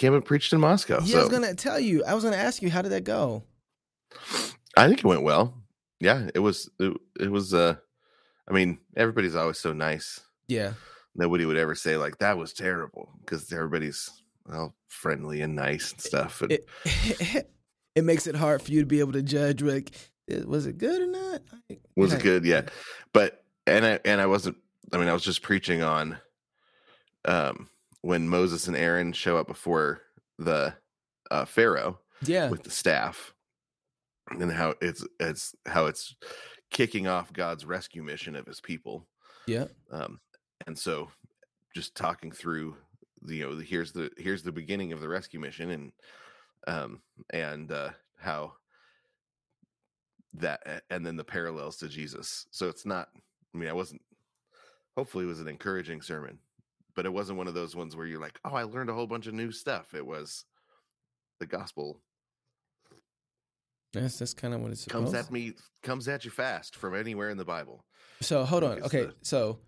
[0.00, 1.00] came and preached in Moscow.
[1.02, 2.02] Yeah, so I was gonna tell you.
[2.04, 3.44] I was gonna ask you, how did that go?
[4.76, 5.62] I think it went well.
[6.00, 6.70] Yeah, it was.
[6.78, 7.52] It, it was.
[7.52, 7.76] Uh,
[8.48, 10.20] I mean, everybody's always so nice.
[10.48, 10.72] Yeah.
[11.14, 14.10] Nobody would ever say like that was terrible because everybody's
[14.46, 16.40] well friendly and nice and stuff.
[16.40, 16.66] And It,
[17.94, 19.60] it makes it hard for you to be able to judge.
[19.60, 19.92] Like,
[20.30, 21.42] eh, was it good or not?
[21.94, 22.46] was it good?
[22.46, 22.62] Yeah,
[23.12, 24.56] but and I and I wasn't.
[24.92, 26.16] I mean, I was just preaching on
[27.26, 27.68] um
[28.02, 30.02] when Moses and Aaron show up before
[30.38, 30.74] the
[31.30, 32.48] uh, Pharaoh Yeah.
[32.50, 33.34] with the staff,
[34.30, 36.14] and how it's it's how it's
[36.70, 39.06] kicking off God's rescue mission of His people.
[39.46, 39.66] Yeah.
[39.90, 40.20] um,
[40.66, 41.08] and so
[41.74, 42.76] just talking through
[43.22, 45.92] the you know the, here's the here's the beginning of the rescue mission and
[46.66, 48.52] um and uh how
[50.34, 53.08] that and then the parallels to jesus so it's not
[53.54, 54.00] i mean i wasn't
[54.96, 56.38] hopefully it was an encouraging sermon
[57.00, 59.06] but it wasn't one of those ones where you're like oh i learned a whole
[59.06, 60.44] bunch of new stuff it was
[61.38, 61.98] the gospel
[63.94, 65.28] That's that's kind of what it's comes supposed.
[65.28, 67.86] at me comes at you fast from anywhere in the bible
[68.20, 68.82] So hold on.
[68.82, 69.60] Okay, the- so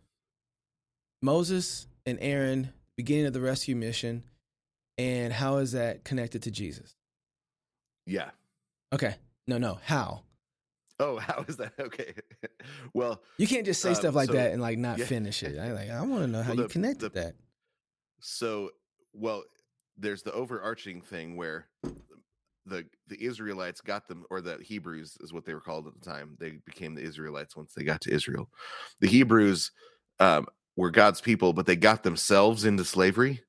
[1.23, 4.25] Moses and Aaron, beginning of the rescue mission,
[4.99, 6.95] and how is that connected to Jesus?
[8.05, 8.31] yeah
[8.93, 9.15] Okay.
[9.47, 9.79] No, no.
[9.85, 10.21] How?
[11.03, 12.15] Oh how is that okay
[12.95, 15.05] well You can't just say Um, stuff like so- that and like not yeah.
[15.07, 15.59] finish it.
[15.59, 17.35] I like I want to know how Well, you the- connected the- that.
[18.21, 18.71] So,
[19.13, 19.43] well,
[19.99, 21.67] there's the overarching thing where
[22.65, 26.09] the the Israelites got them, or the Hebrews is what they were called at the
[26.09, 26.37] time.
[26.39, 28.49] They became the Israelites once they got to Israel.
[29.01, 29.73] The Hebrews
[30.21, 33.43] um, were God's people, but they got themselves into slavery.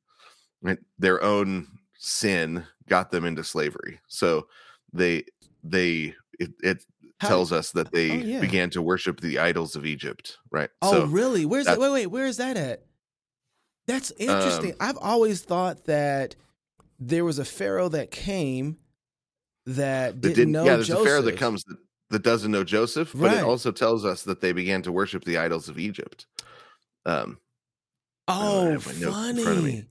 [0.64, 0.80] Right?
[0.98, 1.68] Their own
[2.00, 4.00] sin got them into slavery.
[4.08, 4.48] So
[4.92, 5.26] they
[5.64, 6.84] they it, it
[7.24, 8.40] How- tells us that they Oh, yeah.
[8.40, 10.38] began to worship the idols of Egypt.
[10.52, 10.70] Right?
[10.82, 11.46] Oh, so, really?
[11.46, 11.80] Where's that?
[11.80, 12.08] Wait, wait.
[12.08, 12.84] Where is that at?
[13.88, 14.72] That's interesting.
[14.74, 16.36] Um, I've always thought that
[17.00, 18.78] there was a pharaoh that came
[19.66, 21.02] that that didn't, know yeah there's Joseph.
[21.02, 21.78] a pharaoh that comes that,
[22.10, 23.38] that doesn't know joseph but Right.
[23.38, 26.28] it also tells us that they began to worship the idols of egypt
[27.06, 27.40] um
[28.28, 28.80] Oh, have in
[29.10, 29.44] front of me.
[29.44, 29.86] funny.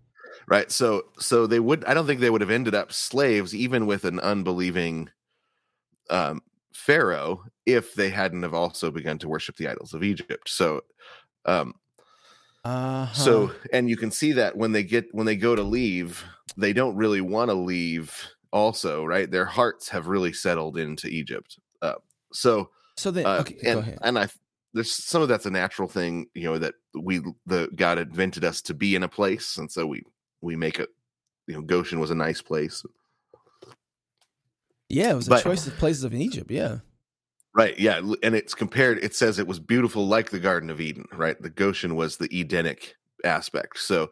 [0.46, 3.86] right so so they would i don't think they would have ended up slaves even
[3.86, 5.08] with an unbelieving
[6.10, 6.42] um
[6.74, 10.80] pharaoh if they hadn't have also begun to worship the idols of egypt so
[11.46, 11.74] um
[12.64, 13.12] Uh-huh.
[13.14, 16.24] so and you can see that when they get when they go to leave
[16.56, 21.58] they don't really want to leave also right their hearts have really settled into egypt
[21.82, 21.94] uh,
[22.32, 24.28] so so then uh, okay, and and I
[24.74, 28.62] there's some of that's a natural thing, you know, that we the God invented us
[28.62, 30.02] to be in a place, and so we
[30.40, 30.88] we make it.
[31.46, 32.82] You know, Goshen was a nice place,
[34.92, 36.50] Yeah, it was a but- choice of places of Egypt.
[36.50, 36.78] Yeah.
[37.54, 37.78] right?
[37.78, 38.98] Yeah, and it's compared.
[38.98, 41.40] It says it was beautiful like the Garden of Eden, right?
[41.40, 42.94] The Goshen was the Edenic
[43.24, 44.10] aspect, so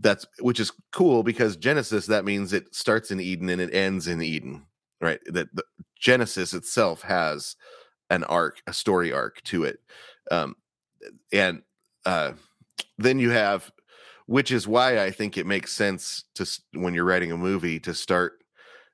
[0.00, 4.08] that's which is cool because Genesis that means it starts in Eden and it ends
[4.08, 4.66] in Eden,
[5.00, 5.20] right?
[5.26, 5.64] That the
[6.00, 7.56] Genesis itself has
[8.10, 9.78] an arc, a story arc to it,
[10.30, 10.56] um,
[11.32, 11.62] and
[12.06, 12.32] uh,
[12.98, 13.72] then you have,
[14.26, 17.94] which is why I think it makes sense to when you're writing a movie to
[17.94, 18.43] start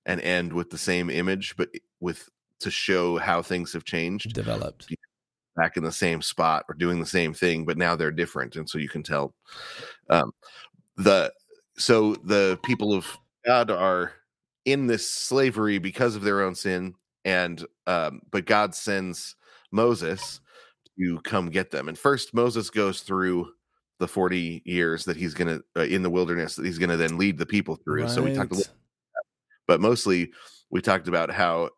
[0.06, 1.68] and end with the same image, but
[2.00, 2.28] with
[2.60, 4.88] to show how things have changed Developed.
[5.56, 8.68] back in the same spot or doing the same thing, but now they're different, and
[8.68, 9.34] so you can tell.
[10.08, 10.32] Um,
[10.96, 11.32] the
[11.76, 13.06] so the people of
[13.46, 14.12] God are
[14.64, 16.94] in this slavery because of their own sin,
[17.24, 19.36] and um, but God sends
[19.72, 20.40] Moses
[20.98, 21.88] to come get them.
[21.88, 23.52] And first, Moses goes through
[23.98, 27.38] the forty years that he's gonna uh, in the wilderness that he's gonna then lead
[27.38, 28.08] the people through.
[28.08, 28.72] So we talked a little
[29.70, 30.32] but mostly
[30.70, 31.70] we talked about how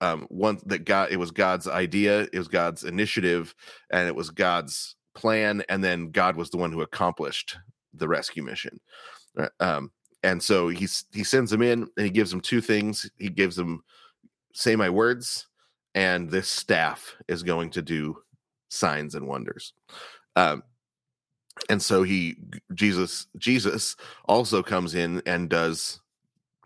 [0.00, 0.26] um
[0.66, 3.54] that god it was god's idea it was god's initiative
[3.90, 7.56] and it was god's plan and then god was the one who accomplished
[7.94, 8.80] the rescue mission.
[9.60, 9.92] Um
[10.24, 13.08] and so he's he sends them in and he gives them two things.
[13.16, 13.84] He gives them
[14.52, 15.46] say my words
[15.94, 18.16] and this staff is going to do
[18.70, 19.72] signs and wonders.
[20.34, 20.64] Um
[21.70, 22.36] and so he
[22.74, 23.96] jesus jesus
[24.26, 26.00] also comes in and does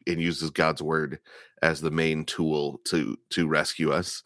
[0.06, 1.18] and uses God's word
[1.62, 4.22] as the main tool to to rescue us,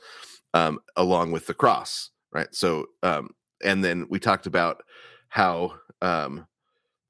[0.54, 2.52] um, along with the cross, right?
[2.54, 3.30] So, um,
[3.62, 4.82] and then we talked about
[5.28, 6.46] how um,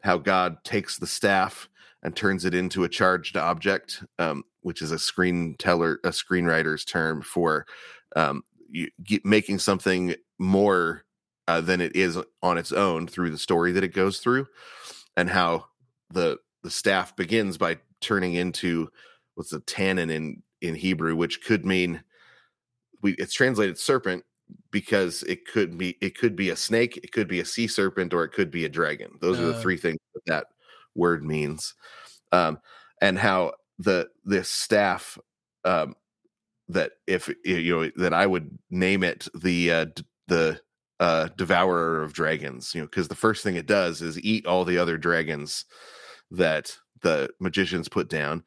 [0.03, 1.69] how God takes the staff
[2.03, 6.85] and turns it into a charged object, um, which is a screen teller, a screenwriter's
[6.85, 7.67] term for
[8.15, 8.91] um, you,
[9.25, 11.05] making something more
[11.49, 14.47] uh, than it is on its own through the story that it goes through,
[15.17, 15.67] and how
[16.11, 18.89] the the staff begins by turning into
[19.35, 22.03] what's a tannin in in Hebrew, which could mean
[23.03, 24.25] we it's translated serpent
[24.71, 28.15] because it could be it could be a snake, it could be a sea serpent,
[28.15, 29.11] or it could be a dragon.
[29.21, 29.61] Those are the Uh.
[29.61, 30.47] three things that that
[30.95, 31.75] word means.
[32.33, 32.59] Um,
[33.01, 35.19] and how the this staff
[35.65, 35.95] um,
[36.69, 40.61] that if you know that I would name it the uh, d- the
[41.01, 44.65] uh, devourer of dragons, you know, because the first thing it does is eat all
[44.65, 45.65] the other dragons
[46.31, 48.43] that the magicians put down.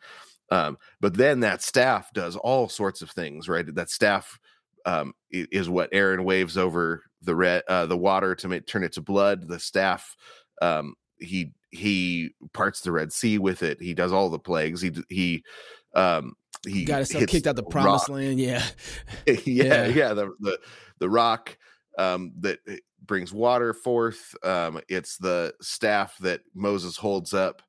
[0.51, 3.65] Um, but then that staff does all sorts of things, right?
[3.73, 4.37] That staff
[4.85, 8.93] um, is what Aaron waves over the red, uh, the water to make, turn it
[8.93, 9.47] to blood.
[9.47, 10.15] The staff,
[10.61, 13.81] um, he he parts the Red Sea with it.
[13.81, 14.81] He does all the plagues.
[14.81, 15.43] He he
[15.93, 18.17] um, he got himself kicked out the promised rock.
[18.17, 18.39] land.
[18.39, 18.63] Yeah.
[19.27, 20.13] yeah, yeah, yeah.
[20.13, 20.59] The the
[20.99, 21.57] the rock
[21.97, 22.59] um, that
[23.05, 24.33] brings water forth.
[24.43, 27.61] Um, it's the staff that Moses holds up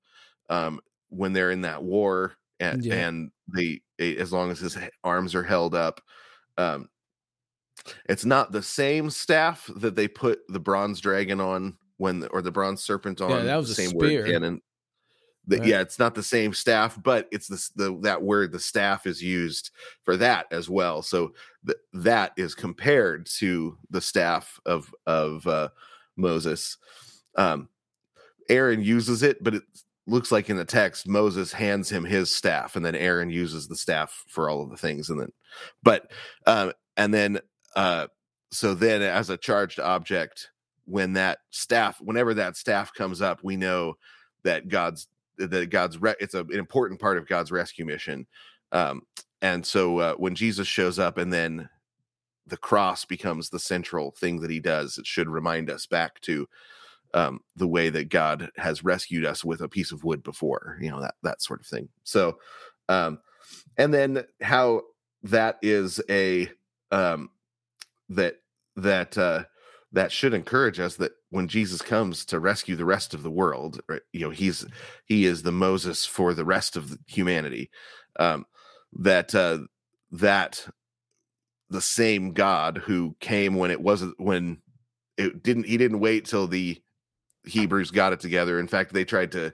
[0.49, 2.95] um, when they're in that war, and yeah.
[2.95, 6.01] and they as long as his arms are held up.
[6.57, 6.89] Um,
[8.09, 12.43] it's not the same staff that they put the bronze dragon on when, the, or
[12.43, 13.31] the bronze serpent on.
[13.31, 14.23] Yeah, that was the same spear.
[14.23, 14.63] word canon.
[15.47, 15.69] The, right.
[15.69, 19.23] Yeah, it's not the same staff, but it's the, the that word the staff is
[19.23, 19.71] used
[20.03, 21.01] for that as well.
[21.01, 21.33] So
[21.65, 25.71] th- that is compared to the staff of of uh,
[26.17, 26.77] Moses.
[27.35, 27.71] Um,
[28.51, 29.63] Aaron uses it, but it
[30.09, 33.77] looks like in the text Moses hands him his staff, and then Aaron uses the
[33.77, 35.33] staff for all of the things, and then,
[35.83, 36.11] but
[36.47, 37.41] um, and then
[37.77, 38.07] uh,
[38.51, 40.51] so then as a charged object,
[40.87, 43.95] when that staff, whenever that staff comes up, we know
[44.43, 48.27] that God's that God's re- it's a, an important part of God's rescue mission.
[48.73, 49.03] Um,
[49.41, 51.69] and so uh, when Jesus shows up and then
[52.47, 56.49] the cross becomes the central thing that he does, it should remind us back to
[57.15, 60.91] um, the way that God has rescued us with a piece of wood before, you
[60.91, 61.89] know, that, that sort of thing.
[62.05, 62.39] So,
[62.89, 63.21] um,
[63.77, 64.83] and then how
[65.23, 66.51] that is a,
[66.91, 67.31] um,
[68.11, 68.37] that,
[68.77, 69.45] that, uh,
[69.93, 73.81] that should encourage us that when Jesus comes to rescue the rest of the world,
[73.89, 74.67] right, you know, he's
[75.07, 77.71] he is the Moses for the rest of humanity.
[78.19, 78.47] Um,
[78.93, 79.61] that uh,
[80.13, 80.67] that
[81.71, 84.59] the same God who came when it wasn't when
[85.17, 86.81] it didn't he didn't wait till the
[87.49, 88.61] Hebrews got it together.
[88.61, 89.53] In fact, they tried to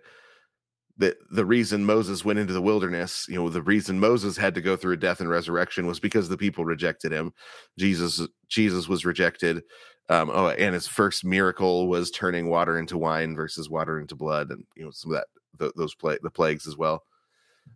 [0.96, 4.60] the the reason Moses went into the wilderness, you know, the reason Moses had to
[4.60, 7.32] go through a death and resurrection was because the people rejected him.
[7.78, 9.62] Jesus Jesus was rejected.
[10.08, 14.50] Um, oh, and his first miracle was turning water into wine versus water into blood,
[14.50, 15.26] and you know some of that
[15.58, 17.02] the, those pla- the plagues as well.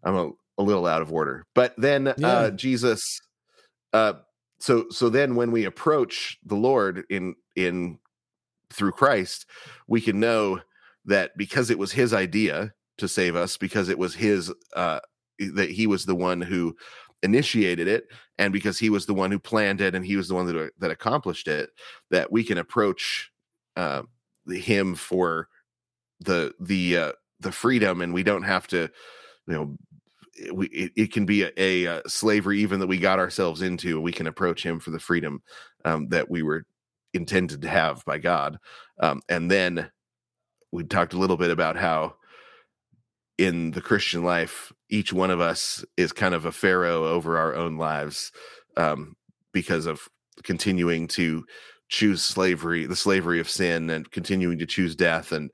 [0.05, 2.29] I'm a, a little out of order, but then yeah.
[2.29, 3.21] uh, Jesus.
[3.93, 4.15] Uh,
[4.61, 7.99] so so then when we approach the Lord in in
[8.73, 9.47] through Christ,
[9.87, 10.61] we can know
[11.05, 15.01] that because it was His idea to save us, because it was His uh,
[15.55, 16.77] that He was the one who
[17.23, 20.35] initiated it and because he was the one who planned it and he was the
[20.35, 21.71] one that, uh, that accomplished it
[22.11, 23.31] that we can approach
[23.77, 24.03] uh,
[24.49, 25.49] him for
[26.21, 28.89] the the uh, the freedom and we don't have to
[29.47, 29.77] you know
[30.53, 34.01] we, it, it can be a, a, uh, slavery even that we got ourselves into
[34.01, 35.43] we can approach him for the freedom
[35.85, 36.65] um, that we were
[37.15, 38.59] intended to have by god
[39.01, 39.91] um, and then
[40.73, 42.15] we talked a little bit about how
[43.39, 47.55] in the Christian life, each one of us is kind of a pharaoh over our
[47.55, 48.33] own lives
[48.77, 49.15] um,
[49.53, 50.09] because of
[50.43, 51.45] continuing to
[51.89, 55.51] choose slavery, the slavery of sin, and continuing to choose death, and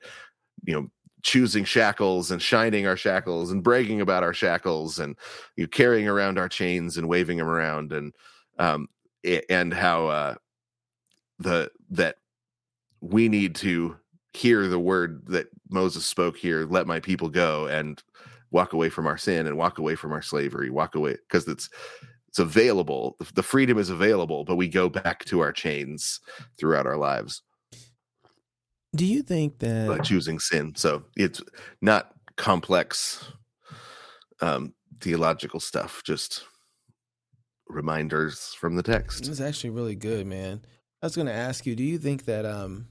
[0.66, 0.88] you know,
[1.22, 5.16] choosing shackles and shining our shackles and bragging about our shackles and
[5.56, 8.14] you know, carrying around our chains and waving them around, and
[8.58, 8.88] um,
[9.50, 10.34] and how uh,
[11.38, 12.16] the that
[13.00, 13.96] we need to
[14.32, 18.02] hear the word that Moses spoke here, let my people go and
[18.50, 21.68] walk away from our sin and walk away from our slavery, walk away because it's
[22.28, 23.16] it's available.
[23.34, 26.20] The freedom is available, but we go back to our chains
[26.58, 27.42] throughout our lives.
[28.96, 30.74] Do you think that by choosing sin?
[30.76, 31.40] So it's
[31.80, 33.24] not complex
[34.40, 36.44] um, theological stuff, just
[37.68, 39.28] reminders from the text.
[39.28, 40.62] It's actually really good, man.
[41.04, 42.86] I was going to ask you, do you think that um,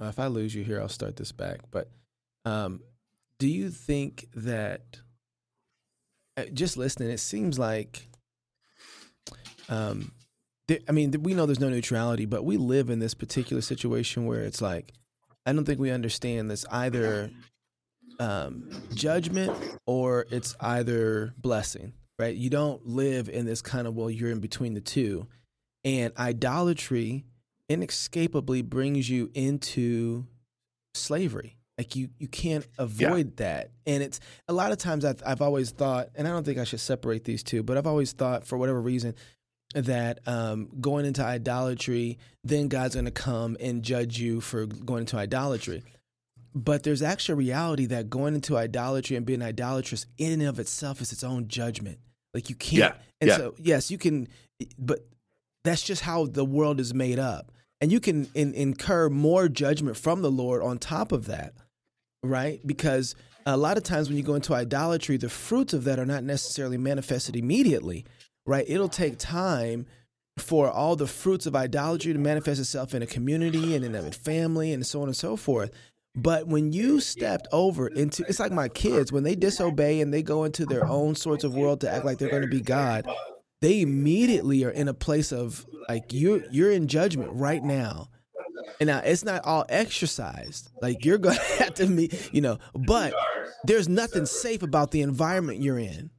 [0.00, 1.62] uh, if I lose you here, I'll start this back.
[1.72, 1.90] But
[2.44, 2.80] um,
[3.40, 5.00] do you think that
[6.36, 8.08] uh, just listening, it seems like,
[9.68, 10.12] um,
[10.88, 14.42] I mean, we know there's no neutrality, but we live in this particular situation where
[14.42, 14.92] it's like,
[15.44, 17.32] I don't think we understand this either
[18.20, 19.52] um, judgment
[19.86, 22.36] or it's either blessing, right?
[22.36, 25.26] You don't live in this kind of, well, you're in between the two.
[25.82, 27.24] And idolatry
[27.70, 30.26] inescapably brings you into
[30.94, 31.56] slavery.
[31.78, 33.44] Like you, you can't avoid yeah.
[33.46, 33.70] that.
[33.86, 36.64] And it's a lot of times I've, I've always thought, and I don't think I
[36.64, 39.14] should separate these two, but I've always thought for whatever reason
[39.72, 45.02] that um, going into idolatry, then God's going to come and judge you for going
[45.02, 45.82] into idolatry.
[46.54, 51.00] but there's actual reality that going into idolatry and being idolatrous in and of itself
[51.00, 51.98] is its own judgment.
[52.34, 52.94] Like you can't.
[52.94, 53.36] Yeah, and yeah.
[53.36, 54.28] so yes, you can,
[54.78, 55.00] but
[55.64, 59.96] that's just how the world is made up, and you can in, incur more judgment
[59.96, 61.54] from the Lord on top of that,
[62.22, 62.60] right?
[62.66, 63.14] Because
[63.46, 66.24] a lot of times when you go into idolatry, the fruits of that are not
[66.24, 68.04] necessarily manifested immediately,
[68.46, 68.64] right?
[68.68, 69.86] It'll take time
[70.38, 74.10] for all the fruits of idolatry to manifest itself in a community and in a
[74.10, 75.70] family and so on and so forth.
[76.16, 80.22] But when you stepped over into it's like my kids, when they disobey and they
[80.22, 83.06] go into their own sorts of world to act like they're going to be God,
[83.60, 88.08] they immediately are in a place of like you're you're in judgment right now.
[88.78, 90.70] And now it's not all exercised.
[90.80, 93.14] Like you're gonna have to meet, you know, but
[93.64, 96.10] there's nothing safe about the environment you're in.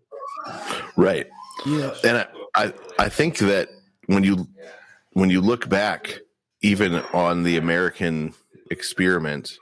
[0.95, 1.27] Right.
[1.65, 3.69] You know, And I, I, I think that
[4.07, 4.47] when you
[5.13, 6.19] when you look back,
[6.61, 8.33] even on the American
[8.69, 9.57] experiment,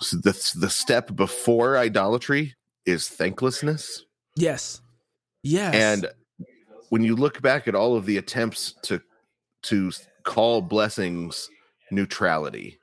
[0.00, 2.54] so the the step before idolatry
[2.86, 4.04] is thanklessness.
[4.36, 4.80] yes.
[5.42, 5.74] Yes.
[5.74, 6.06] And
[6.90, 9.00] when you look back at all of the attempts to
[9.62, 9.90] to
[10.24, 11.48] call blessings
[11.90, 12.78] neutrality,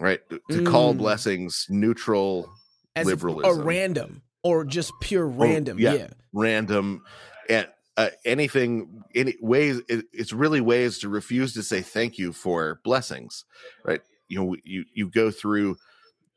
[0.00, 0.20] right?
[0.50, 0.98] To call Mm.
[0.98, 2.50] blessings neutral,
[2.96, 5.78] As if- or random or just pure random.
[5.78, 5.94] yeah.
[5.94, 6.08] yeah.
[6.32, 7.02] random,
[7.48, 9.80] and uh, anything, any ways.
[9.88, 13.44] It, it's really ways to refuse to say thank you for blessings,
[13.84, 14.00] right?
[14.28, 15.76] You know, you you go through,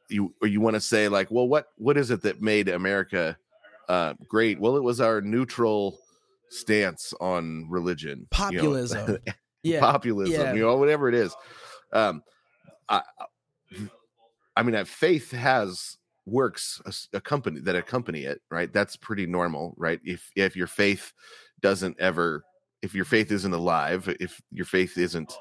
[0.10, 3.38] you or you want to say like, well, what what is it that made America
[3.90, 4.60] uh, great?
[4.60, 6.00] Well, it was our neutral
[6.50, 9.18] stance on religion, you know, Populism.
[9.64, 9.80] yeah.
[9.80, 10.54] populism, Yeah.
[10.54, 11.36] you know, whatever it is.
[11.94, 12.22] Um,
[12.90, 13.02] I,
[14.56, 16.82] I mean, uh, faith has works
[17.14, 18.72] accompany that accompany it, right?
[18.74, 20.00] That's pretty normal, right?
[20.04, 21.14] If if your faith
[21.62, 22.44] doesn't ever,
[22.82, 25.34] if your faith isn't alive, if your faith isn't,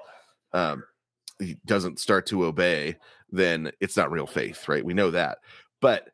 [0.52, 0.82] um,
[1.66, 2.96] doesn't start to obey,
[3.30, 4.84] then it's not real faith, right?
[4.84, 5.38] We know that,
[5.80, 6.08] but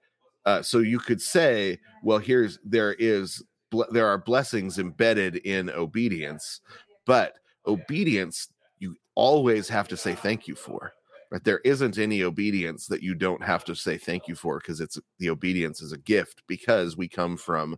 [0.45, 3.43] uh, so you could say, well, here's there is
[3.91, 6.61] there are blessings embedded in obedience,
[7.07, 7.35] but
[7.67, 8.49] obedience
[8.79, 10.93] you always have to say thank you for.
[11.31, 11.43] Right?
[11.45, 14.99] There isn't any obedience that you don't have to say thank you for because it's
[15.19, 17.77] the obedience is a gift because we come from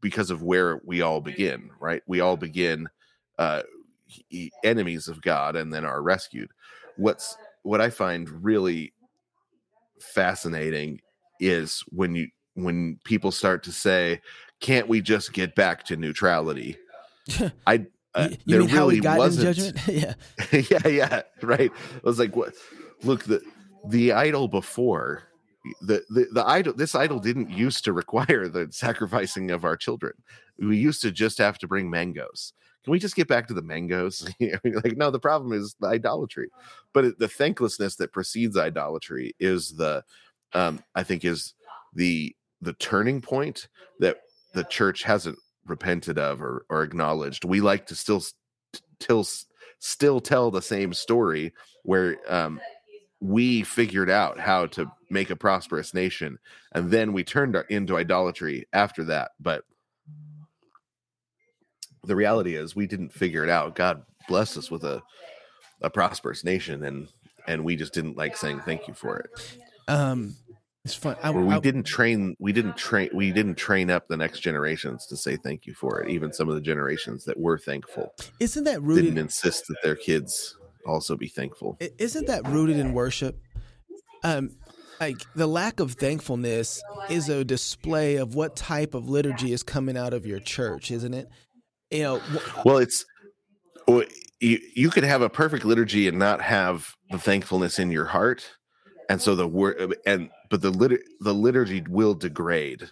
[0.00, 2.02] because of where we all begin, right?
[2.06, 2.88] We all begin
[3.38, 3.62] uh
[4.64, 6.50] enemies of God and then are rescued.
[6.96, 8.92] What's what I find really
[10.00, 11.00] fascinating
[11.40, 14.20] is when you when people start to say,
[14.60, 16.76] "Can't we just get back to neutrality?"
[17.66, 19.56] I uh, there mean how we really got wasn't.
[19.56, 19.88] judgment?
[19.88, 20.14] yeah.
[20.70, 21.70] yeah, yeah, right.
[21.72, 22.54] I was like, what?
[23.02, 23.42] Look, the
[23.88, 25.24] the idol before
[25.82, 26.74] the, the the idol.
[26.74, 30.14] This idol didn't used to require the sacrificing of our children.
[30.58, 32.52] We used to just have to bring mangoes.
[32.84, 34.28] Can we just get back to the mangoes?
[34.40, 36.48] like, no, the problem is the idolatry,
[36.92, 40.02] but it, the thanklessness that precedes idolatry is the,
[40.54, 41.54] um, I think, is
[41.94, 43.68] the the turning point
[44.00, 44.18] that
[44.52, 47.44] the church hasn't repented of or, or acknowledged.
[47.44, 48.22] We like to still
[49.00, 49.26] still
[49.78, 51.52] still tell the same story
[51.84, 52.60] where um,
[53.20, 56.38] we figured out how to make a prosperous nation,
[56.72, 59.32] and then we turned our, into idolatry after that.
[59.40, 59.64] But
[62.04, 63.74] the reality is, we didn't figure it out.
[63.74, 65.02] God blessed us with a
[65.80, 67.08] a prosperous nation, and
[67.46, 69.58] and we just didn't like saying thank you for it.
[69.88, 70.36] Um,
[70.84, 71.16] it's fun.
[71.22, 75.06] I, we I- didn't train we didn't train we didn't train up the next generations
[75.06, 76.10] to say thank you for it.
[76.10, 79.04] Even some of the generations that were thankful Isn't that rooted?
[79.04, 80.56] didn't insist that their kids
[80.86, 81.76] also be thankful.
[81.98, 83.38] Isn't that rooted in worship?
[84.24, 84.56] Um,
[85.00, 89.96] like the lack of thankfulness is a display of what type of liturgy is coming
[89.96, 91.28] out of your church, isn't it?
[91.90, 93.04] You know, wh- Well, it's
[93.86, 94.04] well,
[94.40, 98.48] you you could have a perfect liturgy and not have the thankfulness in your heart,
[99.08, 102.88] and so the word and but the lit the liturgy will degrade,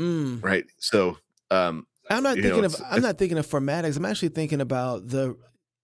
[0.00, 0.64] mm, right?
[0.78, 1.18] So
[1.50, 2.76] um I'm not You know, thinking of.
[2.90, 3.96] I'm not thinking of formatics.
[3.96, 5.36] I'm actually thinking about the.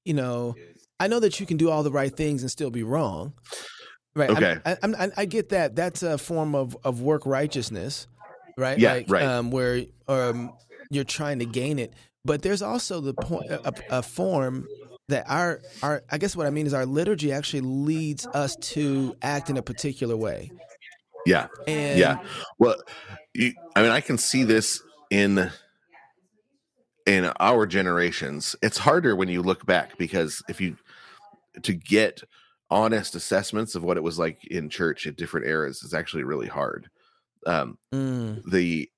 [0.04, 0.54] You know,
[1.00, 3.32] I know that you can do all the right things and still be wrong.
[4.14, 4.30] Right.
[4.30, 4.58] Okay.
[4.64, 5.76] I, I'm, I, I get that.
[5.76, 8.06] That's a form of of work righteousness,
[8.56, 8.78] right?
[8.78, 9.22] Yeah, Like, right.
[9.24, 10.52] Um, where um,
[10.90, 11.92] you're trying to gain it,
[12.24, 14.66] but there's also the point a, a form
[15.08, 19.14] that our our I guess what I mean is our liturgy actually leads us to
[19.22, 20.50] act in a particular way.
[21.26, 22.24] Yeah And yeah
[22.58, 22.76] well
[23.34, 25.50] you, I mean I can see this in
[27.06, 28.56] in our generations.
[28.62, 30.76] It's harder when you look back because if you
[31.62, 32.22] to get
[32.70, 36.48] honest assessments of what it was like in church at different eras is actually really
[36.48, 36.90] hard.
[37.46, 38.90] Um, Mm, the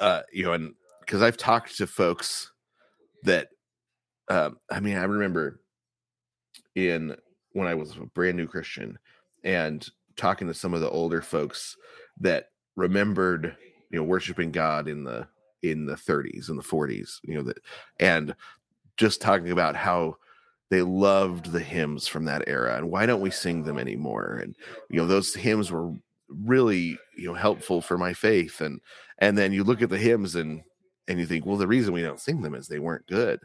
[0.00, 2.50] uh you know and because i've talked to folks
[3.22, 3.48] that
[4.28, 5.60] um i mean i remember
[6.74, 7.14] in
[7.52, 8.98] when i was a brand new christian
[9.44, 11.76] and talking to some of the older folks
[12.20, 13.56] that remembered
[13.90, 15.26] you know worshiping god in the
[15.62, 17.58] in the 30s and the 40s you know that
[18.00, 18.34] and
[18.96, 20.16] just talking about how
[20.70, 24.40] they loved the hymns from that era and why don't we sing them anymore?
[24.42, 24.56] And
[24.90, 25.92] you know those hymns were
[26.28, 28.60] really you know helpful for my faith.
[28.60, 28.80] And
[29.18, 30.62] and then you look at the hymns and
[31.06, 33.40] and you think well the reason we don't sing them is they weren't good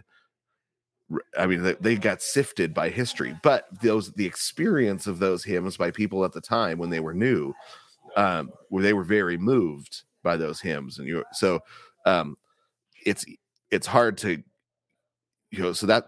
[1.38, 5.78] I mean, they, they, got sifted by history, but those the experience of those hymns
[5.78, 7.54] by people at the time when they were new,
[8.16, 11.62] um, where they were very moved by those hymns, and you so
[12.06, 12.38] um,
[13.06, 13.26] it's
[13.72, 14.44] it's hard to
[15.52, 16.06] you know so that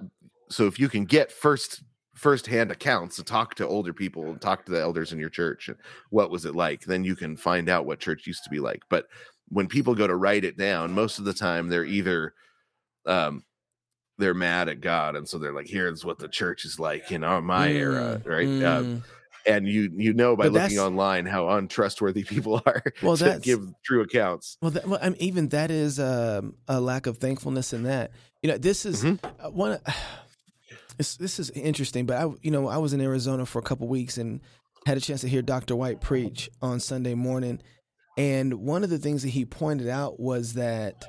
[0.50, 4.39] so if you can get first first hand accounts and talk to older people and
[4.41, 5.77] talk to the elders in your church and
[6.12, 8.84] what was it like, then you can find out what church used to be like.
[8.89, 9.08] But
[9.48, 12.34] when people go to write it down, most of the time they're either
[13.08, 13.43] um
[14.18, 17.24] they're mad at God, and so they're like, "Here's what the church is like in
[17.24, 18.48] our my mm, era," right?
[18.48, 19.03] Um, mm.
[19.48, 24.01] And you you know by looking online how untrustworthy people are well, to give true
[24.01, 24.58] accounts.
[24.62, 28.12] Well, that, well I mean, even that is um, a lack of thankfulness in that.
[28.44, 29.25] You know, this is mm-hmm.
[29.46, 29.80] Uh, one.
[30.98, 33.88] This, this is interesting, but I you know I was in Arizona for a couple
[33.88, 34.39] weeks and
[34.86, 35.75] had a chance to hear Dr.
[35.75, 37.60] White preach on Sunday morning,
[38.18, 41.03] and one of the things that he pointed out was that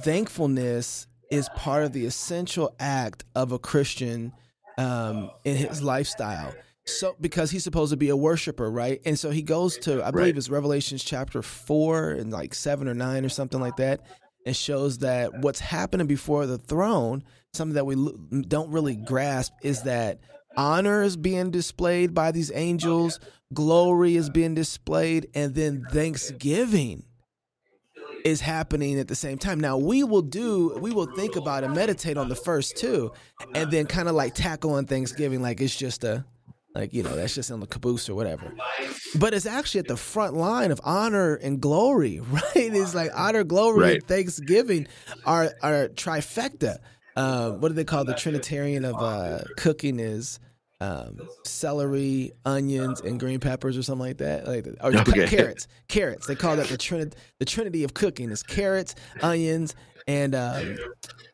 [0.00, 4.32] thankfulness is part of the essential act of a Christian
[4.76, 6.54] um, in his lifestyle.
[6.84, 9.00] So because he's supposed to be a worshiper, right?
[9.06, 10.36] And so he goes to I believe right.
[10.36, 14.02] it's Revelations chapter four and like seven or nine or something like that,
[14.44, 17.24] and shows that what's happening before the throne,
[17.54, 17.96] something that we
[18.42, 20.20] don't really grasp, is that
[20.54, 23.20] honor is being displayed by these angels,
[23.54, 27.04] glory is being displayed, and then thanksgiving
[28.24, 29.60] is happening at the same time.
[29.60, 33.12] Now we will do we will think about and meditate on the first two
[33.54, 36.24] and then kind of like tackle on Thanksgiving like it's just a
[36.74, 38.52] like you know that's just in the caboose or whatever.
[39.18, 42.42] But it's actually at the front line of honor and glory, right?
[42.54, 43.94] It's like honor, glory, right.
[43.96, 44.86] and Thanksgiving
[45.26, 46.78] are are trifecta.
[47.14, 50.40] Uh, what do they call the Trinitarian of uh, cooking is
[50.82, 54.48] um, celery, onions, and green peppers, or something like that.
[54.48, 55.28] Like, or okay.
[55.28, 56.26] carrots, carrots.
[56.26, 57.16] They call that the trinity.
[57.38, 59.76] The trinity of cooking is carrots, onions,
[60.08, 60.76] and um,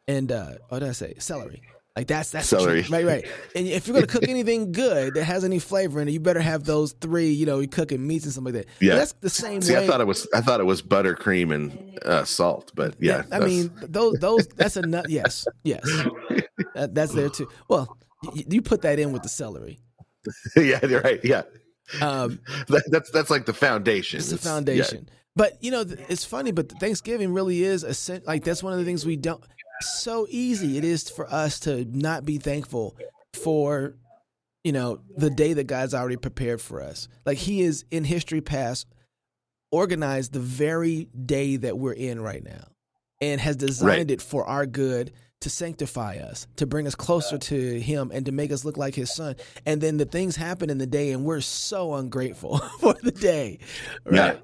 [0.06, 1.14] and uh, what did I say?
[1.18, 1.62] Celery.
[1.96, 2.82] Like that's that's celery.
[2.82, 3.26] right, right.
[3.56, 6.40] And if you're gonna cook anything good that has any flavor in it, you better
[6.40, 7.30] have those three.
[7.30, 8.72] You know, you're cooking meats and something like that.
[8.80, 9.82] Yeah, but that's the same See, way.
[9.82, 13.22] I thought it was I thought it was buttercream and uh, salt, but yeah.
[13.32, 15.06] I mean, those those that's a nut.
[15.08, 15.82] Yes, yes,
[16.74, 17.48] that, that's there too.
[17.66, 19.80] Well, you put that in with the celery.
[20.56, 21.20] yeah, you're right.
[21.24, 21.42] Yeah.
[22.00, 24.18] Um, that, that's that's like the foundation.
[24.18, 25.06] It's the foundation.
[25.06, 25.14] Yeah.
[25.36, 26.50] But you know, it's funny.
[26.50, 29.42] But Thanksgiving really is a like that's one of the things we don't.
[29.80, 32.96] So easy it is for us to not be thankful
[33.32, 33.94] for,
[34.64, 37.08] you know, the day that God's already prepared for us.
[37.24, 38.86] Like He is in history past
[39.70, 42.64] organized the very day that we're in right now,
[43.20, 44.10] and has designed right.
[44.10, 48.32] it for our good to sanctify us, to bring us closer to Him, and to
[48.32, 49.36] make us look like His Son.
[49.66, 53.58] And then the things happen in the day, and we're so ungrateful for the day.
[54.04, 54.14] Right?
[54.14, 54.36] Yeah.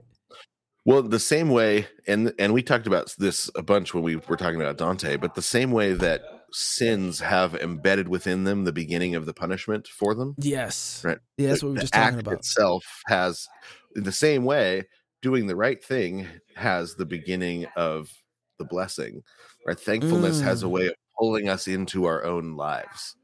[0.86, 4.36] Well, the same way, and and we talked about this a bunch when we were
[4.36, 9.14] talking about Dante, but the same way that sins have embedded within them the beginning
[9.14, 10.34] of the punishment for them.
[10.38, 11.02] Yes.
[11.04, 11.18] Right.
[11.36, 12.34] Yeah, that's what we were just talking about.
[12.34, 13.48] Itself has
[13.96, 14.84] in the same way,
[15.22, 18.10] doing the right thing has the beginning of
[18.58, 19.22] the blessing.
[19.66, 19.78] Right.
[19.78, 20.44] Thankfulness mm.
[20.44, 20.70] has a mm.
[20.70, 23.16] way of pulling us into our own lives.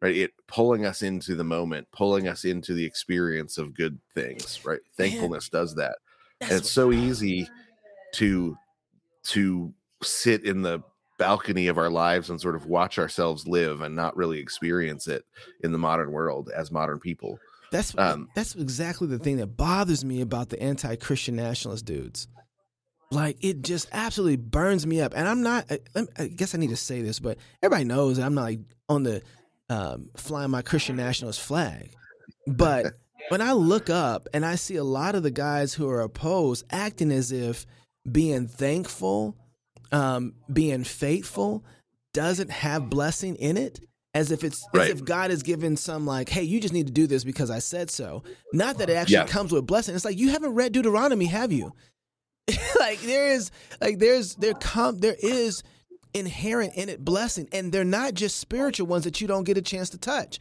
[0.00, 0.16] Right.
[0.16, 4.60] It pulling us into the moment, pulling us into the experience of good things.
[4.64, 4.80] Right.
[4.96, 5.62] Thankfulness Man.
[5.62, 5.96] does that.
[6.40, 7.48] and it's so easy
[8.14, 8.56] to
[9.24, 10.82] to sit in the
[11.18, 15.24] balcony of our lives and sort of watch ourselves live and not really experience it
[15.62, 17.38] in the modern world as modern people.
[17.70, 22.28] That's um, that's exactly the thing that bothers me about the anti-Christian nationalist dudes.
[23.14, 25.12] Like it just absolutely burns me up.
[25.14, 25.70] And I'm not.
[25.70, 29.02] I, I guess I need to say this, but everybody knows I'm not like on
[29.04, 29.22] the
[29.68, 31.94] um, flying my Christian nationalist flag.
[32.46, 32.94] But
[33.28, 36.64] when I look up and I see a lot of the guys who are opposed
[36.70, 37.66] acting as if
[38.10, 39.36] being thankful,
[39.92, 41.64] um, being faithful,
[42.12, 43.80] doesn't have blessing in it
[44.14, 44.84] as if it's right.
[44.84, 47.50] as if God has given some like, hey, you just need to do this because
[47.50, 48.22] I said so.
[48.52, 49.26] Not that it actually yeah.
[49.26, 49.94] comes with blessing.
[49.94, 51.72] It's like you haven't read Deuteronomy, have you?
[52.78, 55.62] like there is like there's there come there is
[56.12, 59.62] inherent in it blessing and they're not just spiritual ones that you don't get a
[59.62, 60.38] chance to touch.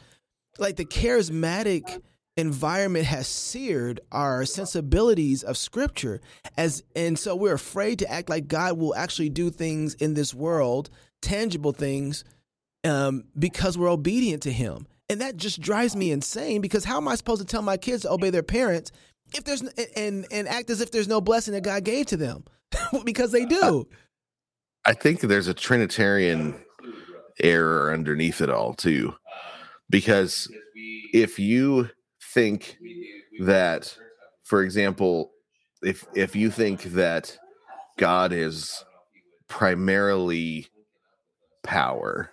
[0.60, 2.02] Like the charismatic
[2.38, 6.20] environment has seared our sensibilities of scripture
[6.58, 10.34] as and so we're afraid to act like god will actually do things in this
[10.34, 10.90] world
[11.22, 12.24] tangible things
[12.84, 14.88] um, because we're obedient to him.
[15.10, 18.04] And that just drives me insane because how am I supposed to tell my kids
[18.04, 18.92] to obey their parents
[19.34, 19.62] if there's
[19.96, 22.44] and and act as if there's no blessing that God gave to them
[23.06, 23.88] because they do.
[24.86, 26.56] I think there's a Trinitarian
[27.42, 29.16] error underneath it all too,
[29.90, 30.50] because
[31.14, 31.90] if you
[32.34, 32.78] think
[33.42, 33.98] that,
[34.44, 35.32] for example,
[35.82, 37.38] if if you think that
[37.98, 38.84] God is
[39.48, 40.68] primarily
[41.64, 42.30] power,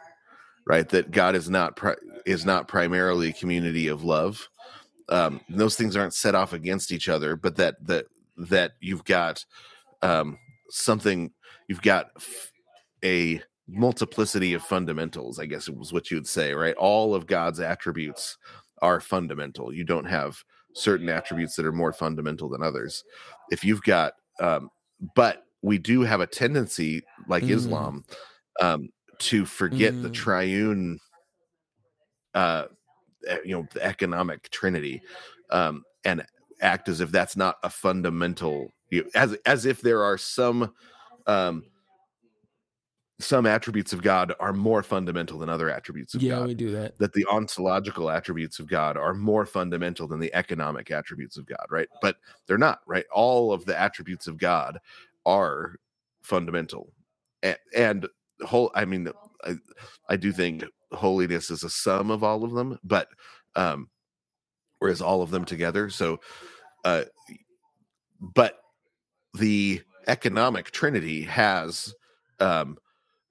[0.66, 0.88] right?
[0.88, 4.48] That God is not pri- is not primarily a community of love.
[5.11, 9.44] Um, those things aren't set off against each other, but that that that you've got
[10.03, 10.38] um,
[10.70, 11.33] something,
[11.68, 12.11] you've got
[13.05, 15.38] a multiplicity of fundamentals.
[15.38, 16.75] I guess it was what you would say, right?
[16.77, 18.37] All of God's attributes
[18.83, 19.73] are fundamental.
[19.73, 20.42] You don't have
[20.75, 23.05] certain attributes that are more fundamental than others.
[23.51, 24.70] If you've got, um,
[25.14, 27.51] but we do have a tendency, like mm.
[27.51, 28.05] Islam,
[28.61, 30.03] um, to forget mm.
[30.03, 30.99] the triune,
[32.35, 32.64] uh,
[33.44, 35.02] you know, the economic trinity,
[35.50, 36.24] um, and
[36.61, 40.72] act as if that's not a fundamental, you know, as as if there are some
[41.26, 41.64] um,
[43.20, 46.46] some attributes of God are more fundamental than other attributes of yeah, God.
[46.48, 46.98] we do that.
[46.98, 51.66] That the ontological attributes of God are more fundamental than the economic attributes of God,
[51.70, 51.88] right?
[52.00, 53.04] But they're not, right?
[53.12, 54.78] All of the attributes of God
[55.26, 55.76] are
[56.22, 56.92] fundamental.
[57.42, 58.09] And, and
[58.42, 59.09] whole I mean
[59.44, 59.56] I,
[60.09, 63.09] I do think holiness is a sum of all of them, but
[63.57, 63.88] um
[64.81, 65.90] whereas all of them together.
[65.90, 66.20] So
[66.85, 67.05] uh
[68.20, 68.59] but
[69.35, 71.94] the economic trinity has
[72.40, 72.79] um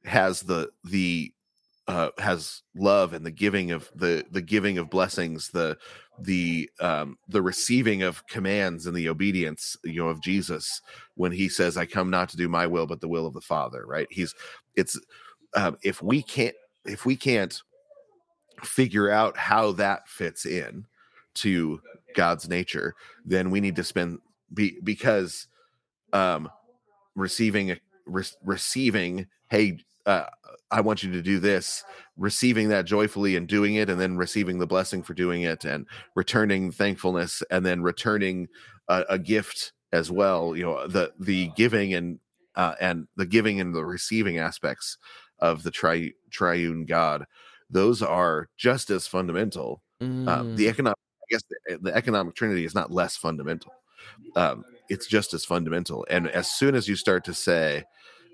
[0.05, 1.33] has the the
[1.87, 5.77] uh, has love and the giving of the the giving of blessings, the
[6.19, 10.81] the um, the receiving of commands and the obedience, you know, of Jesus
[11.15, 13.41] when he says, "I come not to do my will, but the will of the
[13.41, 14.07] Father." Right?
[14.11, 14.35] He's
[14.77, 14.99] it's
[15.55, 16.55] um, if we can't
[16.89, 17.61] if we can't
[18.63, 20.85] figure out how that fits in
[21.35, 21.81] to
[22.15, 24.19] God's nature, then we need to spend
[24.53, 25.47] be because
[26.13, 26.49] um,
[27.15, 30.25] receiving re- receiving hey uh,
[30.71, 31.83] I want you to do this,
[32.17, 35.85] receiving that joyfully and doing it, and then receiving the blessing for doing it, and
[36.15, 38.47] returning thankfulness, and then returning
[38.87, 40.55] a, a gift as well.
[40.55, 42.19] You know, the the giving and
[42.55, 44.97] uh, and the giving and the receiving aspects
[45.41, 47.25] of the tri- triune God,
[47.69, 49.81] those are just as fundamental.
[50.01, 50.27] Mm.
[50.27, 50.69] Um, the mm.
[50.69, 53.73] economic, I guess, the, the, economic trinity is not less fundamental.
[54.35, 56.05] Um, it's just as fundamental.
[56.09, 57.83] And as soon as you start to say,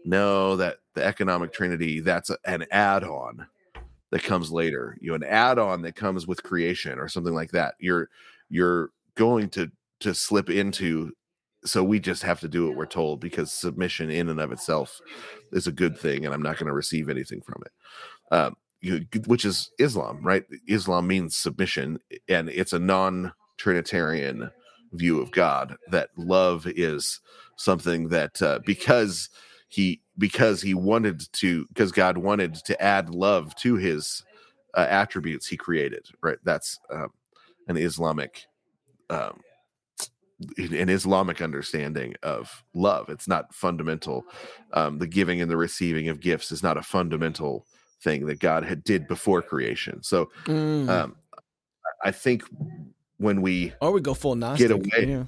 [0.05, 3.47] no, that the economic trinity, that's a, an add-on
[4.11, 4.97] that comes later.
[5.01, 7.75] You know, an add-on that comes with creation or something like that.
[7.79, 8.09] You're
[8.49, 11.11] you're going to to slip into
[11.65, 14.99] so we just have to do what we're told because submission in and of itself
[15.51, 19.05] is a good thing and i'm not going to receive anything from it um, you,
[19.27, 24.49] which is islam right islam means submission and it's a non-trinitarian
[24.93, 27.21] view of god that love is
[27.57, 29.29] something that uh, because
[29.75, 34.23] he because he wanted to because God wanted to add love to his
[34.73, 36.07] uh, attributes he created.
[36.21, 37.09] Right, that's um,
[37.67, 38.45] an Islamic.
[39.09, 39.41] Um,
[40.57, 43.09] an Islamic understanding of love.
[43.09, 44.25] It's not fundamental.
[44.73, 47.65] Um, the giving and the receiving of gifts is not a fundamental
[48.01, 50.03] thing that God had did before creation.
[50.03, 50.89] So, mm.
[50.89, 51.15] um,
[52.03, 52.43] I think
[53.17, 55.23] when we or we go full Gnostic, get away, yeah.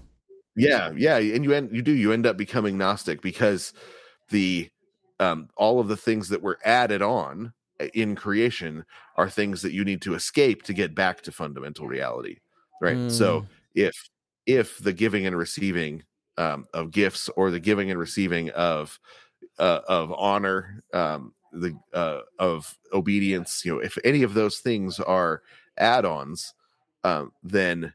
[0.55, 3.73] yeah, yeah, and you end you do you end up becoming Gnostic because
[4.29, 4.69] the
[5.19, 9.71] um, all of the things that were added on uh, in creation are things that
[9.71, 12.37] you need to escape to get back to fundamental reality
[12.81, 13.11] right mm.
[13.11, 14.09] so if
[14.47, 16.03] if the giving and receiving
[16.37, 18.99] um, of gifts or the giving and receiving of
[19.59, 24.99] uh, of honor um, the uh, of obedience you know if any of those things
[24.99, 25.43] are
[25.77, 26.53] add-ons
[27.03, 27.93] um, then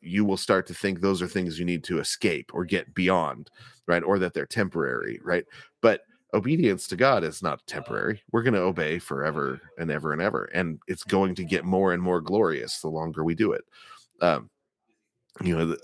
[0.00, 3.50] you will start to think those are things you need to escape or get beyond
[3.86, 5.44] right or that they're temporary right?
[5.80, 8.22] But obedience to god is not temporary.
[8.32, 11.92] We're going to obey forever and ever and ever and it's going to get more
[11.92, 13.64] and more glorious the longer we do it.
[14.20, 14.50] Um
[15.42, 15.78] you know the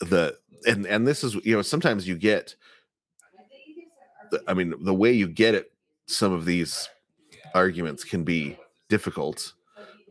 [0.00, 2.54] the, the and and this is you know sometimes you get
[4.48, 5.72] i mean the way you get it
[6.06, 6.88] some of these
[7.54, 8.56] arguments can be
[8.88, 9.52] difficult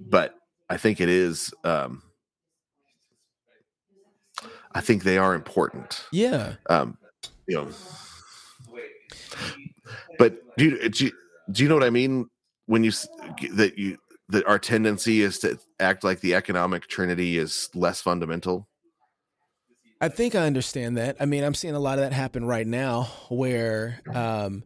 [0.10, 0.36] but
[0.69, 2.02] i think it is um
[4.76, 6.06] I think they are important.
[6.12, 6.56] Yeah.
[6.69, 6.98] Um,
[7.48, 7.69] you know,
[10.19, 11.12] but do you, do you,
[11.52, 12.30] do you know what I mean
[12.65, 12.91] when you
[13.54, 13.98] that you
[14.29, 18.67] that our tendency is to act like the economic trinity is less fundamental?
[20.01, 21.15] I think I understand that.
[21.19, 24.63] I mean, I'm seeing a lot of that happen right now where um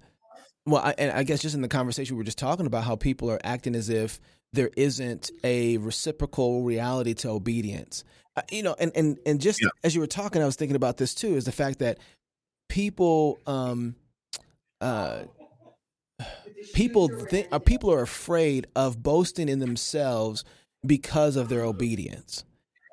[0.65, 2.95] well, I, and I guess just in the conversation we were just talking about how
[2.95, 4.19] people are acting as if
[4.53, 8.03] there isn't a reciprocal reality to obedience.
[8.35, 9.69] Uh, you know, and and and just Yeah.
[9.83, 11.35] as you were talking, I was thinking about this too.
[11.35, 11.97] Is the fact that
[12.67, 13.95] people, um,
[14.81, 15.23] uh,
[16.73, 20.43] people think, uh, people are afraid of boasting in themselves
[20.85, 22.43] because of their obedience,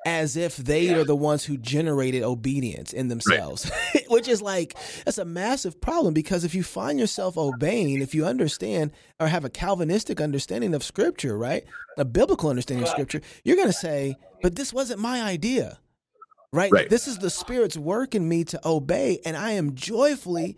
[0.05, 3.71] as if they are the ones who generated obedience in themselves,
[4.09, 4.75] which is like
[5.05, 9.45] that's a massive problem because if you find yourself obeying, if you understand or have
[9.45, 11.63] a Calvinistic understanding of Scripture, right,
[11.97, 15.79] a biblical understanding of Scripture, you're going to say, "But this wasn't my idea."
[16.53, 16.71] Right?
[16.71, 16.89] Right.
[16.89, 20.57] This is the Spirit's work in me to obey, and I am joyfully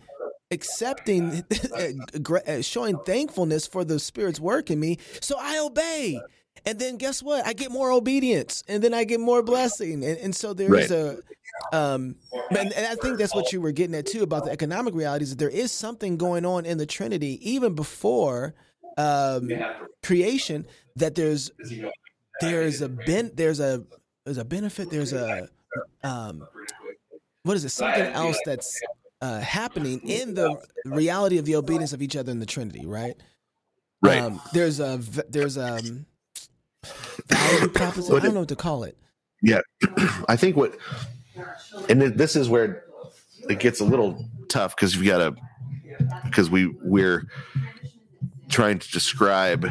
[0.52, 1.44] accepting,
[1.76, 4.98] uh, showing thankfulness for the Spirit's work in me.
[5.22, 6.22] So I obey.
[6.66, 7.48] And then guess what?
[7.48, 10.92] I get more obedience, and then I get more blessing, and, and so there is
[10.92, 11.18] Right.
[11.72, 12.16] a, um,
[12.52, 15.30] and, and I think that's what you were getting at too about the economic realities.
[15.30, 18.56] That there is something going on in the Trinity even before
[18.98, 19.50] um,
[20.04, 20.66] creation.
[20.98, 21.50] That there's
[22.42, 23.84] there's a ben, there's a
[24.26, 24.90] there's a benefit.
[24.90, 25.48] There's a
[26.04, 26.46] um,
[27.44, 27.70] what is it?
[27.70, 28.82] Something else that's
[29.22, 33.16] uh, happening in the reality of the obedience of each other in the Trinity, right?
[34.02, 34.22] Right.
[34.22, 34.98] Um, there's a
[35.30, 36.06] there's um
[37.28, 38.16] value proposition.
[38.16, 38.98] I don't know what to call it.
[39.42, 39.62] Yeah,
[40.30, 40.78] I think what,
[41.90, 42.86] and this is where
[43.50, 45.36] it gets a little tough because you've got to,
[46.26, 47.26] because we we're
[48.50, 49.66] trying to describe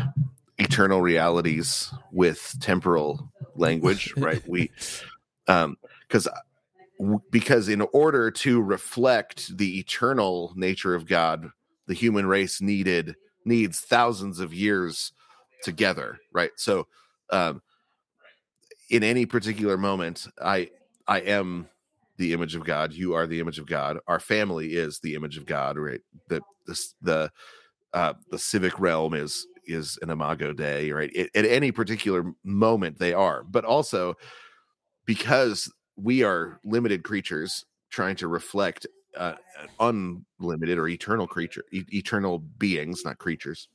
[0.59, 4.47] eternal realities with temporal language, right?
[4.47, 4.71] We,
[5.49, 6.29] um, because
[7.31, 11.51] because in order to reflect the eternal nature of God,
[11.87, 15.13] the human race needed needs thousands of years
[15.63, 16.51] together, right?
[16.57, 16.87] So,
[17.31, 17.63] um,
[18.91, 20.71] in any particular moment, I
[21.07, 21.69] I am
[22.17, 22.93] the image of God.
[22.93, 23.99] You are the image of God.
[24.07, 26.01] Our family is the image of God, right?
[26.29, 27.33] The the the
[27.95, 31.11] uh, the civic realm is is an imago dei, right?
[31.15, 34.15] It, at any particular moment, they are, but also
[35.05, 39.35] because we are limited creatures trying to reflect uh,
[39.81, 43.69] unlimited or eternal creature, e- eternal beings, not creatures.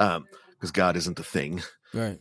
[0.00, 2.18] Um, because God isn't a thing Right.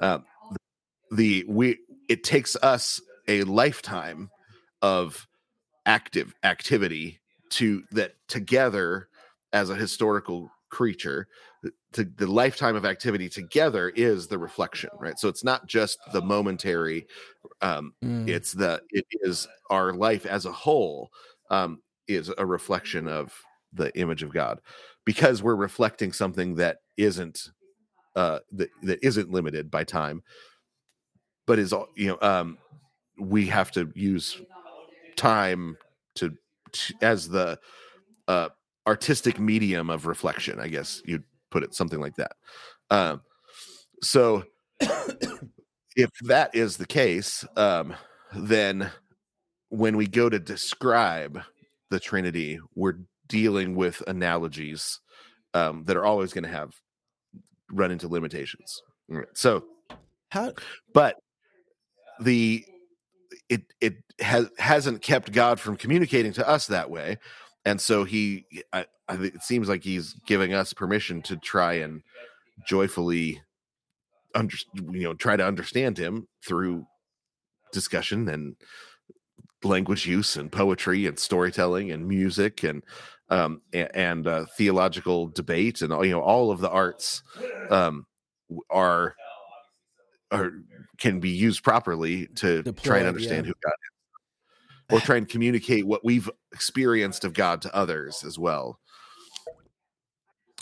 [1.12, 1.79] the we
[2.10, 4.29] it takes us a lifetime
[4.81, 5.27] of
[5.86, 7.19] active activity
[7.51, 9.08] to that together
[9.53, 11.27] as a historical creature
[11.95, 16.21] to the lifetime of activity together is the reflection right so it's not just the
[16.21, 17.08] momentary
[17.62, 18.27] um Mm.
[18.27, 21.10] it's the it is our life as a whole
[21.49, 23.34] um is a reflection of
[23.73, 24.60] the image of god
[25.05, 27.51] because we're reflecting something that isn't
[28.15, 30.21] uh that, that isn't limited by time
[31.45, 32.58] but is all you know um
[33.19, 34.41] we have to use
[35.15, 35.77] time
[36.15, 36.36] to,
[36.73, 37.58] to as the
[38.27, 38.49] uh
[38.86, 41.23] artistic medium of reflection i guess you'd
[41.55, 42.33] put it something like that.
[42.91, 43.21] Um
[44.03, 44.43] so
[45.95, 47.95] if that is the case um
[48.35, 48.91] then
[49.69, 51.41] when we go to describe
[51.91, 54.99] the trinity we're dealing with analogies
[55.53, 56.73] um that are always going to have
[57.71, 58.81] run into limitations.
[59.33, 59.63] So
[60.27, 60.51] How
[60.93, 61.15] but
[62.19, 62.65] the
[63.47, 67.17] it it has hasn't kept God from communicating to us that way,
[67.65, 72.01] and so he I, I it seems like he's giving us permission to try and
[72.67, 73.41] joyfully
[74.34, 74.56] under
[74.91, 76.86] you know try to understand him through
[77.71, 78.56] discussion and
[79.63, 82.84] language use and poetry and storytelling and music and
[83.30, 87.23] um a- and, uh, theological debate and all you know all of the arts
[87.71, 88.06] um
[88.69, 89.15] are
[90.32, 90.51] are
[90.97, 93.49] can be used properly to try and understand yeah.
[93.49, 93.94] who God is,
[94.91, 98.79] or try and communicate what we've experienced of God to others as well.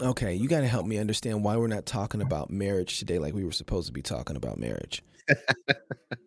[0.02, 3.34] Okay, you got to help me understand why we're not talking about marriage today like
[3.34, 5.04] we were supposed to be talking about marriage.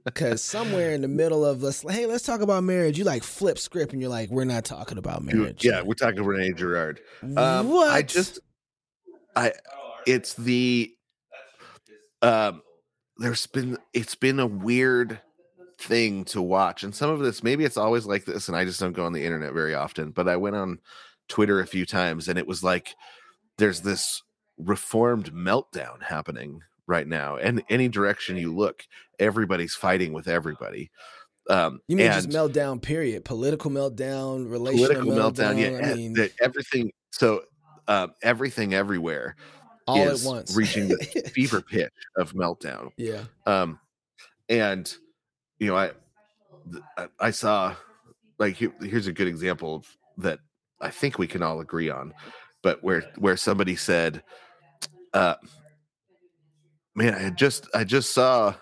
[0.04, 3.58] Because somewhere in the middle of let's hey let's talk about marriage, you like flip
[3.58, 5.64] script and you're like we're not talking about marriage.
[5.64, 7.00] Yeah, we're talking René Girard.
[7.36, 7.90] Um, what?
[7.90, 8.38] I just,
[9.34, 9.52] I,
[10.06, 10.94] it's the,
[12.22, 12.62] um,
[13.18, 15.20] there's been it's been a weird
[15.78, 18.80] thing to watch, and some of this maybe it's always like this, and I just
[18.80, 20.10] don't go on the internet very often.
[20.10, 20.78] But I went on
[21.28, 22.94] Twitter a few times, and it was like
[23.58, 24.22] there's this
[24.58, 28.84] reformed meltdown happening right now, and any direction you look,
[29.18, 30.90] everybody's fighting with everybody.
[31.48, 32.82] Um, you mean just meltdown?
[32.82, 33.24] Period.
[33.24, 36.90] Political meltdown, relational political meltdown, yeah, I mean, that everything.
[37.10, 37.42] So
[37.88, 39.36] um, everything everywhere
[39.86, 40.96] all at once, reaching the
[41.34, 42.90] fever pitch of meltdown.
[42.96, 43.22] yeah.
[43.46, 43.78] Um,
[44.48, 44.92] and
[45.58, 45.90] you know, I
[47.18, 47.76] I- saw
[48.38, 50.40] like here- here's a good example of that
[50.80, 52.12] I think we can all agree on,
[52.62, 54.22] but where where somebody said,
[55.14, 55.36] uh,
[56.94, 58.54] man, I just I just saw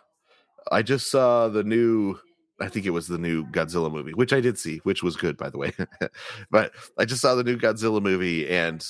[0.70, 2.16] I just saw the new
[2.60, 5.36] I think it was the new Godzilla movie, which I did see, which was good
[5.36, 5.72] by the way.
[6.50, 8.84] but I just saw the new Godzilla movie and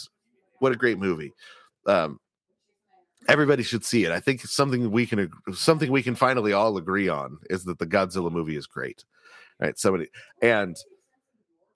[0.59, 1.33] what a great movie.
[1.87, 2.19] Um
[3.29, 4.13] everybody should see it.
[4.13, 7.87] I think something we can something we can finally all agree on is that the
[7.87, 9.05] Godzilla movie is great.
[9.61, 9.79] Right?
[9.79, 10.09] Somebody
[10.43, 10.77] and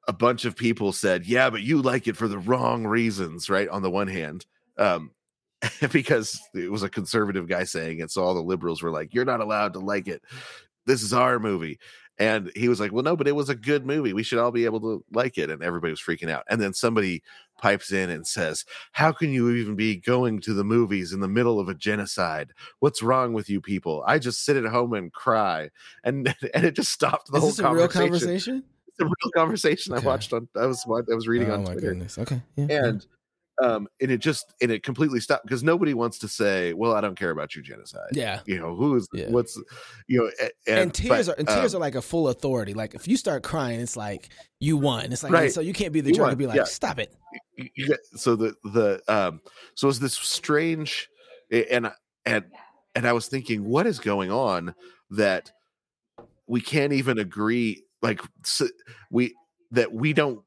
[0.07, 3.69] a bunch of people said, "Yeah, but you like it for the wrong reasons." Right?
[3.69, 4.47] On the one hand,
[4.79, 5.11] um,
[5.93, 9.25] because it was a conservative guy saying it, so all the liberals were like, "You're
[9.25, 10.23] not allowed to like it.
[10.87, 11.79] This is our movie."
[12.18, 14.12] And he was like, "Well, no, but it was a good movie.
[14.12, 16.44] We should all be able to like it." And everybody was freaking out.
[16.48, 17.22] And then somebody
[17.59, 21.28] pipes in and says, "How can you even be going to the movies in the
[21.28, 22.52] middle of a genocide?
[22.81, 24.02] What's wrong with you people?
[24.07, 25.70] I just sit at home and cry."
[26.04, 28.00] And and it just stopped the Is whole this a conversation.
[28.00, 28.64] real conversation?
[28.88, 30.02] It's a real conversation Okay.
[30.04, 30.48] I watched on.
[30.57, 32.18] I was I was reading oh on my Twitter goodness.
[32.18, 32.40] Okay.
[32.57, 32.92] Yeah, yeah.
[33.61, 36.94] And um and it just and it completely stopped because nobody wants to say well
[36.94, 38.40] i don't care about your genocide yeah.
[38.47, 39.31] you know who's Yeah.
[39.31, 39.61] what's
[40.07, 40.31] you know
[40.66, 42.75] and, And, tears but, are and tears um, are like a full authority.
[42.75, 44.29] Like if you start crying, it's like
[44.61, 45.12] you won.
[45.12, 45.53] It's like Right.
[45.53, 46.64] so you can't be the You jerk and be like, yeah.
[46.64, 47.14] stop it.
[47.57, 49.40] you so the the um
[49.75, 51.09] so it's this strange
[51.51, 51.90] and
[52.27, 52.44] and
[52.94, 54.75] and i was thinking what is going on
[55.11, 55.51] that
[56.47, 58.62] we can't even agree like s-
[59.11, 59.35] we
[59.73, 60.40] that we don't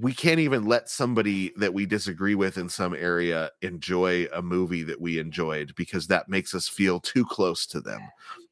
[0.00, 4.82] we can't even let somebody that we disagree with in some area enjoy a movie
[4.84, 8.00] that we enjoyed because that makes us feel too close to them.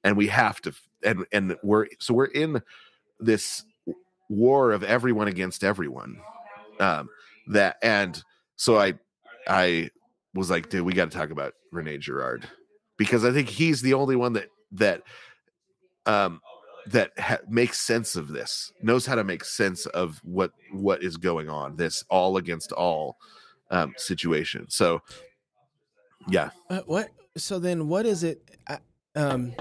[0.05, 2.61] And we have to and and we're so we're in
[3.21, 3.65] this
[4.29, 6.21] war of everyone against everyone
[6.81, 7.09] um
[7.47, 8.23] that and
[8.57, 8.93] so i
[9.49, 9.89] i
[10.35, 12.47] was like dude we got to talk about rene girard
[12.97, 15.03] because i think he's the only one that that
[16.07, 16.41] um
[16.87, 21.17] that ha- makes sense of this knows how to make sense of what what is
[21.17, 23.17] going on this all against all
[23.71, 25.01] um situation so
[26.29, 27.09] yeah Uh, what?
[27.37, 28.43] So then, what is it?
[28.67, 28.79] I,
[29.15, 29.55] um,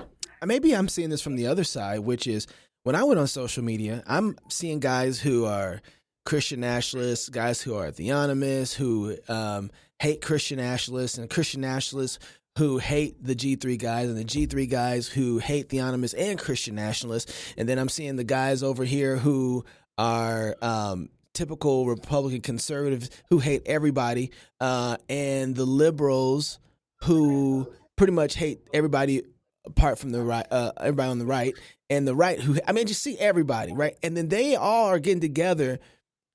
[0.43, 2.47] maybe I'm seeing this from the other side, which is
[2.83, 5.81] when I went on social media, I'm seeing guys who are
[6.25, 12.19] Christian nationalists, guys who are theonomists, who um, hate Christian nationalists, and Christian nationalists
[12.57, 17.53] who hate the G3 guys, and the G3 guys who hate theonomists and Christian nationalists.
[17.55, 19.63] And then I'm seeing the guys over here who
[19.97, 26.57] are um, typical Republican conservatives who hate everybody, uh, and the liberals
[27.03, 29.21] who pretty much hate everybody
[29.65, 31.53] apart from the right, uh, everybody on the right,
[31.91, 34.99] and the right who I mean, just see everybody right, and then they all are
[34.99, 35.79] getting together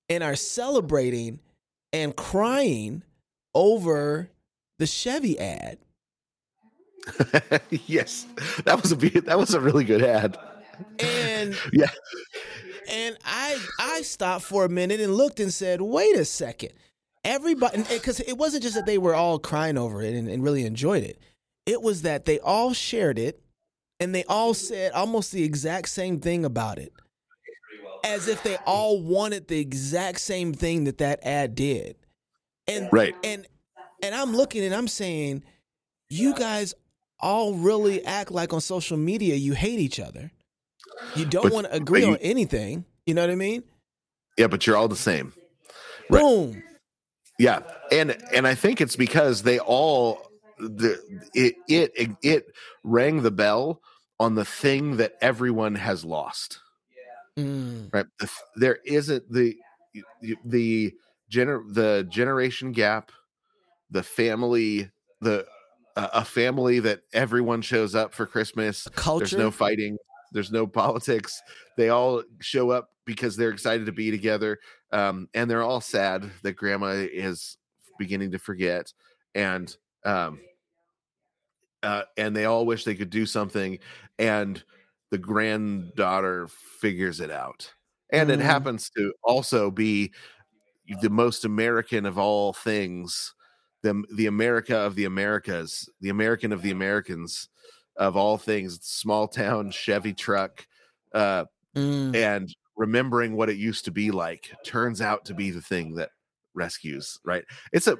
[0.08, 1.40] and are celebrating
[1.92, 3.02] and crying
[3.54, 4.30] over
[4.78, 5.78] the Chevy ad.
[7.87, 8.27] yes
[8.65, 10.38] that was a that was a really good ad
[10.99, 11.91] And Yeah.
[12.91, 16.73] and I I stopped for a minute and looked and said, wait a second.
[17.25, 20.67] Everybody, because it wasn't just that they were all crying over it and, and really
[20.67, 21.21] enjoyed it.
[21.67, 23.41] It was that they all shared it
[24.01, 26.93] and they all said almost the exact same thing about it,
[28.05, 31.95] as if they all wanted the exact same thing that that ad did.
[32.67, 33.47] And right and
[34.03, 35.45] and I'm looking and I'm saying,
[36.11, 36.75] you guys
[37.22, 40.30] all really act like on social media you hate each other.
[41.16, 42.85] You don't want to agree you- on anything.
[43.06, 43.62] You know what I mean?
[44.38, 45.32] yeah but you're all the same
[46.08, 46.20] Right.
[46.20, 46.62] Boom.
[47.38, 50.26] Yeah, and and I think it's because they all
[50.58, 50.98] the
[51.35, 52.46] it it it
[52.85, 53.80] rang the bell
[54.20, 56.61] on the thing that everyone has lost.
[57.38, 57.92] Mm.
[57.92, 58.06] Right,
[58.56, 59.56] there isn't the
[60.44, 60.92] the
[61.32, 63.11] gener the generation gap,
[63.90, 65.46] the family the
[65.96, 68.90] a family that everyone shows up for Christmas.
[69.16, 69.98] There's no fighting.
[70.33, 71.42] There's no politics.
[71.76, 74.59] They all show up because they're excited to be together,
[74.92, 77.59] um, and they're all sad that Grandma is
[77.98, 78.92] beginning to forget,
[79.35, 80.40] and um,
[81.83, 83.78] uh, and they all wish they could do something,
[84.18, 84.62] and
[85.11, 87.72] the granddaughter figures it out,
[88.11, 88.42] and it Mhm.
[88.42, 90.12] happens to also be
[91.02, 93.35] the most American of all things,
[93.83, 97.49] the the America of the Americas, the American of the Americans
[97.96, 100.67] of all things, small town Chevy truck,
[101.15, 101.44] uh,
[101.75, 102.15] Mm.
[102.15, 106.11] and remembering what it used to be like turns out to be the thing that
[106.54, 107.19] rescues.
[107.25, 107.44] Right?
[107.73, 107.96] It's a,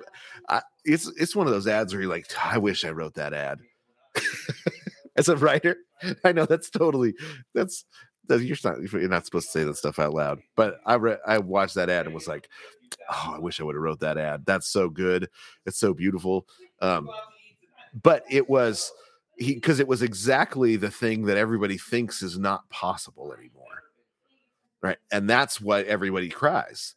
[0.49, 3.33] I, it's it's one of those ads where you're like, I wish I wrote that
[3.33, 3.61] ad.
[5.17, 5.77] As a writer,
[6.25, 7.15] I know that's totally
[7.55, 10.41] that's that you're not you're not supposed to say that stuff out loud.
[10.57, 12.49] But I read I watched that ad and was like,
[13.11, 14.45] oh, I wish I would have wrote that ad.
[14.47, 15.29] That's so good.
[15.67, 16.47] It's so beautiful.
[16.81, 17.09] Um,
[18.03, 18.93] but it was
[19.37, 23.83] he because it was exactly the thing that everybody thinks is not possible anymore.
[24.81, 24.99] Right.
[25.13, 26.95] And that's why everybody cries,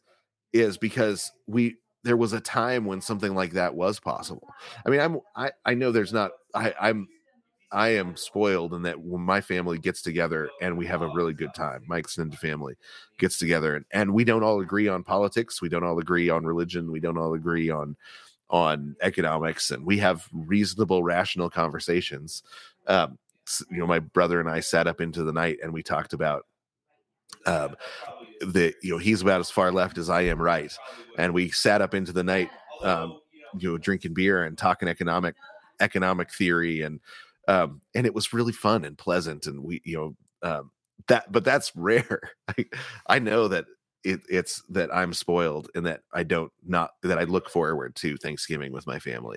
[0.52, 4.48] is because we there was a time when something like that was possible.
[4.84, 7.08] I mean, I'm I, I know there's not I, I'm
[7.72, 11.32] I am spoiled in that when my family gets together and we have a really
[11.32, 12.74] good time, my extended family
[13.18, 16.44] gets together and, and we don't all agree on politics, we don't all agree on
[16.44, 17.96] religion, we don't all agree on
[18.48, 22.44] on economics, and we have reasonable, rational conversations.
[22.86, 23.18] Um,
[23.70, 26.46] you know, my brother and I sat up into the night and we talked about
[27.44, 27.76] um,
[28.40, 30.72] the you know he's about as far left as I am right,
[31.18, 32.50] and we sat up into the night,
[32.82, 33.18] um,
[33.58, 35.34] you know, drinking beer and talking economic
[35.80, 37.00] economic theory and
[37.48, 40.70] um, and it was really fun and pleasant and we you know um,
[41.08, 42.20] that but that's rare.
[42.48, 42.66] I,
[43.08, 43.66] I know that
[44.06, 48.16] it, it's that i'm spoiled and that i don't not that i look forward to
[48.16, 49.36] thanksgiving with my family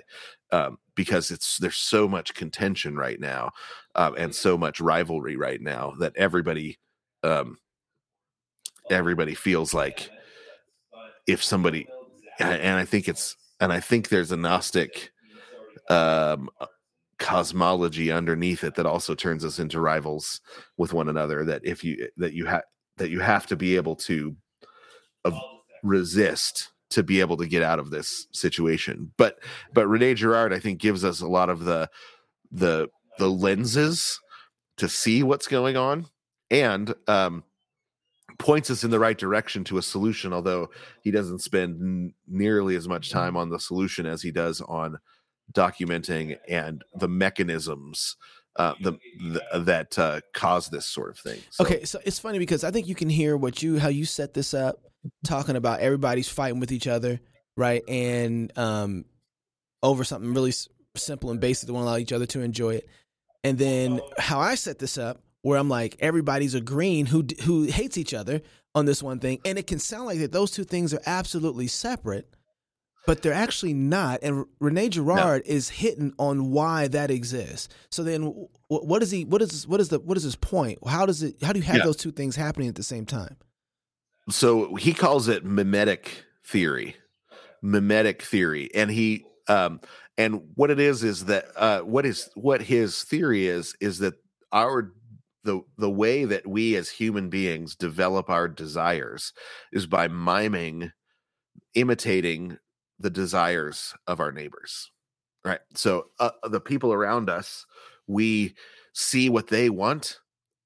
[0.52, 3.50] um, because it's there's so much contention right now
[3.96, 6.78] um, and so much rivalry right now that everybody
[7.24, 7.58] um,
[8.90, 10.08] everybody feels like
[11.26, 11.88] if somebody
[12.38, 15.10] and i think it's and i think there's a gnostic
[15.88, 16.48] um
[17.20, 20.40] cosmology underneath it that also turns us into rivals
[20.78, 22.62] with one another that if you that you have
[22.96, 24.34] that you have to be able to
[25.82, 29.12] resist to be able to get out of this situation.
[29.16, 29.38] But
[29.72, 31.88] but rene girard i think gives us a lot of the
[32.50, 34.18] the the lenses
[34.78, 36.06] to see what's going on
[36.50, 37.44] and um
[38.38, 40.68] points us in the right direction to a solution although
[41.02, 44.98] he doesn't spend n- nearly as much time on the solution as he does on
[45.52, 48.16] documenting and the mechanisms
[48.56, 51.40] uh, the, the that uh, cause this sort of thing.
[51.50, 51.64] So.
[51.64, 54.34] Okay, so it's funny because I think you can hear what you how you set
[54.34, 54.80] this up,
[55.24, 57.20] talking about everybody's fighting with each other,
[57.56, 59.04] right, and um,
[59.82, 62.88] over something really s- simple and basic want to allow each other to enjoy it,
[63.44, 67.96] and then how I set this up, where I'm like everybody's agreeing who who hates
[67.96, 68.42] each other
[68.74, 71.68] on this one thing, and it can sound like that those two things are absolutely
[71.68, 72.28] separate
[73.06, 74.20] but they're actually not.
[74.22, 75.52] And Rene Girard no.
[75.52, 77.68] is hitting on why that exists.
[77.90, 79.24] So then, what is he?
[79.24, 80.78] What is what is the what is his point?
[80.86, 81.36] How does it?
[81.42, 81.84] How do you have yeah.
[81.84, 83.36] those two things happening at the same time?
[84.28, 86.96] So he calls it mimetic theory,
[87.62, 89.80] mimetic theory, and he um
[90.18, 94.14] and what it is is that uh what is what his theory is is that
[94.52, 94.92] our
[95.44, 99.32] the the way that we as human beings develop our desires
[99.72, 100.92] is by miming
[101.74, 102.58] imitating
[103.00, 104.92] the desires of our neighbors
[105.44, 105.60] right?
[105.74, 107.66] So uh, the people around us
[108.06, 108.54] we
[108.94, 110.20] see what they want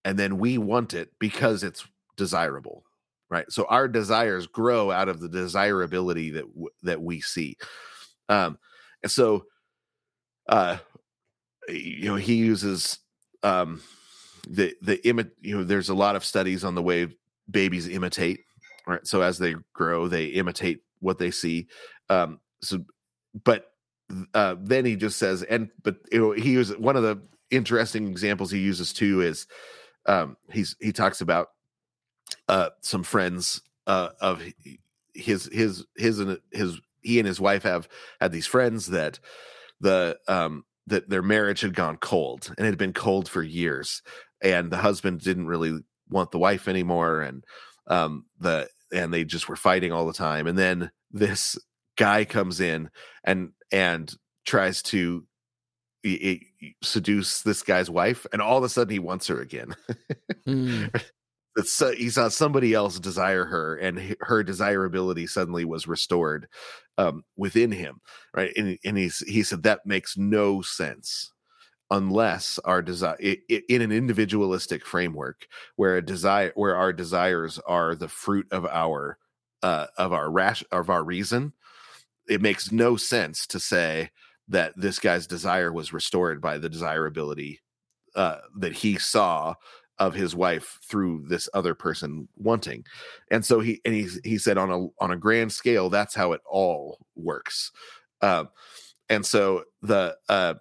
[0.05, 2.85] and then we want it because it's desirable
[3.31, 3.51] right?
[3.51, 7.57] So our desires grow out of the desirability that w- that we see.
[8.29, 8.59] Um
[9.03, 9.45] and so
[10.49, 10.79] uh
[11.69, 12.99] you know he uses
[13.43, 13.83] um
[14.49, 17.09] the the imi- you know there's a lot of studies on the way
[17.51, 18.41] babies imitate
[18.87, 19.07] right?
[19.07, 21.69] So as they grow they imitate what they see
[22.11, 22.85] um, so,
[23.45, 23.71] but
[24.35, 28.59] uh, then he just says, and but he was one of the interesting examples he
[28.59, 29.47] uses too is
[30.07, 31.49] um, he's he talks about
[32.49, 34.43] uh, some friends uh, of
[35.15, 37.89] his his his and his he and his wife have
[38.21, 39.19] had these friends that
[39.81, 44.03] the um that their marriage had gone cold and it had been cold for years
[44.43, 45.79] and the husband didn't really
[46.09, 47.45] want the wife anymore and
[47.87, 50.47] um the and they just were fighting all the time.
[50.47, 51.59] And then this
[51.97, 52.91] guy comes in
[53.25, 54.15] and and
[54.45, 55.27] tries to
[56.03, 59.75] he, he seduce this guy's wife, and all of a sudden he wants her again.
[60.47, 60.95] mm.
[61.57, 66.49] Uh, he saw somebody else desire her, and her desirability suddenly was restored
[66.99, 68.01] um, within him,
[68.35, 68.53] right?
[68.57, 71.33] And, and he he said that makes no sense
[71.91, 78.09] unless our desire in an individualistic framework where a desire where our desires are the
[78.09, 79.19] fruit of our
[79.63, 81.53] uh, of our rash of our reason
[82.29, 84.11] it makes no sense to say
[84.49, 87.61] that this guy's desire was restored by the desirability
[88.15, 89.55] uh, that he saw
[89.99, 92.85] of his wife through this other person wanting.
[93.31, 96.33] And so he and he he said on a on a grand scale that's how
[96.33, 97.71] it all works.
[98.21, 98.49] Um
[99.09, 100.55] and so the uh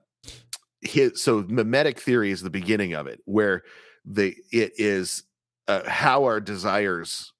[0.81, 3.63] his so mimetic theory is the beginning of it where
[4.05, 5.23] the it is
[5.67, 7.31] uh, how our desires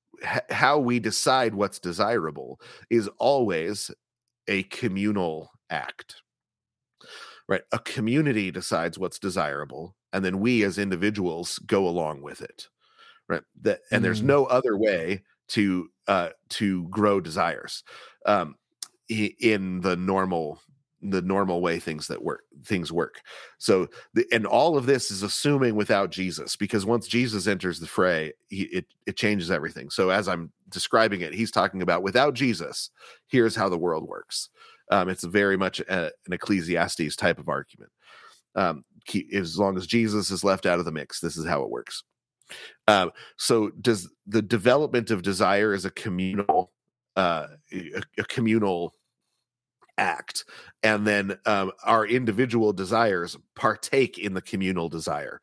[0.49, 2.59] how we decide what's desirable
[2.89, 3.91] is always
[4.48, 6.16] a communal act
[7.50, 7.64] right?
[7.74, 12.68] A community decides what's desirable and then we as individuals go along with it
[13.28, 13.44] right?
[13.62, 14.04] That and mm.
[14.04, 17.84] there's no other way to uh to grow desires
[18.26, 18.56] um
[19.10, 20.60] in the normal
[21.02, 23.22] the normal way things that work things work.
[23.58, 27.88] So the, and all of this is assuming without jesus because once jesus enters the
[27.88, 29.89] fray he, it it changes everything.
[29.89, 32.89] So as i'm describing it he's talking about without jesus
[33.28, 34.49] here's how the world works
[34.91, 37.91] um, it's very much a, an ecclesiastes type of argument
[38.55, 38.84] um,
[39.34, 41.19] as long as Jesus is left out of the mix.
[41.19, 42.03] This is how it works.
[42.88, 46.71] Um, so does the development of desire as a communal
[47.15, 48.93] uh, a, a communal
[49.97, 50.45] act
[50.82, 55.39] and then um, our individual desires partake in the communal desire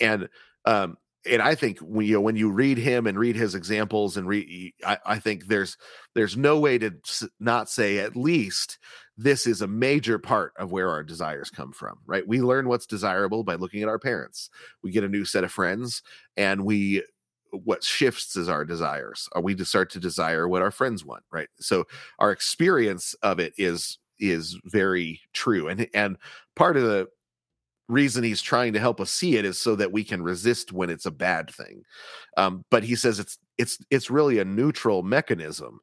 [0.00, 0.28] and
[0.66, 0.98] um,
[1.28, 4.26] and I think when you know, when you read him and read his examples and
[4.26, 5.76] read, I, I think there's
[6.14, 6.92] there's no way to
[7.38, 8.78] not say at least
[9.18, 11.98] this is a major part of where our desires come from.
[12.06, 12.26] Right?
[12.26, 14.48] We learn what's desirable by looking at our parents.
[14.82, 16.02] We get a new set of friends,
[16.36, 17.02] and we
[17.50, 19.28] what shifts is our desires.
[19.32, 21.24] Are we to start to desire what our friends want?
[21.30, 21.48] Right?
[21.58, 21.84] So
[22.18, 26.16] our experience of it is is very true, and and
[26.56, 27.08] part of the
[27.90, 30.90] reason he's trying to help us see it is so that we can resist when
[30.90, 31.82] it's a bad thing.
[32.36, 35.80] Um, but he says it's it's it's really a neutral mechanism.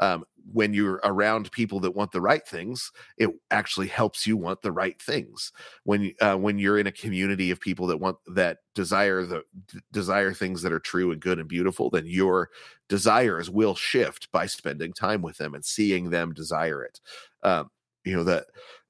[0.00, 4.62] Um, when you're around people that want the right things, it actually helps you want
[4.62, 5.52] the right things.
[5.84, 9.80] When uh, when you're in a community of people that want that desire the d-
[9.92, 12.48] desire things that are true and good and beautiful, then your
[12.88, 16.98] desires will shift by spending time with them and seeing them desire it.
[17.42, 17.70] Um,
[18.04, 18.46] you know that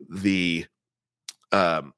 [0.09, 0.67] the
[1.53, 1.93] um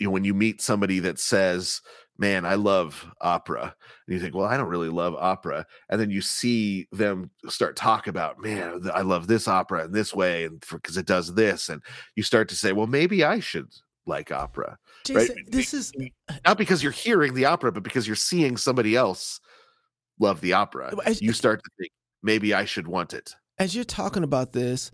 [0.00, 1.80] when you meet somebody that says,
[2.18, 3.62] "Man, I love opera,"
[4.06, 7.76] and you think, "Well, I don't really love opera," and then you see them start
[7.76, 11.68] talk about, "Man, I love this opera in this way," and because it does this,
[11.68, 11.82] and
[12.16, 13.68] you start to say, "Well, maybe I should
[14.06, 15.50] like opera." Jason, right?
[15.50, 15.92] This is
[16.28, 19.40] uh, not because you're hearing the opera, but because you're seeing somebody else
[20.18, 20.92] love the opera.
[21.20, 23.34] You start to think, maybe I should want it.
[23.58, 24.90] As you're talking about this,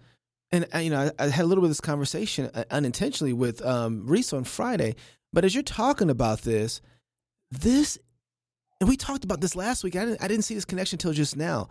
[0.55, 3.33] and uh, you know, I, I, had a little bit of this conversation uh, unintentionally
[3.33, 4.95] with um, Reese on Friday.
[5.33, 6.81] But as you're talking about this,
[7.51, 7.99] this,
[8.81, 9.97] and we talked about this last week.
[9.97, 11.69] I didn't, I didn't see this connection until just now.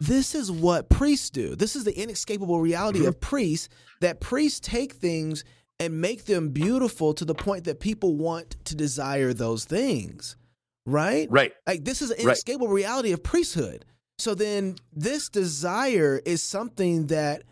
[0.00, 1.56] This is what priests do.
[1.56, 3.08] This is the inescapable reality mm-hmm.
[3.08, 3.70] of priests.
[4.00, 5.44] That priests take things
[5.80, 10.36] and make them beautiful to the point that people want to desire those things.
[10.84, 11.28] Right.
[11.30, 11.52] Right.
[11.66, 12.74] Like this is an inescapable right.
[12.74, 13.86] reality of priesthood.
[14.18, 17.44] So then this desire is something that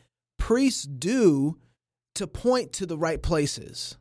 [0.43, 1.57] priests do
[2.17, 3.97] to point to the right places.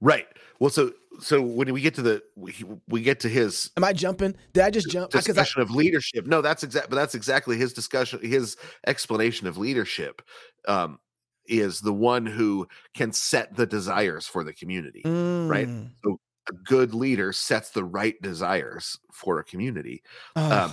[0.00, 0.26] Right.
[0.58, 2.54] Well, so so when we get to the we,
[2.88, 6.26] we get to his am i jumping did i just jump discussion I, of leadership
[6.26, 8.56] no that's exactly that's exactly his discussion his
[8.86, 10.22] explanation of leadership
[10.66, 10.98] um
[11.46, 15.50] is the one who can set the desires for the community mm.
[15.50, 15.68] right
[16.02, 20.02] so a good leader sets the right desires for a community
[20.36, 20.72] um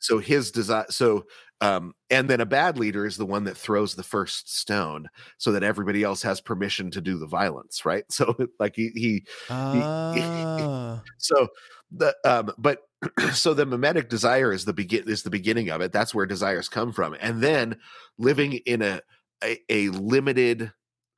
[0.00, 1.24] so his desire so
[1.60, 5.52] um, and then a bad leader is the one that throws the first stone so
[5.52, 8.04] that everybody else has permission to do the violence, right?
[8.16, 9.72] So like he he, uh.
[9.72, 9.80] he,
[10.24, 11.02] ah.
[11.18, 11.48] so
[11.90, 12.80] the um but
[13.32, 15.92] so the mimetic desire is the begin is the beginning of it.
[15.92, 17.16] That's where desires come from.
[17.20, 17.76] And then
[18.18, 19.00] living in a
[19.44, 20.72] a, a limited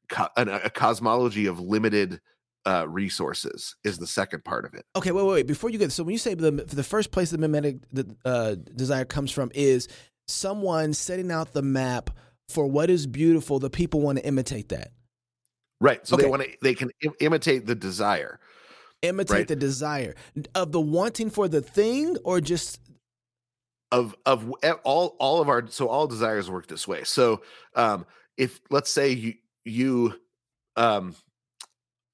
[0.08, 2.20] co- a cosmology of limited
[2.66, 4.84] uh, resources is the second part of it.
[4.96, 5.46] Okay, wait, wait, wait.
[5.46, 8.56] Before you get so when you say the the first place the mimetic the, uh,
[8.74, 9.88] desire comes from is
[10.28, 12.10] someone setting out the map
[12.48, 14.92] for what is beautiful, the people want to imitate that.
[15.80, 16.06] Right.
[16.06, 16.24] So okay.
[16.24, 18.40] they want to they can Im- imitate the desire.
[19.02, 19.48] Imitate right?
[19.48, 20.14] the desire
[20.54, 22.80] of the wanting for the thing or just
[23.92, 24.52] of of
[24.82, 27.04] all all of our so all desires work this way.
[27.04, 27.42] So
[27.74, 28.06] um
[28.36, 30.14] if let's say you you
[30.76, 31.14] um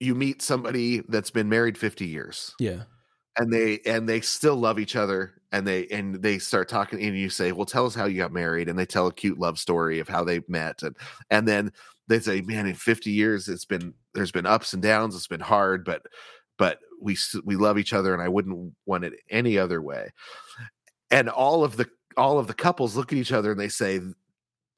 [0.00, 2.54] you meet somebody that's been married 50 years.
[2.58, 2.82] Yeah.
[3.36, 7.16] And they and they still love each other and they and they start talking and
[7.16, 9.56] you say well tell us how you got married and they tell a cute love
[9.58, 10.96] story of how they met and
[11.30, 11.72] and then
[12.08, 15.40] they say man in 50 years it's been there's been ups and downs it's been
[15.40, 16.02] hard but
[16.58, 20.10] but we we love each other and I wouldn't want it any other way
[21.12, 24.00] and all of the all of the couples look at each other and they say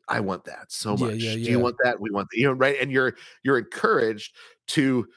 [0.08, 1.14] I want that so much.
[1.14, 1.44] Yeah, yeah, yeah.
[1.46, 2.00] Do you want that?
[2.00, 2.38] We want that.
[2.38, 2.76] You know, right?
[2.80, 4.36] And you're you're encouraged
[4.68, 5.08] to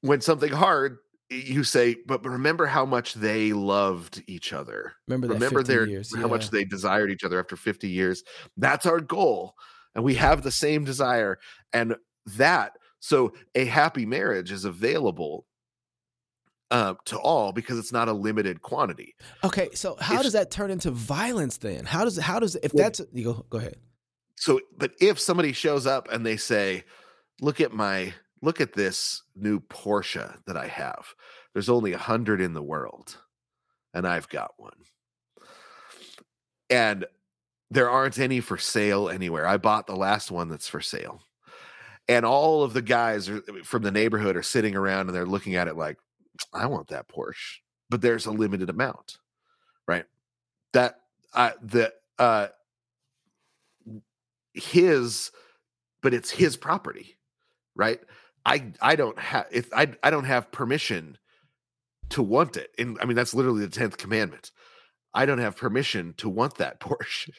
[0.00, 0.98] when something hard
[1.34, 4.92] you say, but remember how much they loved each other.
[5.08, 6.26] Remember, remember their years, how yeah.
[6.26, 8.22] much they desired each other after 50 years.
[8.56, 9.54] That's our goal.
[9.94, 11.38] And we have the same desire.
[11.72, 11.96] And
[12.36, 15.46] that, so a happy marriage is available
[16.70, 19.14] uh, to all because it's not a limited quantity.
[19.44, 21.84] Okay, so how does that turn into violence then?
[21.84, 23.76] How does how does if well, that's you go go ahead.
[24.36, 26.84] So, but if somebody shows up and they say,
[27.40, 28.12] "Look at my
[28.44, 31.06] look at this new Porsche that I have.
[31.52, 33.16] There's only a hundred in the world,
[33.92, 34.76] and I've got one.
[36.70, 37.06] And
[37.70, 39.46] there aren't any for sale anywhere.
[39.46, 41.22] I bought the last one that's for sale.
[42.08, 45.56] And all of the guys are, from the neighborhood are sitting around and they're looking
[45.56, 45.96] at it like,
[46.52, 47.58] I want that Porsche,
[47.90, 49.18] but there's a limited amount,
[49.88, 50.04] right?
[50.72, 51.00] That
[51.32, 52.48] uh, the uh,
[54.52, 55.30] his,
[56.02, 57.16] but it's his property,
[57.74, 58.00] right?
[58.44, 61.18] I I don't have if I I don't have permission
[62.10, 62.70] to want it.
[62.78, 64.50] And I mean that's literally the 10th commandment.
[65.14, 67.30] I don't have permission to want that Porsche.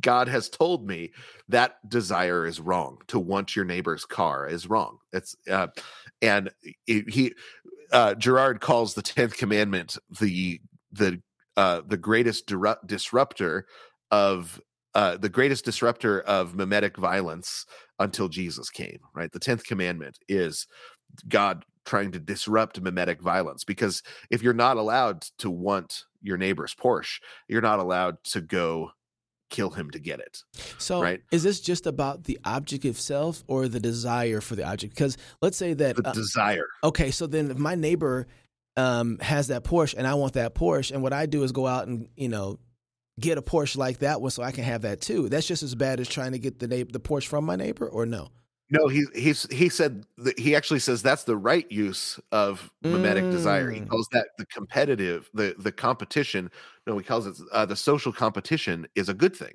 [0.00, 1.12] God has told me
[1.48, 2.98] that desire is wrong.
[3.08, 4.98] To want your neighbor's car is wrong.
[5.12, 5.68] It's uh,
[6.22, 6.50] and
[6.86, 7.34] he
[7.92, 10.60] uh, Girard calls the tenth commandment the
[10.90, 11.20] the
[11.56, 12.50] uh, the greatest
[12.86, 13.66] disruptor
[14.10, 14.60] of
[14.94, 17.66] uh, the greatest disruptor of mimetic violence
[18.02, 19.00] until Jesus came.
[19.14, 20.66] Right, the tenth commandment is
[21.28, 26.74] God trying to disrupt mimetic violence because if you're not allowed to want your neighbor's
[26.74, 28.92] Porsche, you're not allowed to go
[29.50, 30.42] kill him to get it.
[30.78, 31.20] So, right?
[31.30, 34.94] is this just about the object itself or the desire for the object?
[34.94, 36.66] Because let's say that the uh, desire.
[36.82, 38.26] Okay, so then if my neighbor
[38.76, 41.66] um, has that Porsche and I want that Porsche, and what I do is go
[41.66, 42.58] out and you know
[43.20, 45.28] get a Porsche like that one so I can have that too.
[45.28, 47.88] That's just as bad as trying to get the neighbor, the Porsche from my neighbor,
[47.88, 48.28] or no?
[48.72, 53.24] No, he he's he said that he actually says that's the right use of mimetic
[53.24, 53.30] mm.
[53.30, 53.70] desire.
[53.70, 53.88] He mm.
[53.88, 56.50] calls that the competitive, the the competition.
[56.86, 59.54] No, he calls it uh, the social competition is a good thing,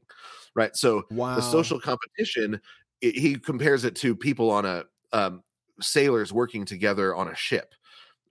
[0.55, 0.75] right?
[0.75, 1.35] So wow.
[1.35, 2.61] the social competition,
[3.01, 4.83] it, he compares it to people on a
[5.13, 5.41] um,
[5.81, 7.73] sailors working together on a ship,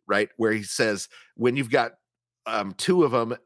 [0.06, 0.28] right?
[0.36, 1.94] Where he says when you've got
[2.46, 3.36] um, two of them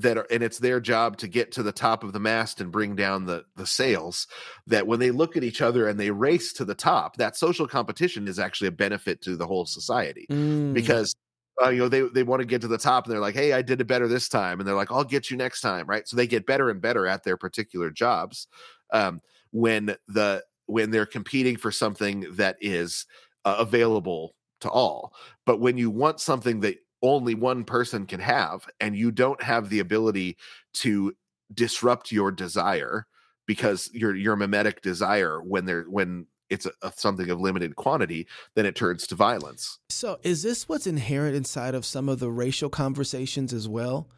[0.00, 2.72] that are and it's their job to get to the top of the mast and
[2.72, 4.26] bring down the the sails
[4.66, 7.66] that when they look at each other and they race to the top that social
[7.66, 10.26] competition is actually a benefit to the whole society.
[10.30, 10.72] Mm.
[10.72, 11.14] because
[11.62, 13.52] uh, you know they they want to get to the top and they're like hey
[13.52, 16.08] i did it better this time and they're like i'll get you next time right?
[16.08, 18.46] So they get better and better at their particular jobs
[18.92, 19.20] um,
[19.50, 23.06] when the when they're competing for something that is
[23.44, 25.12] uh, available to all.
[25.44, 29.68] But when you want something that only one person can have and you don't have
[29.68, 30.36] the ability
[30.74, 31.14] to
[31.52, 33.06] disrupt your desire
[33.46, 38.26] because your your mimetic desire when there when it's a, a, something of limited quantity
[38.54, 39.78] then it turns to violence.
[39.88, 44.08] So is this what's inherent inside of some of the racial conversations as well?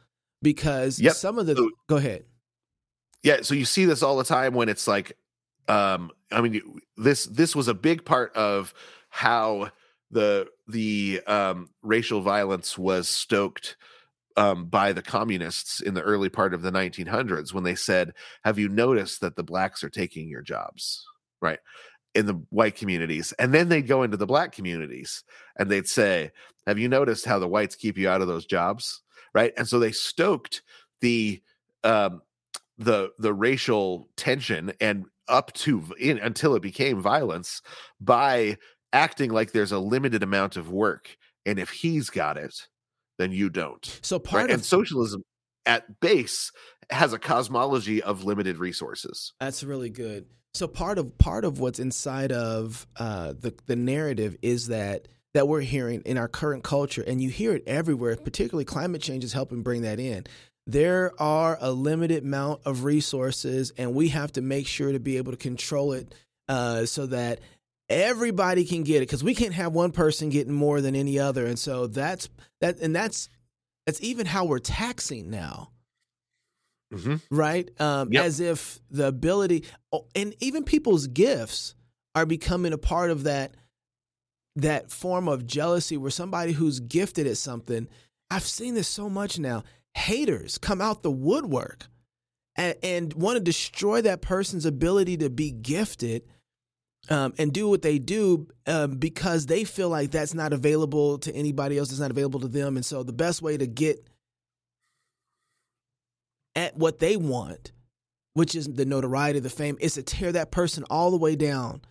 [0.43, 1.15] Because yep.
[1.15, 2.25] some of the so, go ahead.
[3.23, 5.17] Yeah so you see this all the time when it's like
[5.69, 6.61] um i mean
[6.97, 8.75] this this was a big part of
[9.11, 9.71] how
[10.13, 13.77] the the um, racial violence was stoked
[14.37, 18.13] um, by the communists in the early part of the 1900s when they said,
[18.45, 21.05] "Have you noticed that the blacks are taking your jobs?"
[21.41, 21.59] Right
[22.15, 25.25] in the white communities, and then they'd go into the black communities
[25.57, 26.31] and they'd say,
[26.67, 29.03] "Have you noticed how the whites keep you out of those jobs?"
[29.35, 30.63] Right, and so they stoked
[31.01, 31.43] the
[31.85, 32.21] um,
[32.79, 37.63] the the racial tension and up to in, until it became violence
[38.01, 38.59] by
[38.93, 41.17] acting like there's a limited amount of work
[41.47, 42.69] and if he's got it
[43.19, 44.51] then you don't so part right?
[44.51, 45.23] of and socialism
[45.67, 46.51] at base
[46.91, 49.33] has a cosmology of limited resources.
[49.41, 50.27] That's really good.
[50.55, 55.49] So part of part of what's inside of uh, the the narrative is that that
[55.49, 59.33] we're hearing in our current culture and you hear it everywhere particularly climate change is
[59.33, 60.25] helping bring that in.
[60.67, 65.17] There are a limited amount of resources and we have to make sure to be
[65.17, 66.15] able to control it
[66.49, 67.41] uh, so that
[67.93, 71.47] everybody can get it because we can't have one person getting more than any other
[71.47, 72.29] and so that's
[72.61, 73.29] that and that's
[73.87, 75.71] that's even how we're taxing now
[76.93, 77.17] mm-hmm.
[77.31, 78.25] right um, yep.
[78.25, 81.75] as if the ability oh, and even people's gifts
[82.15, 83.55] are becoming a part of that
[84.57, 87.89] that form of jealousy where somebody who's gifted at something
[88.31, 89.63] i've seen this so much now
[89.95, 91.87] haters come out the woodwork
[92.57, 96.23] and, and want to destroy that person's ability to be gifted
[97.09, 101.35] um, and do what they do um, because they feel like that's not available to
[101.35, 101.91] anybody else.
[101.91, 104.07] It's not available to them, and so the best way to get
[106.55, 107.73] at what they want,
[108.35, 111.83] which is the notoriety, the fame, is to tear that person all the way down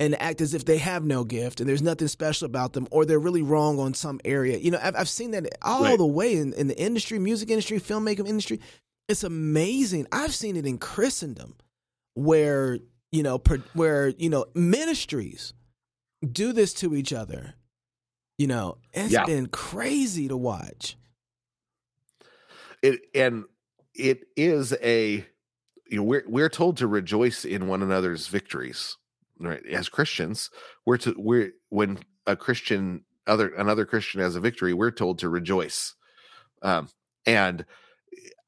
[0.00, 3.04] and act as if they have no gift and there's nothing special about them or
[3.04, 4.56] they're really wrong on some area.
[4.56, 5.98] You know, I've, I've seen that all right.
[5.98, 8.60] the way in, in the industry, music industry, filmmaking industry.
[9.08, 10.06] It's amazing.
[10.12, 11.56] I've seen it in Christendom
[12.14, 12.78] where
[13.12, 15.52] you know, per, where you know ministries
[16.30, 17.54] do this to each other.
[18.36, 19.24] You know, it's yeah.
[19.24, 20.96] been crazy to watch.
[22.82, 23.44] It and
[23.94, 25.26] it is a
[25.88, 28.96] you know we're we're told to rejoice in one another's victories
[29.40, 30.50] right as christians
[30.86, 35.28] we're to we're when a christian other another christian has a victory we're told to
[35.28, 35.94] rejoice
[36.62, 36.88] um
[37.26, 37.64] and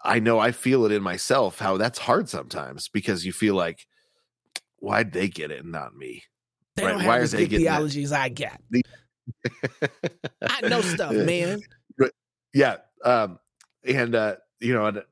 [0.04, 3.86] i know i feel it in myself how that's hard sometimes because you feel like
[4.80, 6.22] why'd they get it and not me?
[6.76, 6.92] They right?
[6.92, 8.60] don't have Why as good theologies I got.
[10.42, 11.60] I know stuff, man.
[12.52, 12.76] Yeah.
[13.04, 13.38] Um,
[13.84, 15.02] and uh, you know,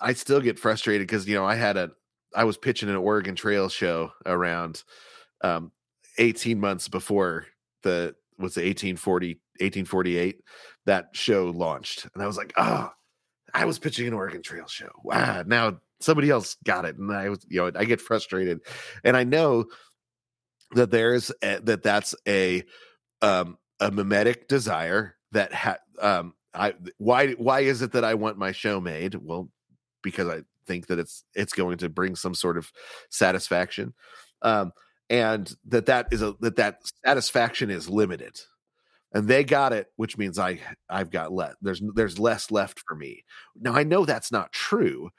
[0.00, 1.90] I still get frustrated because you know I had a
[2.34, 4.82] I was pitching an Oregon Trail show around
[5.42, 5.70] um
[6.18, 7.46] 18 months before
[7.82, 10.40] the was the 1840 1848
[10.86, 12.94] that show launched and i was like ah oh,
[13.52, 17.28] i was pitching an oregon trail show wow now somebody else got it and i
[17.28, 18.60] was you know i get frustrated
[19.02, 19.64] and i know
[20.74, 22.62] that there's a, that that's a
[23.22, 28.38] um a mimetic desire that ha- um i why why is it that i want
[28.38, 29.14] my show made?
[29.14, 29.48] Well
[30.02, 32.70] because i think that it's it's going to bring some sort of
[33.10, 33.92] satisfaction
[34.42, 34.72] um
[35.10, 38.40] and that that is a that that satisfaction is limited
[39.12, 42.94] and they got it which means i i've got less there's there's less left for
[42.94, 43.24] me.
[43.60, 45.10] Now i know that's not true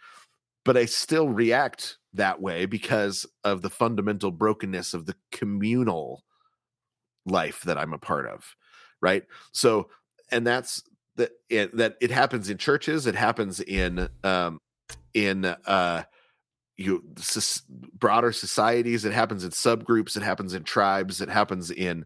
[0.66, 6.24] but i still react that way because of the fundamental brokenness of the communal
[7.26, 8.56] life that i'm a part of
[9.06, 9.24] right?
[9.52, 9.90] So
[10.32, 10.82] and that's
[11.18, 14.60] that it, that it happens in churches it happens in um
[15.14, 16.04] in uh
[16.76, 17.04] you
[17.94, 22.06] broader societies it happens in subgroups it happens in tribes it happens in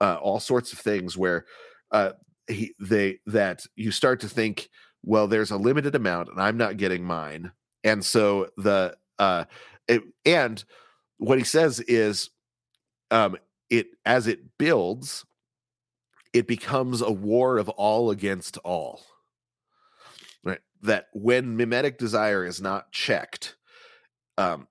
[0.00, 1.46] uh, all sorts of things where
[1.92, 2.10] uh,
[2.48, 4.68] he, they that you start to think
[5.04, 7.52] well there's a limited amount and i'm not getting mine
[7.84, 9.44] and so the uh
[9.88, 10.64] it, and
[11.18, 12.30] what he says is
[13.10, 13.36] um
[13.70, 15.24] it as it builds
[16.32, 19.02] it becomes a war of all against all
[20.44, 20.60] right?
[20.82, 23.56] That when mimetic desire is not checked
[24.38, 24.66] um,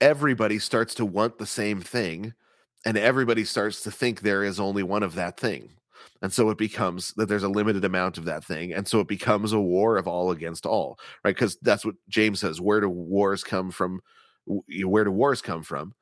[0.00, 2.34] everybody starts to want the same thing
[2.84, 5.70] and everybody starts to think there is only one of that thing
[6.22, 9.08] and so it becomes that there's a limited amount of that thing and so it
[9.08, 12.88] becomes a war of all against all right because that's what james says where do
[12.88, 14.00] wars come from
[14.84, 15.94] where do wars come from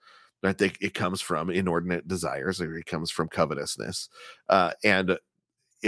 [0.42, 4.08] right they, it comes from inordinate desires or it comes from covetousness
[4.48, 5.18] uh, and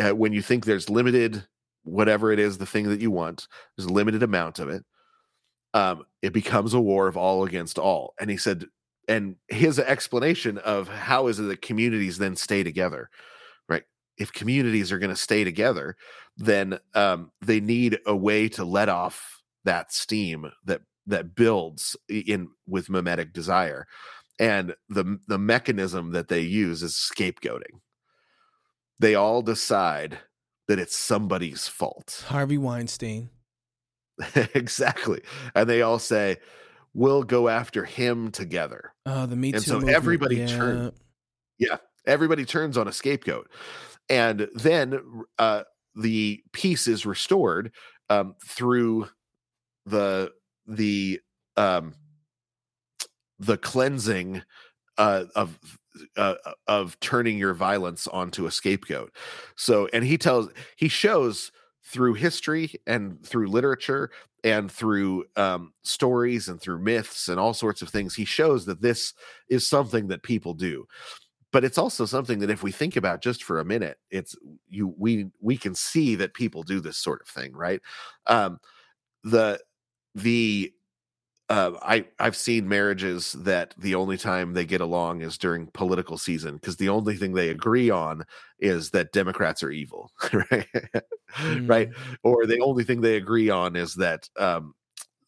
[0.03, 1.45] uh, when you think there's limited
[1.85, 4.85] whatever it is the thing that you want there's a limited amount of it
[5.75, 8.15] um, it becomes a war of all against all.
[8.21, 8.67] And he said,
[9.07, 13.11] and his explanation of how is it that communities then stay together?
[14.19, 15.97] If communities are going to stay together,
[16.37, 22.49] then um, they need a way to let off that steam that that builds in
[22.67, 23.87] with mimetic desire,
[24.39, 27.81] and the the mechanism that they use is scapegoating.
[28.99, 30.19] They all decide
[30.67, 32.25] that it's somebody's fault.
[32.27, 33.31] Harvey Weinstein.
[34.55, 35.23] exactly.
[35.55, 36.39] And they all say,
[36.95, 38.93] we'll go after him together.
[39.07, 39.57] Oh, the Me Too.
[39.57, 39.97] And so movement.
[39.97, 40.47] everybody yeah.
[40.47, 40.93] turns.
[41.59, 41.77] Yeah.
[42.07, 43.51] Everybody turns on a scapegoat.
[44.09, 45.01] And then
[45.39, 47.73] uh, the peace is restored
[48.09, 49.09] um, through
[49.87, 50.33] the
[50.67, 51.21] the
[51.57, 51.95] um,
[53.39, 54.43] the cleansing
[54.97, 55.59] uh, of
[56.17, 56.35] uh,
[56.67, 59.15] of turning your violence onto a scapegoat.
[59.57, 61.53] So, and he tells he shows
[61.85, 64.11] through history and through literature
[64.45, 68.83] and through um, stories and through myths and all sorts of things, he shows that
[68.83, 69.15] this
[69.49, 70.87] is something that people do.
[71.51, 74.37] But it's also something that if we think about just for a minute, it's
[74.69, 77.81] you we we can see that people do this sort of thing, right?
[78.27, 78.61] Um,
[79.25, 79.61] the
[80.15, 80.73] the
[81.49, 86.19] uh, I I've seen marriages that the only time they get along is during political
[86.19, 88.25] season because the only thing they agree on
[88.59, 90.67] is that Democrats are evil, right?
[91.39, 91.69] Mm.
[91.69, 91.89] right?
[92.23, 94.75] Or the only thing they agree on is that um,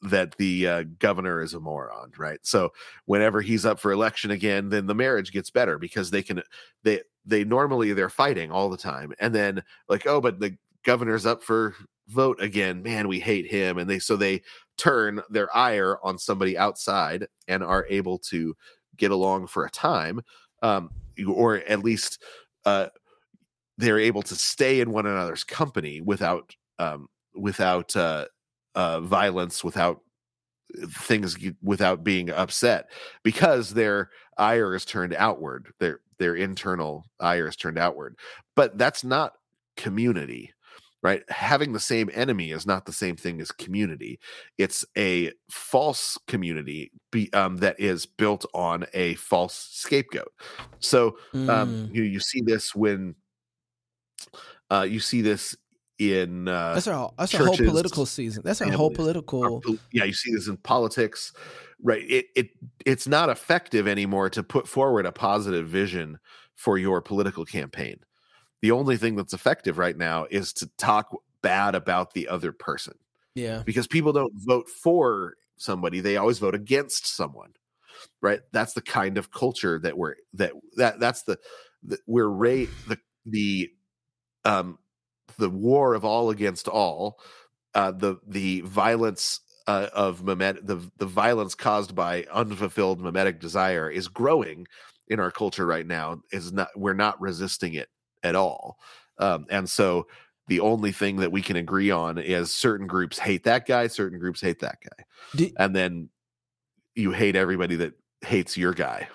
[0.02, 2.40] that the uh, governor is a moron, right?
[2.42, 2.72] So
[3.04, 6.42] whenever he's up for election again, then the marriage gets better because they can
[6.82, 11.26] they they normally they're fighting all the time, and then like oh, but the governor's
[11.26, 11.74] up for
[12.08, 12.82] vote again.
[12.82, 13.78] Man we hate him.
[13.78, 14.42] And they so they
[14.76, 18.56] turn their ire on somebody outside and are able to
[18.96, 20.20] get along for a time
[20.62, 20.90] um,
[21.26, 22.22] or at least
[22.64, 22.86] uh,
[23.78, 28.26] they're able to stay in one another's company without um, without uh,
[28.74, 30.00] uh, violence without
[30.88, 32.90] things without being upset
[33.24, 38.16] because their ire is turned outward their their internal ire is turned outward
[38.54, 39.32] but that's not
[39.76, 40.52] community
[41.02, 41.22] right?
[41.30, 44.20] Having the same enemy is not the same thing as community.
[44.58, 50.32] It's a false community be, um, that is built on a false scapegoat.
[50.80, 51.94] So um, mm.
[51.94, 53.14] you you see this when
[54.70, 55.56] uh, you see this
[56.00, 58.42] in uh, that's our that's churches, whole political season.
[58.44, 59.44] That's our whole political.
[59.44, 61.32] Our, yeah, you see this in politics,
[61.82, 62.02] right?
[62.08, 62.50] It it
[62.84, 66.18] it's not effective anymore to put forward a positive vision
[66.56, 68.00] for your political campaign
[68.62, 71.10] the only thing that's effective right now is to talk
[71.42, 72.94] bad about the other person.
[73.34, 73.62] Yeah.
[73.64, 77.52] Because people don't vote for somebody, they always vote against someone.
[78.20, 78.40] Right?
[78.52, 81.38] That's the kind of culture that we're that that that's the,
[81.82, 83.70] the we're ra- the the
[84.46, 84.78] um
[85.40, 87.18] the war of all against all
[87.74, 93.90] uh the the violence uh, of mimet the the violence caused by unfulfilled mimetic desire
[93.90, 94.66] is growing
[95.10, 97.88] in our culture right now is not we're not resisting it
[98.22, 98.78] at all.
[99.18, 100.06] Um, and so
[100.48, 104.18] the only thing that we can agree on is certain groups hate that guy certain
[104.18, 105.04] groups hate that guy.
[105.36, 106.08] Do, and then
[106.94, 109.08] you hate everybody that hates your guy.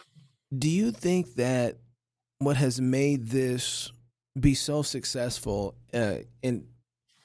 [0.58, 1.78] Do you think that
[2.40, 3.92] what has made this
[4.40, 6.68] be so successful uh, in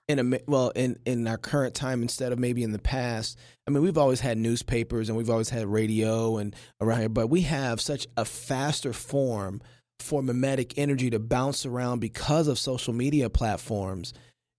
[0.08, 3.38] in a well in in our current time instead of maybe in the past.
[3.66, 7.28] I mean we've always had newspapers and we've always had radio and around here but
[7.28, 9.60] we have such a faster form
[10.00, 14.12] for mimetic energy to bounce around because of social media platforms.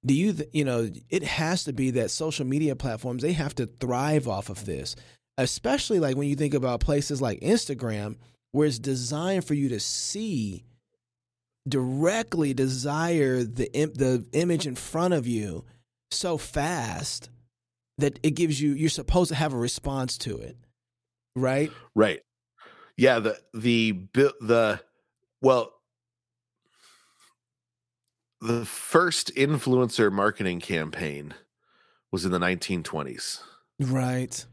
[0.05, 3.65] Do you you know it has to be that social media platforms they have to
[3.65, 4.95] thrive off of this
[5.37, 8.17] especially like when you think about places like instagram
[8.51, 10.65] where it's designed for you to see
[11.67, 15.63] directly desire the the image in front of you
[16.09, 17.29] so fast
[17.97, 20.57] that it gives you you're supposed to have a response to it
[21.35, 21.71] right?
[21.95, 22.21] Right.
[22.97, 24.07] Yeah the the
[24.41, 24.81] the
[25.41, 25.73] well
[28.41, 31.33] the first influencer marketing campaign
[32.11, 33.41] was in the 1920s
[33.79, 34.45] right.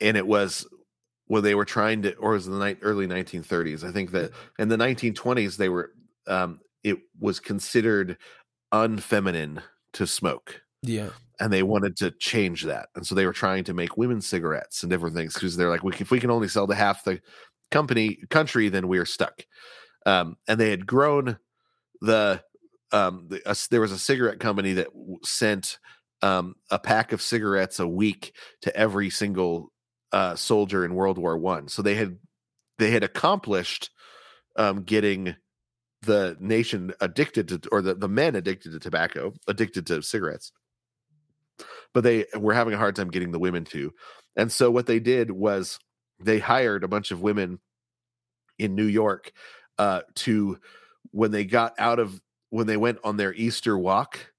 [0.00, 0.66] And it was
[1.32, 3.88] when they were trying to, or it was the ni- early 1930s.
[3.88, 5.92] I think that in the 1920s they were,
[6.26, 8.18] um, it was considered
[8.70, 9.62] unfeminine
[9.94, 10.60] to smoke.
[10.82, 11.08] Yeah,
[11.40, 14.82] and they wanted to change that, and so they were trying to make women's cigarettes
[14.82, 17.18] and different things because they're like, we, if we can only sell to half the
[17.70, 19.46] company country, then we're stuck.
[20.04, 21.38] Um, and they had grown
[22.02, 22.42] the,
[22.92, 25.78] um, the uh, there was a cigarette company that w- sent
[26.20, 29.71] um, a pack of cigarettes a week to every single
[30.12, 31.68] uh, soldier in World War One.
[31.68, 32.18] So they had
[32.78, 33.90] they had accomplished
[34.56, 35.36] um, getting
[36.02, 40.52] the nation addicted to, or the, the men addicted to tobacco, addicted to cigarettes.
[41.94, 43.92] But they were having a hard time getting the women to.
[44.36, 45.78] And so what they did was
[46.18, 47.60] they hired a bunch of women
[48.58, 49.32] in New York
[49.78, 50.58] uh, to,
[51.12, 54.32] when they got out of, when they went on their Easter walk,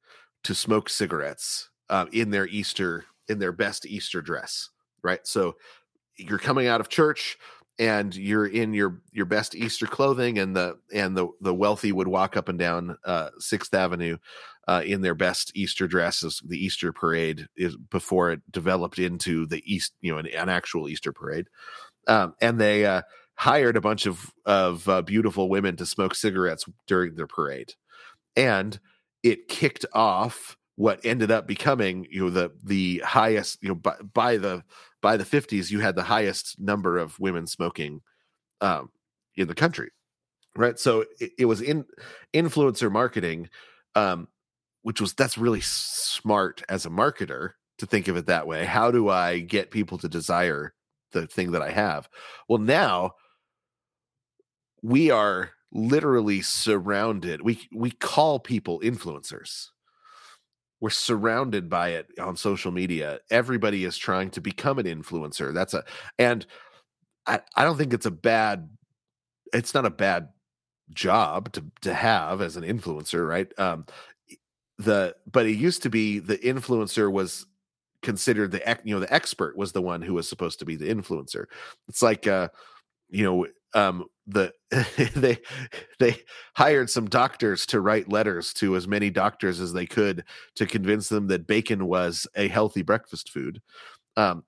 [0.43, 4.69] to smoke cigarettes uh, in their Easter, in their best Easter dress
[5.03, 5.25] right?
[5.25, 5.55] So
[6.17, 7.37] you're coming out of church
[7.79, 12.07] and you're in your your best Easter clothing, and the and the the wealthy would
[12.07, 14.17] walk up and down uh, Sixth Avenue
[14.67, 16.41] uh, in their best Easter dresses.
[16.45, 20.87] The Easter parade is before it developed into the East, you know, an, an actual
[20.87, 21.47] Easter parade,
[22.07, 23.01] um, and they uh,
[23.35, 27.73] hired a bunch of of uh, beautiful women to smoke cigarettes during their parade,
[28.35, 28.79] and
[29.23, 33.95] it kicked off what ended up becoming you know the the highest you know by,
[34.13, 34.63] by the
[35.03, 38.01] by the 50s you had the highest number of women smoking
[38.61, 38.89] um,
[39.35, 39.91] in the country
[40.55, 40.77] right?
[40.79, 41.85] So it, it was in
[42.33, 43.49] influencer marketing
[43.95, 44.27] um,
[44.81, 48.65] which was that's really smart as a marketer to think of it that way.
[48.65, 50.73] How do i get people to desire
[51.11, 52.09] the thing that i have?
[52.47, 53.11] Well now
[54.81, 59.69] we are literally surrounded we we call people influencers
[60.84, 63.21] we're surrounded by it on social media.
[63.31, 65.53] Everybody is trying to become an influencer.
[65.53, 65.86] That's a
[66.19, 66.45] and
[67.25, 68.69] I, I don't think it's a bad
[69.53, 70.27] it's not a bad
[70.91, 73.47] job to to have as an influencer, right?
[73.57, 73.86] Um
[74.77, 77.45] the but it used to be the influencer was
[78.01, 80.93] considered the you know the expert was the one who was supposed to be the
[80.93, 81.45] influencer.
[81.88, 82.49] It's like uh
[83.09, 84.53] you know um the
[85.15, 85.38] they
[85.99, 86.17] they
[86.55, 90.24] hired some doctors to write letters to as many doctors as they could
[90.55, 93.61] to convince them that bacon was a healthy breakfast food
[94.15, 94.43] um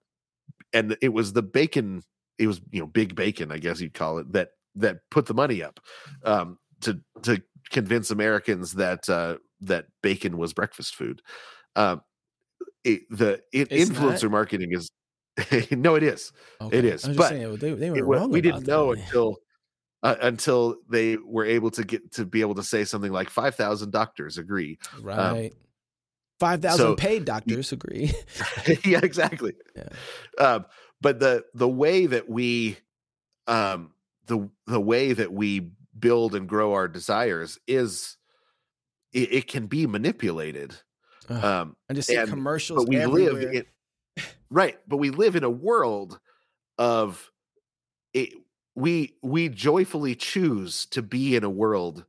[0.73, 2.01] and it was the bacon
[2.39, 5.33] it was you know big bacon i guess you'd call it that that put the
[5.33, 5.79] money up
[6.23, 11.21] um to to convince americans that uh that bacon was breakfast food
[11.75, 12.01] um
[12.85, 14.31] it, the it, influencer not?
[14.31, 14.89] marketing is
[15.71, 16.77] no it is okay.
[16.77, 19.35] it is but saying, they, they were it, we didn't know until
[20.03, 23.91] uh, until they were able to get to be able to say something like 5000
[23.91, 24.77] doctors agree.
[24.97, 25.51] Um, right.
[25.51, 25.57] Um,
[26.39, 28.11] 5000 so, paid doctors agree.
[28.85, 29.53] Yeah exactly.
[29.75, 29.87] Yeah.
[30.37, 30.65] Um,
[31.01, 32.77] but the the way that we
[33.47, 33.91] um
[34.27, 38.17] the the way that we build and grow our desires is
[39.13, 40.75] it, it can be manipulated
[41.29, 43.33] um and just see and, commercials but we everywhere.
[43.33, 46.19] live in, right but we live in a world
[46.77, 47.31] of
[48.13, 48.33] it
[48.75, 52.05] we we joyfully choose to be in a world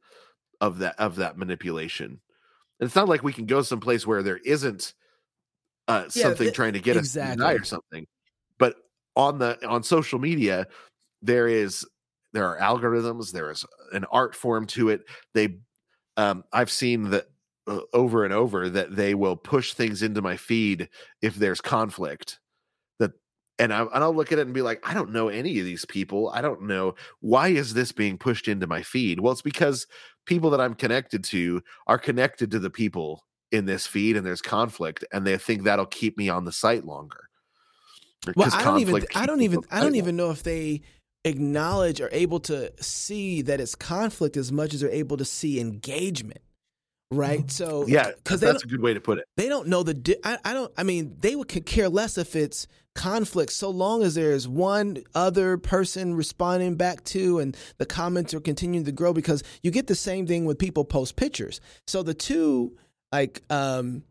[0.60, 2.20] of that of that manipulation.
[2.78, 4.92] And it's not like we can go someplace where there isn't
[5.88, 7.44] uh, yeah, something th- trying to get exactly.
[7.44, 8.06] us to or something.
[8.58, 8.76] But
[9.14, 10.66] on the on social media,
[11.22, 11.86] there is
[12.32, 13.32] there are algorithms.
[13.32, 15.02] There is an art form to it.
[15.32, 15.56] They,
[16.16, 17.26] um, I've seen that
[17.66, 20.88] uh, over and over that they will push things into my feed
[21.22, 22.40] if there's conflict
[23.58, 25.64] and I and I'll look at it and be like, I don't know any of
[25.64, 26.30] these people.
[26.30, 29.20] I don't know why is this being pushed into my feed.
[29.20, 29.86] Well, it's because
[30.26, 34.42] people that I'm connected to are connected to the people in this feed, and there's
[34.42, 37.28] conflict, and they think that'll keep me on the site longer.
[38.34, 40.82] Well, I don't even, I don't even, I don't even know if they
[41.24, 45.60] acknowledge or able to see that it's conflict as much as they're able to see
[45.60, 46.40] engagement
[47.10, 47.50] right?
[47.50, 49.24] So yeah because that's a good way to put it.
[49.36, 52.34] they don't know the di- I, I don't i mean they would care less if
[52.34, 58.34] it's conflict so long as there's one other person responding back to and the comments
[58.34, 61.60] are continuing to grow because you get the same thing when people post pictures.
[61.86, 62.76] So the two
[63.12, 64.02] like um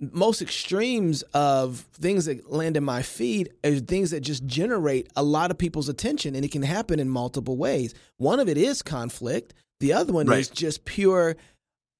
[0.00, 5.22] most extremes of things that land in my feed are things that just generate a
[5.22, 7.94] lot of people's attention and it can happen in multiple ways.
[8.18, 9.54] One of it is conflict.
[9.80, 10.40] The other one right.
[10.40, 11.36] is just pure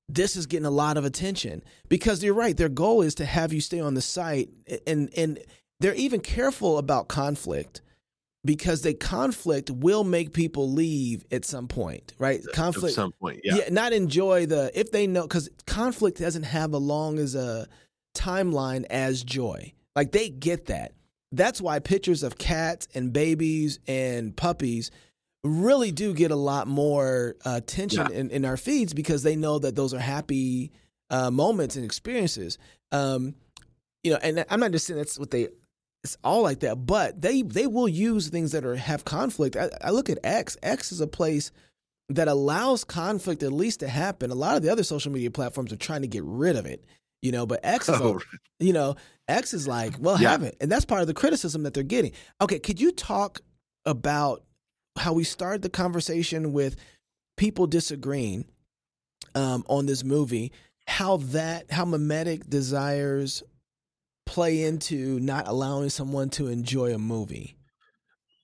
[0.08, 3.52] this is getting a lot of attention because you're right their goal is to have
[3.52, 4.50] you stay on the site
[4.86, 5.38] and and
[5.80, 7.82] they're even careful about conflict
[8.44, 12.42] because the conflict will make people leave at some point, right?
[12.52, 13.56] Conflict at some point, yeah.
[13.56, 17.66] yeah not enjoy the if they know because conflict doesn't have a long as a
[18.14, 19.72] timeline as joy.
[19.96, 20.92] Like they get that.
[21.32, 24.90] That's why pictures of cats and babies and puppies
[25.44, 28.16] really do get a lot more uh, attention yeah.
[28.16, 30.72] in, in, our feeds because they know that those are happy
[31.10, 32.58] uh, moments and experiences.
[32.92, 33.34] Um,
[34.02, 35.48] you know, and I'm not just saying that's what they.
[36.02, 39.56] It's all like that, but they they will use things that are have conflict.
[39.56, 40.56] I, I look at X.
[40.62, 41.50] X is a place
[42.10, 44.30] that allows conflict at least to happen.
[44.30, 46.84] A lot of the other social media platforms are trying to get rid of it
[47.24, 47.46] you know.
[47.46, 48.20] But X is, oh.
[48.60, 48.94] you know,
[49.26, 50.30] X is like, well, yeah.
[50.30, 52.12] have it, and that's part of the criticism that they're getting.
[52.40, 53.40] Okay, could you talk
[53.84, 54.44] about
[54.96, 56.76] how we started the conversation with
[57.36, 58.46] people disagreeing
[59.34, 60.52] um, on this movie?
[60.86, 63.42] How that, how mimetic desires
[64.26, 67.56] play into not allowing someone to enjoy a movie.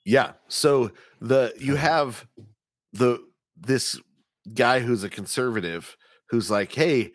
[0.05, 0.33] Yeah.
[0.49, 2.27] So the you have
[2.93, 3.23] the
[3.57, 4.01] this
[4.55, 5.97] guy who's a conservative
[6.31, 7.13] who's like, "Hey,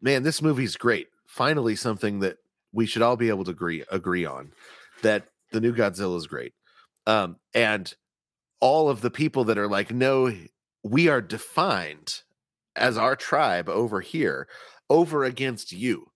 [0.00, 1.08] man, this movie's great.
[1.26, 2.38] Finally, something that
[2.72, 4.52] we should all be able to agree agree on
[5.02, 6.52] that the new Godzilla is great.
[7.06, 7.92] Um, and
[8.60, 10.32] all of the people that are like, no,
[10.82, 12.22] we are defined
[12.76, 14.48] as our tribe over here,
[14.90, 16.10] over against you.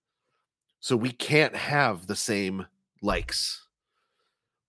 [0.80, 2.66] So we can't have the same
[3.02, 3.66] likes.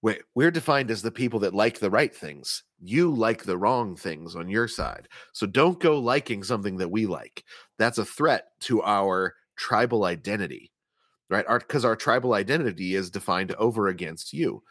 [0.02, 2.64] We're, we're defined as the people that like the right things.
[2.82, 5.08] You like the wrong things on your side.
[5.34, 7.44] So don't go liking something that we like.
[7.78, 10.72] That's a threat to our tribal identity,
[11.30, 11.46] right?
[11.48, 14.64] Our because our tribal identity is defined over against you.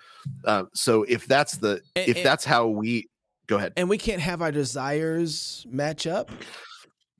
[0.44, 3.08] Uh, so if that's the and, if and, that's how we
[3.46, 6.30] go ahead, and we can't have our desires match up.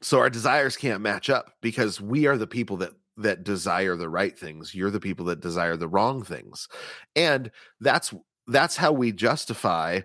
[0.00, 4.08] So our desires can't match up because we are the people that that desire the
[4.08, 6.68] right things you're the people that desire the wrong things
[7.16, 8.14] and that's
[8.46, 10.00] that's how we justify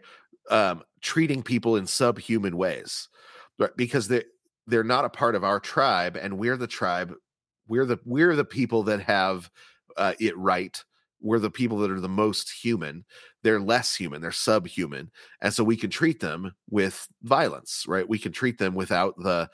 [0.50, 3.08] um, treating people in subhuman ways
[3.60, 4.24] right because they
[4.66, 7.14] they're not a part of our tribe and we're the tribe
[7.74, 9.50] we're the we're the people that have
[9.98, 10.84] uh, it right.
[11.22, 13.04] We're the people that are the most human.
[13.42, 14.22] They're less human.
[14.22, 15.10] They're subhuman.
[15.42, 18.08] And so we can treat them with violence right?
[18.08, 19.50] We can treat them without the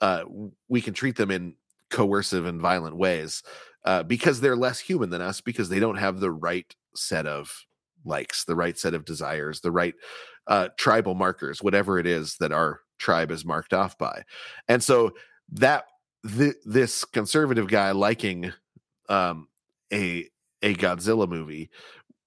[0.00, 0.22] uh,
[0.68, 1.56] we can treat them in
[1.90, 3.42] coercive and violent ways
[3.84, 7.52] uh, because they're less human than us because they don't have the right set of
[8.04, 9.94] likes the right set of desires the right
[10.46, 14.22] uh, tribal markers whatever it is that our tribe is marked off by.
[14.68, 15.12] And so
[15.52, 15.86] that
[16.26, 18.52] th- this conservative guy liking
[19.08, 19.48] um,
[19.92, 20.28] a
[20.62, 21.70] a godzilla movie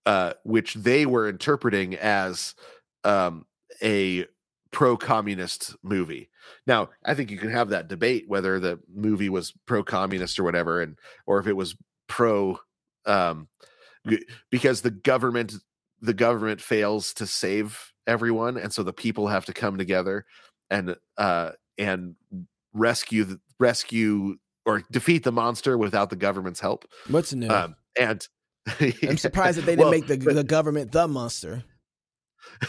[0.07, 2.55] uh, which they were interpreting as
[3.03, 3.45] um,
[3.83, 4.25] a
[4.71, 6.29] pro-communist movie.
[6.65, 10.81] Now, I think you can have that debate whether the movie was pro-communist or whatever,
[10.81, 11.75] and or if it was
[12.07, 12.57] pro,
[13.05, 13.49] um,
[14.49, 15.55] because the government
[15.99, 20.25] the government fails to save everyone, and so the people have to come together
[20.69, 22.15] and uh, and
[22.77, 26.85] rescue the, rescue or defeat the monster without the government's help.
[27.07, 27.49] What's new?
[27.49, 28.25] Um, and
[28.79, 31.63] I'm surprised that they didn't well, make the, but, the government the monster.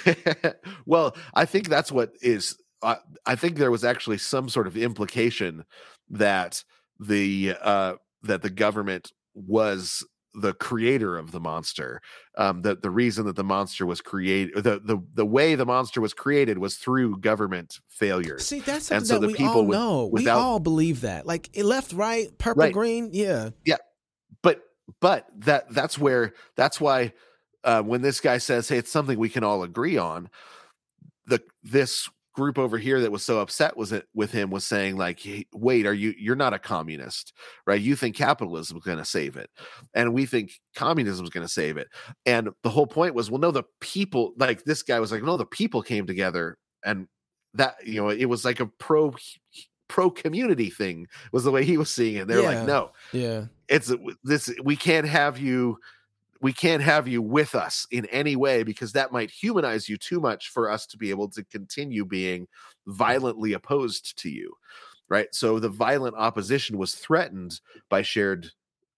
[0.87, 2.57] well, I think that's what is.
[2.83, 2.97] Uh,
[3.27, 5.65] I think there was actually some sort of implication
[6.11, 6.63] that
[7.01, 10.05] the uh, that the government was
[10.35, 12.01] the creator of the monster.
[12.37, 16.01] Um, that the reason that the monster was created, the the the way the monster
[16.01, 19.55] was created was through government failure See, that's something and so that the we people
[19.55, 20.07] all know.
[20.07, 21.27] without, we all believe that.
[21.27, 22.73] Like it left, right, purple, right.
[22.73, 23.11] green.
[23.13, 23.77] Yeah, yeah.
[24.43, 24.63] But
[25.01, 27.13] but that that's where that's why
[27.65, 30.31] uh, when this guy says, "Hey, it's something we can all agree on,"
[31.27, 32.09] the this
[32.39, 35.21] group over here that was so upset was it with him was saying like
[35.53, 37.33] wait are you you're not a communist
[37.67, 39.51] right you think capitalism is going to save it
[39.93, 41.89] and we think communism is going to save it
[42.27, 45.37] and the whole point was well no the people like this guy was like no
[45.37, 47.09] the people came together and
[47.55, 49.13] that you know it was like a pro
[49.89, 52.59] pro community thing was the way he was seeing it they're Yeah.
[52.61, 53.47] like no Yeah.
[53.69, 55.77] it's this we can't have you
[56.41, 60.21] we can't have you with us in any way because that might humanize you too
[60.21, 62.47] much for us to be able to continue being
[62.87, 64.53] violently opposed to you
[65.09, 67.61] right so the violent opposition was threatened
[67.91, 68.49] by shared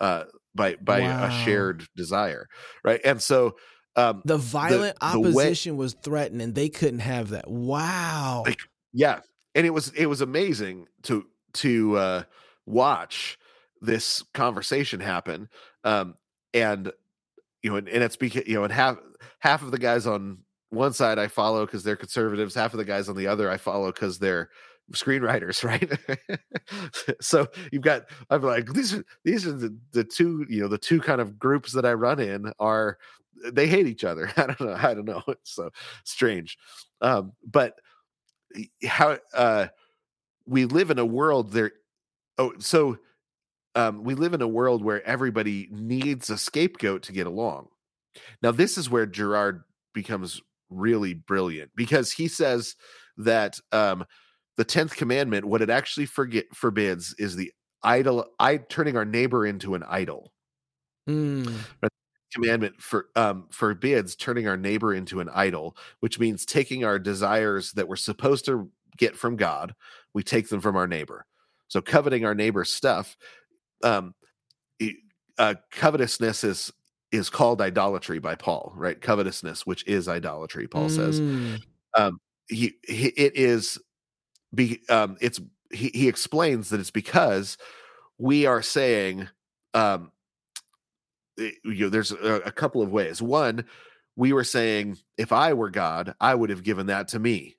[0.00, 0.24] uh
[0.54, 1.26] by by Wow.
[1.26, 2.48] a shared desire
[2.84, 3.56] right and so
[3.96, 7.50] um The violent the way- opposition was threatened and they couldn't have that.
[7.50, 8.42] Wow.
[8.46, 8.60] Like,
[8.92, 9.20] yeah
[9.54, 12.22] and it was it was amazing to to uh
[12.66, 13.38] watch
[13.80, 15.48] this conversation happen
[15.84, 16.14] um
[16.54, 16.92] and
[17.62, 18.98] you know and, and it's because you know and half
[19.40, 20.38] half of the guys on
[20.70, 23.56] one side i follow because they're conservatives half of the guys on the other i
[23.56, 24.48] follow because they're
[24.92, 25.88] screenwriters right?
[27.20, 30.78] So you've got i'm like these are these are the, the two you know the
[30.78, 32.98] two kind of groups that i run in are
[33.52, 34.30] they hate each other.
[34.36, 35.22] I don't know i don't know.
[35.28, 35.70] It's so
[36.04, 36.58] strange.
[37.00, 37.74] Um but
[38.84, 39.68] how uh
[40.46, 41.72] we live in a world there
[42.38, 42.98] oh so
[43.80, 47.68] um we live in a world where everybody needs a scapegoat to get along.
[48.42, 49.62] Now this is where Girard
[49.94, 52.76] becomes really brilliant because he says
[53.16, 54.04] that um
[54.56, 57.52] the 10th commandment what it actually forget forbids is the
[57.82, 60.32] idol i turning our neighbor into an idol.
[61.08, 61.52] Mm.
[62.32, 67.72] commandment for um forbids turning our neighbor into an idol which means taking our desires
[67.72, 69.74] that we're supposed to get from god
[70.12, 71.26] we take them from our neighbor.
[71.68, 73.16] So coveting our neighbor's stuff
[73.82, 74.14] um
[75.38, 76.72] uh covetousness is
[77.12, 79.00] is called idolatry by paul right?
[79.00, 81.20] Covetousness which is idolatry paul says.
[81.96, 82.02] Mm.
[82.06, 83.78] um he, he it is
[84.54, 85.40] be um it's
[85.72, 87.58] he, he explains that it's because
[88.18, 89.28] we are saying
[89.74, 90.10] um
[91.36, 93.22] it- you know there's a, a couple of ways.
[93.22, 93.64] One
[94.16, 97.56] we were saying if i were god i would have given that to me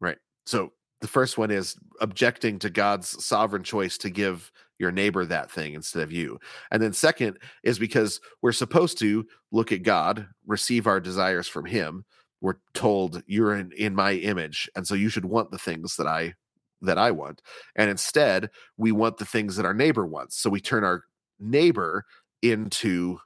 [0.00, 0.16] right?
[0.46, 4.50] So the first one is objecting to god's sovereign choice to give
[4.80, 6.40] your neighbor that thing instead of you.
[6.70, 11.66] And then second is because we're supposed to look at god receive our desires from
[11.66, 12.04] him.
[12.40, 16.06] We're told you're in, in my image and so you should want the things that
[16.06, 16.34] i
[16.80, 17.42] that i want.
[17.76, 20.38] And instead we want the things that our neighbor wants.
[20.38, 21.04] So we turn our
[21.38, 22.06] neighbor
[22.42, 23.18] into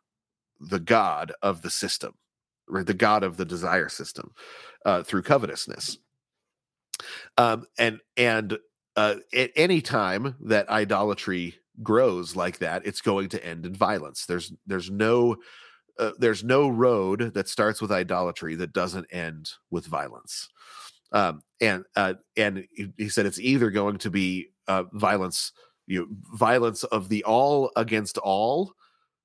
[0.60, 2.14] the god of the system
[2.68, 4.32] or the god of the desire system
[4.84, 5.98] uh, through covetousness.
[7.38, 8.58] Um, and and
[8.96, 14.26] uh, at any time that idolatry grows like that it's going to end in violence.
[14.26, 15.36] There's there's no
[15.98, 20.48] uh, there's no road that starts with idolatry that doesn't end with violence.
[21.12, 25.52] Um, and uh, and he- said it's either going to be uh, violence
[25.86, 28.72] you know, violence of the all against all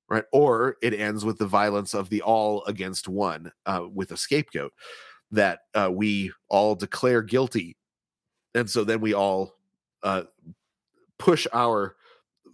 [0.08, 4.16] right or it ends with the violence of the all against one uh, with a
[4.16, 4.72] scapegoat
[5.30, 7.76] that uh, we all declare guilty.
[8.54, 9.54] And so then we all
[10.02, 10.22] uh,
[11.18, 11.96] push our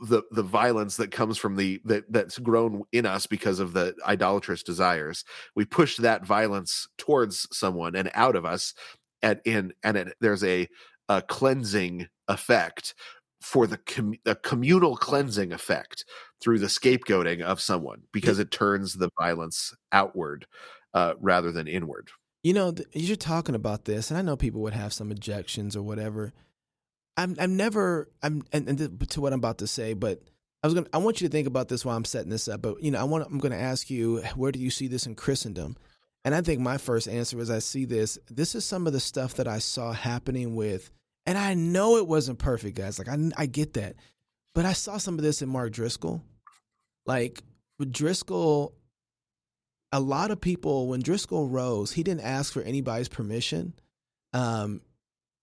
[0.03, 3.94] the the violence that comes from the that that's grown in us because of the
[4.07, 5.24] idolatrous desires
[5.55, 8.74] we push that violence towards someone and out of us
[9.22, 10.68] and in and it, there's a,
[11.09, 12.94] a cleansing effect
[13.40, 16.05] for the com, a communal cleansing effect
[16.42, 20.47] through the scapegoating of someone because it turns the violence outward
[20.94, 22.10] uh, rather than inward
[22.43, 25.74] You know, th- you're talking about this, and I know people would have some objections
[25.74, 26.32] or whatever.
[27.16, 30.22] I'm, I'm never, I'm, and, and to what I'm about to say, but
[30.62, 32.62] I was gonna, I want you to think about this while I'm setting this up.
[32.62, 35.06] But you know, I want, I'm going to ask you, where do you see this
[35.06, 35.76] in Christendom?
[36.24, 38.18] And I think my first answer is, I see this.
[38.28, 40.90] This is some of the stuff that I saw happening with,
[41.24, 42.98] and I know it wasn't perfect, guys.
[42.98, 43.94] Like I, I get that,
[44.55, 46.22] but I saw some of this in Mark Driscoll.
[47.06, 47.43] Like
[47.90, 48.74] Driscoll,
[49.93, 53.74] a lot of people when Driscoll rose, he didn't ask for anybody's permission.
[54.32, 54.80] Um,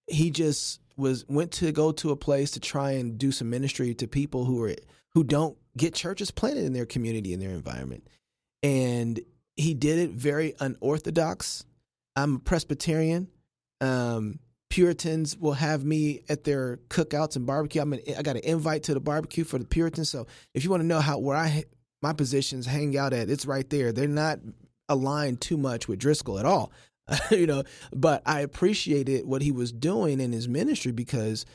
[0.07, 3.93] he just was went to go to a place to try and do some ministry
[3.95, 4.75] to people who are
[5.13, 8.07] who don't get churches planted in their community in their environment,
[8.61, 9.19] and
[9.55, 11.65] he did it very unorthodox.
[12.15, 13.27] I'm a Presbyterian.
[13.81, 14.39] Um,
[14.69, 17.79] Puritans will have me at their cookouts and barbecue.
[17.79, 20.09] I'm an, I got an invite to the barbecue for the Puritans.
[20.09, 20.25] So
[20.55, 21.65] if you want to know how where I
[22.01, 23.91] my positions hang out at, it's right there.
[23.91, 24.39] They're not
[24.89, 26.71] aligned too much with Driscoll at all,
[27.31, 27.63] you know.
[27.91, 31.45] But I appreciated what he was doing in his ministry because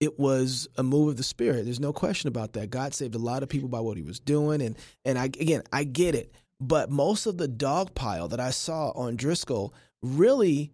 [0.00, 1.64] it was a move of the spirit.
[1.64, 2.70] There's no question about that.
[2.70, 5.62] God saved a lot of people by what he was doing, and and I again
[5.72, 6.34] I get it.
[6.60, 10.72] But most of the dog pile that I saw on Driscoll really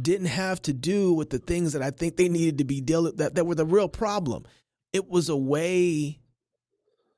[0.00, 3.16] didn't have to do with the things that I think they needed to be dealing
[3.16, 4.44] that that were the real problem.
[4.92, 6.18] It was a way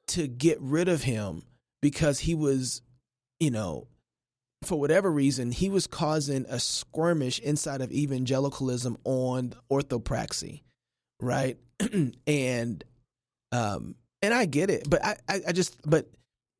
[0.08, 1.42] to get rid of him
[1.80, 2.82] because he was,
[3.40, 3.88] you know,
[4.62, 10.62] for whatever reason, he was causing a skirmish inside of evangelicalism on orthopraxy,
[11.20, 11.58] right?
[12.26, 12.84] and
[13.50, 16.08] um and I get it, but I, I I just but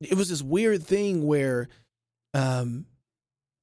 [0.01, 1.69] it was this weird thing where
[2.33, 2.85] um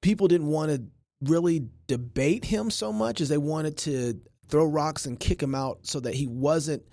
[0.01, 0.83] people didn't want to
[1.21, 4.19] really debate him so much as they wanted to
[4.49, 6.83] throw rocks and kick him out so that he wasn't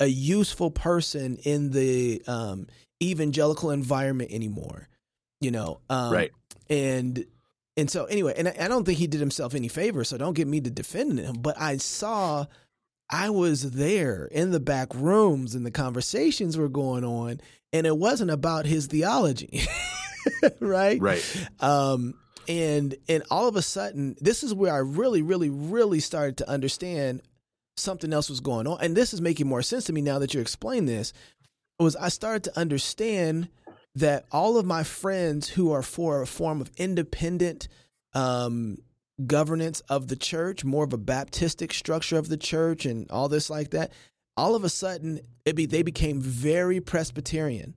[0.00, 2.66] a useful person in the um,
[3.02, 4.88] evangelical environment anymore.
[5.40, 6.32] You know, um, right?
[6.68, 7.24] And
[7.76, 10.04] and so anyway, and I, I don't think he did himself any favor.
[10.04, 11.36] So don't get me to defend him.
[11.40, 12.46] But I saw,
[13.10, 17.40] I was there in the back rooms, and the conversations were going on,
[17.72, 19.62] and it wasn't about his theology,
[20.60, 21.00] right?
[21.00, 21.48] Right.
[21.60, 22.14] Um,
[22.48, 26.48] and and all of a sudden this is where i really really really started to
[26.48, 27.22] understand
[27.76, 30.34] something else was going on and this is making more sense to me now that
[30.34, 31.12] you explain this
[31.78, 33.48] was i started to understand
[33.94, 37.68] that all of my friends who are for a form of independent
[38.12, 38.78] um,
[39.26, 43.48] governance of the church more of a baptistic structure of the church and all this
[43.48, 43.92] like that
[44.36, 47.74] all of a sudden it be they became very presbyterian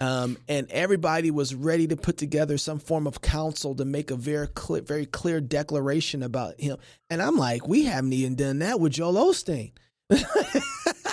[0.00, 4.16] um, and everybody was ready to put together some form of council to make a
[4.16, 6.78] very clear, very clear declaration about him.
[7.10, 9.72] And I'm like, we haven't even done that with Joel Osteen.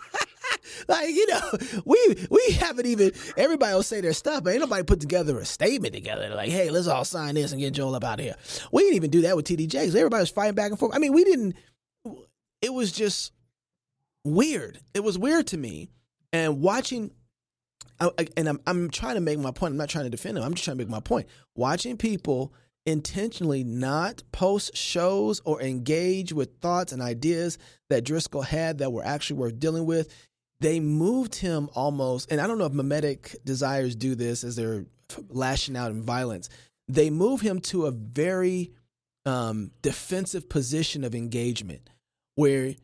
[0.87, 1.41] like you know,
[1.85, 3.11] we we haven't even.
[3.37, 6.29] Everybody will say their stuff, but ain't nobody put together a statement together.
[6.29, 8.35] like, hey, let's all sign this and get Joel up out of here.
[8.71, 9.95] We didn't even do that with TD Jakes.
[9.95, 10.95] Everybody was fighting back and forth.
[10.95, 11.55] I mean, we didn't.
[12.61, 13.31] It was just
[14.23, 14.79] weird.
[14.93, 15.89] It was weird to me,
[16.33, 17.11] and watching
[17.99, 19.71] and I'm I'm trying to make my point.
[19.71, 20.43] I'm not trying to defend him.
[20.43, 21.27] I'm just trying to make my point.
[21.55, 22.53] Watching people
[22.85, 27.57] intentionally not post shows or engage with thoughts and ideas
[27.89, 30.13] that Driscoll had that were actually worth dealing with,
[30.59, 32.31] they moved him almost.
[32.31, 34.85] And I don't know if mimetic desires do this as they're
[35.29, 36.49] lashing out in violence.
[36.87, 38.71] They move him to a very
[39.25, 41.89] um, defensive position of engagement
[42.35, 42.75] where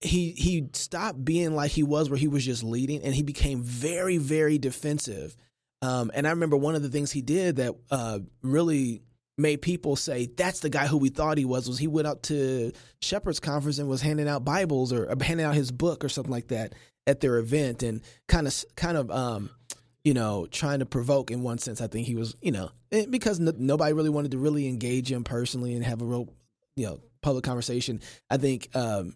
[0.00, 3.62] he he stopped being like he was where he was just leading and he became
[3.62, 5.34] very very defensive
[5.80, 9.00] um, and i remember one of the things he did that uh, really
[9.38, 12.22] made people say that's the guy who we thought he was was he went out
[12.22, 16.08] to shepherd's conference and was handing out bibles or, or handing out his book or
[16.10, 16.74] something like that
[17.06, 19.50] at their event and kind of kind of um,
[20.04, 23.06] you know trying to provoke in one sense i think he was you know eh,
[23.08, 26.28] because nobody really wanted to really engage him personally and have a real
[26.76, 28.00] you know public conversation.
[28.30, 29.14] I think um,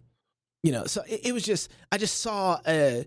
[0.63, 3.03] you know so it, it was just i just saw uh,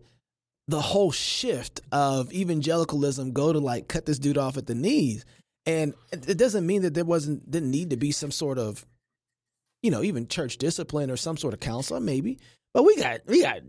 [0.68, 5.26] the whole shift of evangelicalism go to like cut this dude off at the knees.
[5.66, 8.86] And it doesn't mean that there wasn't didn't need to be some sort of
[9.82, 12.40] you know even church discipline or some sort of counselor maybe.
[12.74, 13.60] But we got we got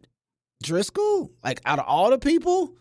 [0.65, 1.33] driscoll?
[1.43, 2.75] Like out of all the people?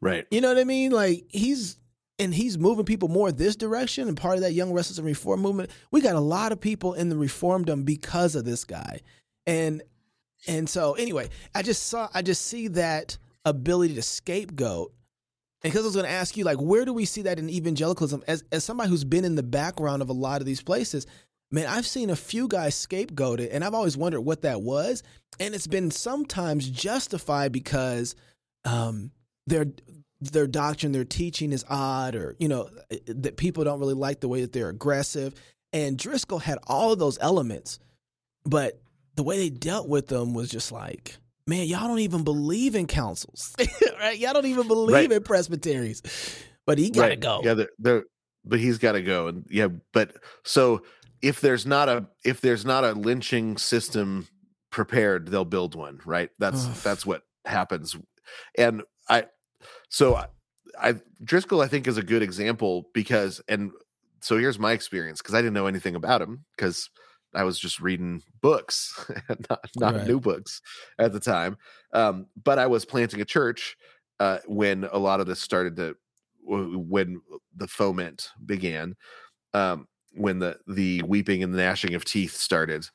[0.00, 0.26] Right.
[0.30, 0.92] You know what i mean?
[0.92, 1.78] Like he's
[2.18, 5.40] and he's moving people more this direction and part of that young restless and reform
[5.40, 5.70] movement.
[5.90, 9.00] We got a lot of people in the reformdom because of this guy.
[9.46, 9.82] And
[10.46, 14.92] and so anyway, I just saw I just see that ability to scapegoat.
[15.62, 17.48] And because I was going to ask you, like, where do we see that in
[17.48, 18.22] evangelicalism?
[18.28, 21.06] As as somebody who's been in the background of a lot of these places,
[21.54, 25.04] man, I've seen a few guys scapegoated, and I've always wondered what that was.
[25.38, 28.16] And it's been sometimes justified because
[28.64, 29.12] um,
[29.46, 29.66] their
[30.20, 32.68] their doctrine, their teaching is odd, or you know
[33.06, 35.34] that people don't really like the way that they're aggressive.
[35.72, 37.78] And Driscoll had all of those elements,
[38.44, 38.80] but
[39.14, 41.16] the way they dealt with them was just like,
[41.46, 43.54] man, y'all don't even believe in councils,
[44.00, 44.18] right?
[44.18, 45.12] Y'all don't even believe right.
[45.12, 46.02] in presbyteries,
[46.66, 47.20] but he got to right.
[47.20, 47.40] go.
[47.44, 48.04] Yeah, they're, they're,
[48.44, 50.82] but he's got to go, and yeah, but so
[51.24, 54.28] if there's not a if there's not a lynching system
[54.70, 56.28] prepared, they'll build one, right?
[56.38, 57.96] That's that's what happens,
[58.58, 59.24] and I,
[59.88, 60.26] so I,
[60.78, 60.94] I
[61.24, 63.72] Driscoll I think is a good example because, and
[64.20, 66.90] so here's my experience because I didn't know anything about him because
[67.34, 69.10] I was just reading books,
[69.50, 70.06] not, not right.
[70.06, 70.60] new books
[70.98, 71.56] at the time.
[71.94, 73.76] Um, but I was planting a church
[74.20, 75.96] uh, when a lot of this started to,
[76.44, 77.22] when
[77.56, 78.94] the foment began,
[79.54, 82.88] um, when the the weeping and the gnashing of teeth started,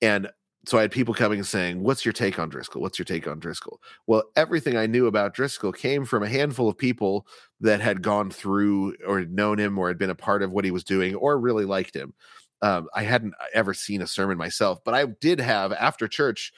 [0.00, 0.30] and
[0.64, 2.82] so I had people coming and saying, "What's your take on Driscoll?
[2.82, 6.68] What's your take on Driscoll?" Well, everything I knew about Driscoll came from a handful
[6.68, 7.26] of people
[7.60, 10.64] that had gone through or had known him or had been a part of what
[10.64, 12.14] he was doing or really liked him.
[12.62, 16.52] Um, I hadn't ever seen a sermon myself, but I did have after church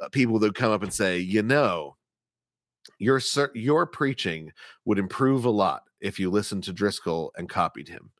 [0.00, 1.96] uh, people that would come up and say, you know,
[2.98, 3.20] your
[3.54, 4.52] your preaching
[4.84, 8.10] would improve a lot if you listened to Driscoll and copied him.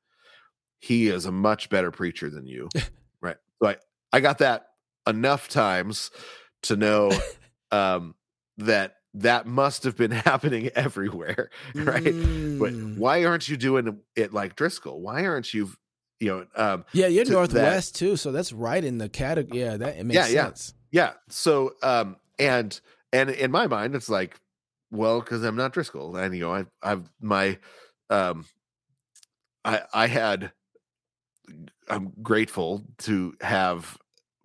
[0.83, 2.69] He is a much better preacher than you.
[3.23, 3.37] right.
[3.63, 3.77] So I,
[4.13, 4.67] I got that
[5.07, 6.11] enough times
[6.65, 7.17] to know
[7.71, 8.15] um,
[8.59, 12.03] that that must have been happening everywhere, right?
[12.59, 12.97] But Mm.
[12.99, 15.01] why aren't you doing it like Driscoll?
[15.01, 15.71] Why aren't you,
[16.21, 19.61] you know, um, Yeah, you're to that- Northwest too, so that's right in the category.
[19.61, 20.47] Yeah, that it makes Yeah, yeah.
[20.49, 20.75] sense.
[20.91, 21.13] yeah.
[21.29, 22.79] So, um, and
[23.13, 24.41] and in my mind, it's like,
[24.91, 27.59] well, because I'm not Driscoll, and you know, I, I've my,
[28.11, 28.47] um,
[29.65, 30.53] I I had,
[31.89, 33.99] I'm grateful to have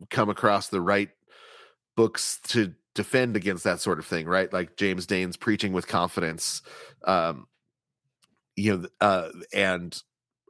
[0.10, 1.10] come across the right
[1.96, 4.52] books to defend against that sort of thing, right?
[4.52, 6.62] Like James Daane's preaching with confidence,
[7.06, 7.48] um,
[8.56, 10.02] you know, uh, and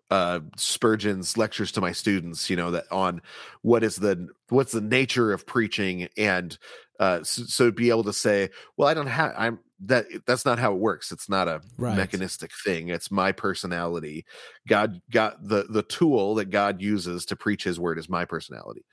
[0.09, 3.21] uh, Spurgeon's lectures to my students, you know, that on
[3.61, 6.57] what is the what's the nature of preaching, and
[6.99, 10.59] uh, so, so be able to say, well, I don't have, I'm that that's not
[10.59, 11.11] how it works.
[11.11, 11.95] It's not a Right.
[11.95, 12.89] mechanistic thing.
[12.89, 14.25] It's my personality.
[14.67, 18.85] God got the the tool that God uses to preach His word is my personality,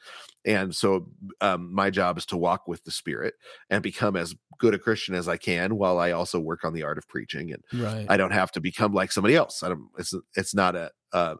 [0.45, 1.09] and so
[1.41, 3.35] um, my job is to walk with the Spirit
[3.71, 6.83] and become as good a Christian as I can, while I also work on the
[6.83, 7.53] art of preaching.
[7.53, 8.07] And Right.
[8.09, 9.63] I don't have to become like somebody else.
[9.63, 9.89] I don't.
[9.99, 11.37] It's it's not a uh,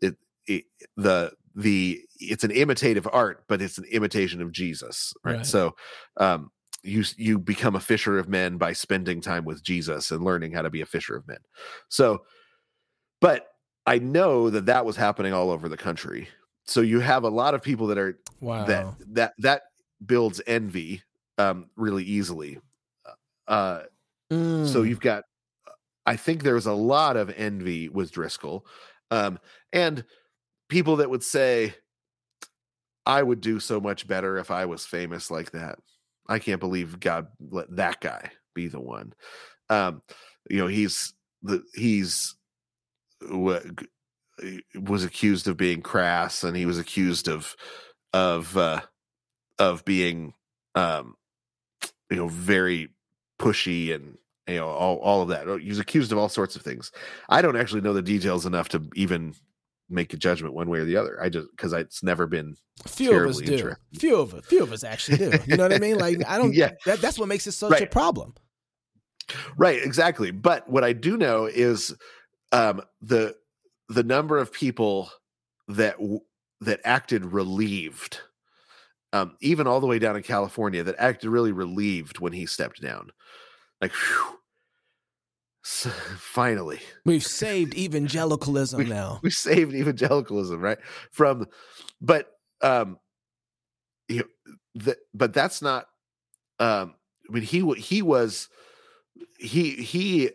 [0.00, 0.16] it,
[0.46, 0.64] it
[0.96, 5.36] the the it's an imitative art, but it's an imitation of Jesus, right?
[5.36, 5.46] Right.
[5.46, 5.74] So,
[6.18, 6.50] um,
[6.86, 10.62] you you become a fisher of men by spending time with Jesus and learning how
[10.62, 11.38] to be a fisher of men.
[11.88, 12.24] So,
[13.20, 13.48] but
[13.86, 16.28] I know that that was happening all over the country.
[16.64, 18.64] So you have a lot of people that are wow.
[18.64, 19.62] that that that
[20.04, 21.02] builds envy
[21.38, 22.58] um really easily.
[23.46, 23.82] Uh
[24.28, 24.36] so
[24.82, 24.88] Mm.
[24.88, 25.22] you've got
[26.04, 28.66] i think there's a lot of envy with driscoll
[29.12, 29.38] um
[29.72, 30.04] and
[30.68, 31.72] people that would say
[33.06, 35.78] i would do so much better if i was famous like that
[36.28, 39.12] i can't believe god let that guy be the one.
[39.70, 40.02] Um
[40.50, 41.12] you know he's
[41.42, 42.34] the he's
[43.30, 47.54] was accused of being crass and he was accused of
[48.12, 48.80] of uh
[49.58, 50.34] of being
[50.74, 51.14] um
[52.10, 52.88] you know very
[53.40, 54.16] pushy and
[54.48, 55.60] you know all, all of that.
[55.60, 56.90] He's accused of all sorts of things.
[57.28, 59.34] I don't actually know the details enough to even
[59.88, 62.56] make a judgment one way or the other i just because it's never been
[62.86, 63.72] few of us do.
[63.98, 65.32] Few of us, few of us actually do.
[65.46, 65.96] You know what I mean?
[65.96, 66.52] Like I don't.
[66.54, 66.72] Yeah.
[66.84, 68.34] That, that's what makes it such a problem.
[69.56, 71.94] right exactly but what i do know is
[72.52, 73.34] um the
[73.88, 75.10] the number of people
[75.68, 75.96] that
[76.60, 78.20] that acted relieved
[79.12, 82.80] um even all the way down in california that acted really relieved when he stepped
[82.80, 83.10] down
[83.80, 84.38] like whew,
[86.18, 89.18] finally We've saved evangelicalism now.
[89.22, 90.78] we saved evangelicalism right
[91.10, 91.46] from
[92.00, 92.30] but
[92.62, 92.98] um
[94.08, 94.24] you know,
[94.74, 95.86] the, but that's not
[96.60, 96.94] um
[97.28, 98.48] i mean he he was
[99.38, 100.30] he he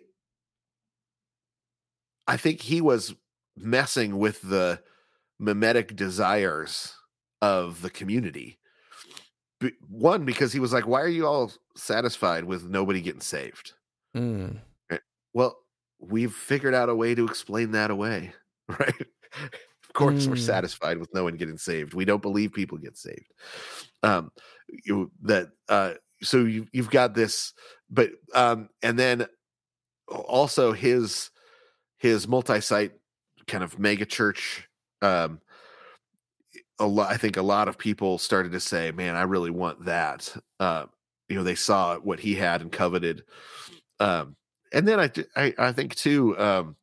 [2.28, 3.16] i think he was
[3.56, 4.82] messing with the
[5.40, 6.94] mimetic desires
[7.42, 8.60] of the community
[9.88, 13.74] one because he was like why are you all satisfied with nobody getting saved
[14.14, 14.58] Mm.
[15.34, 15.58] Well,
[16.00, 18.34] we've figured out a way to explain that away,
[18.68, 19.02] right?
[19.02, 20.38] of course, we're Mm.
[20.38, 21.94] satisfied with no one getting saved.
[21.94, 23.32] We don't believe people get saved.
[24.04, 24.32] Um,
[24.86, 27.54] you that uh, so you you've got this,
[27.90, 29.28] but um, and then
[30.08, 31.30] also his
[31.98, 32.94] his multi-site
[33.48, 34.68] kind of mega church.
[35.02, 35.42] Um,
[36.80, 39.86] a lot, I think a lot of people started to say, "Man, I really want
[39.86, 40.86] that." Uh,
[41.30, 43.24] you know, they saw what he had and coveted.
[44.00, 44.36] Um,
[44.72, 46.76] and then I, I, I think too, um,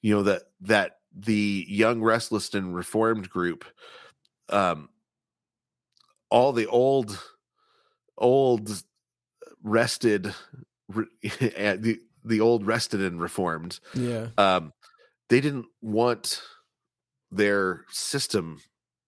[0.00, 3.64] you know that that the young restless and reformed group,
[4.48, 4.88] um,
[6.30, 7.22] all the old,
[8.16, 8.82] old
[9.62, 10.34] rested,
[10.88, 11.06] re-
[11.56, 14.28] and the the old rested and reformed, Yeah.
[14.38, 14.72] um,
[15.28, 16.40] they didn't want
[17.30, 18.60] their system.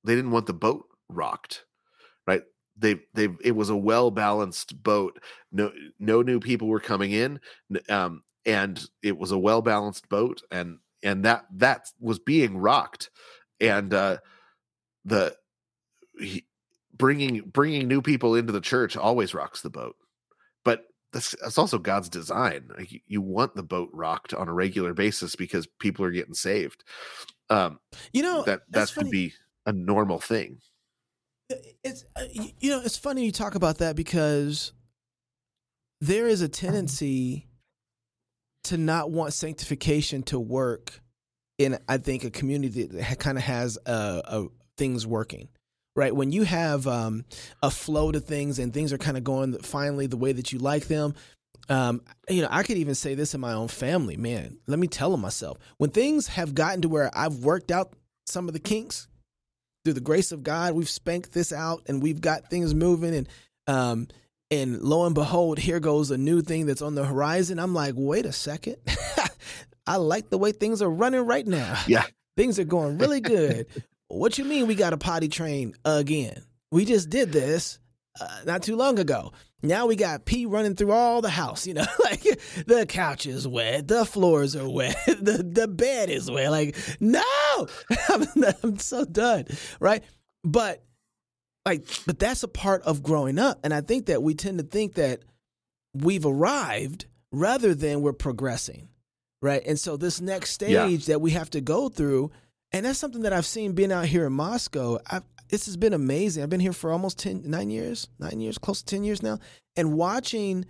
[0.05, 1.65] They didn't want the boat rocked,
[2.27, 2.43] right?
[2.77, 5.23] They they it was a well balanced boat.
[5.53, 7.41] No no new people were coming in,
[7.89, 13.11] um, and it was a well balanced boat, and and that that was being rocked,
[13.61, 14.19] and uh,
[15.05, 15.37] the
[16.19, 16.47] he,
[16.93, 19.97] bringing bringing new people into the church always rocks the boat,
[20.65, 22.71] but that's, that's also God's design.
[22.77, 26.35] Like, you- you want the boat rocked on a regular basis because people are getting
[26.35, 26.85] saved.
[27.51, 27.81] Um,
[28.13, 29.35] You know that that that's should be
[29.67, 30.61] a normal thing.
[31.51, 32.25] It's uh,
[32.61, 34.73] you know it's funny you talk about that because
[36.01, 37.47] there is a tendency
[38.65, 41.01] to not want sanctification to work
[41.59, 44.45] in i think a community that kind of has uh, uh,
[44.77, 45.49] things working
[45.97, 46.15] right?
[46.15, 47.25] When you have um,
[47.63, 50.59] a flow to things and things are kind of going finally the way that you
[50.59, 51.15] like them
[51.69, 54.87] um, you know i could even say this in my own family man let me
[54.87, 55.59] tell them myself.
[55.79, 57.95] When things have gotten to where i've worked out
[58.27, 59.09] some of the kinks
[59.85, 63.29] through the grace of God, we've spanked this out and we've got things moving and
[63.67, 64.09] um
[64.51, 67.59] and lo and behold, here goes a new thing that's on the horizon.
[67.59, 68.77] I'm like, wait a second.
[69.87, 71.83] I like the way things are running right now.
[71.87, 72.05] Yeah.
[72.37, 73.67] Things are going really good.
[74.09, 76.43] what you mean we got a potty train again?
[76.73, 77.79] We just did this
[78.21, 79.33] uh, not too long ago.
[79.63, 82.23] Now we got pee running through all the house, you know, like
[82.67, 86.51] the couch is wet, the floors are wet, the, the bed is wet.
[86.51, 87.23] Like, no,
[88.09, 88.27] I'm,
[88.63, 89.47] I'm so done.
[89.81, 90.05] Right.
[90.43, 90.85] But
[91.65, 93.61] like, but that's a part of growing up.
[93.65, 95.21] And I think that we tend to think that
[95.95, 98.89] we've arrived rather than we're progressing.
[99.41, 99.63] Right.
[99.67, 100.97] And so this next stage yeah.
[101.07, 102.31] that we have to go through,
[102.73, 104.99] and that's something that I've seen being out here in Moscow.
[105.07, 105.23] I've,
[105.55, 106.43] this has been amazing.
[106.43, 109.39] I've been here for almost 10, nine years, nine years, close to 10 years now.
[109.77, 110.65] And watching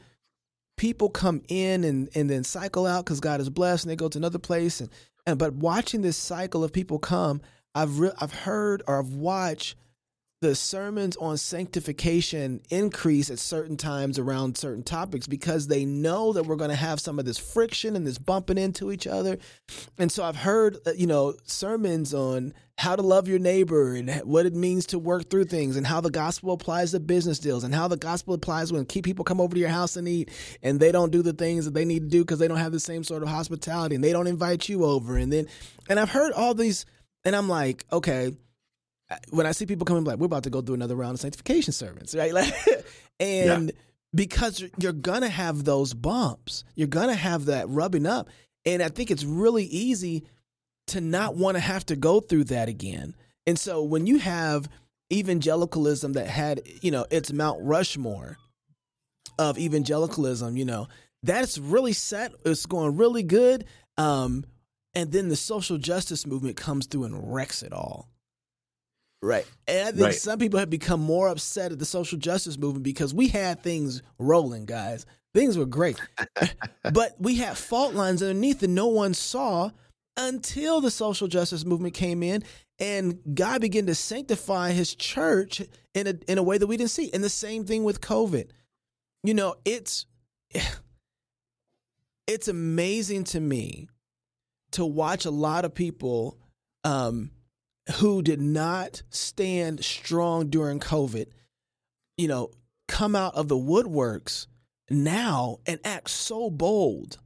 [0.76, 4.10] people come in and, and then cycle out because God is blessed and they go
[4.10, 4.82] to another place.
[4.82, 4.90] And,
[5.26, 7.40] and but watching this cycle of people come,
[7.74, 9.78] I've, re- I've heard or I've watched
[10.44, 16.44] the sermons on sanctification increase at certain times around certain topics because they know that
[16.44, 19.38] we're going to have some of this friction and this bumping into each other.
[19.96, 24.10] And so I've heard, uh, you know, sermons on how to love your neighbor and
[24.24, 27.64] what it means to work through things and how the gospel applies to business deals
[27.64, 30.30] and how the gospel applies when key people come over to your house and eat
[30.62, 32.72] and they don't do the things that they need to do because they don't have
[32.72, 35.16] the same sort of hospitality and they don't invite you over.
[35.16, 35.46] And then,
[35.88, 36.84] and I've heard all these,
[37.24, 38.32] and I'm like, okay,
[39.30, 41.72] when I see people coming like we're about to go through another round of sanctification
[41.72, 42.32] sermons, right?
[42.34, 42.54] Like,
[43.20, 43.74] and yeah.
[44.14, 48.28] because you're gonna have those bumps, you're gonna have that rubbing up,
[48.64, 50.24] and I think it's really easy
[50.88, 53.14] to not want to have to go through that again.
[53.46, 54.68] And so when you have
[55.12, 58.38] evangelicalism that had, you know, it's Mount Rushmore
[59.38, 60.88] of evangelicalism, you know,
[61.22, 62.32] that's really set.
[62.44, 63.64] It's going really good.
[63.96, 64.44] Um,
[64.94, 68.08] and then the social justice movement comes through and wrecks it all.
[69.24, 69.46] Right.
[69.66, 70.14] And I think right.
[70.14, 74.02] some people have become more upset at the social justice movement because we had things
[74.18, 75.06] rolling, guys.
[75.32, 75.98] Things were great.
[76.92, 79.70] but we had fault lines underneath that no one saw
[80.18, 82.44] until the social justice movement came in
[82.78, 85.62] and God began to sanctify his church
[85.94, 87.10] in a in a way that we didn't see.
[87.14, 88.50] And the same thing with COVID.
[89.22, 90.04] You know, it's
[92.26, 93.88] it's amazing to me
[94.72, 96.36] to watch a lot of people
[96.84, 97.30] um,
[97.96, 101.26] who did not stand strong during COVID,
[102.16, 102.50] you know,
[102.88, 104.46] come out of the woodworks
[104.90, 107.18] now and act so bold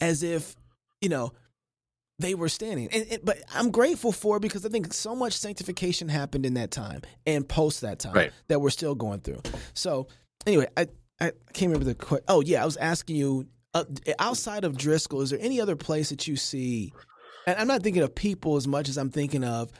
[0.00, 0.56] as if,
[1.00, 1.32] you know,
[2.18, 2.88] they were standing.
[2.92, 6.54] And, and, but I'm grateful for it because I think so much sanctification happened in
[6.54, 8.32] that time and post that time right.
[8.48, 9.42] that we're still going through.
[9.74, 10.08] So
[10.46, 10.88] anyway, I
[11.20, 12.24] I can't remember the question.
[12.28, 13.84] Oh yeah, I was asking you uh,
[14.18, 16.92] outside of Driscoll, is there any other place that you see?
[17.46, 19.72] And I'm not thinking of people as much as I'm thinking of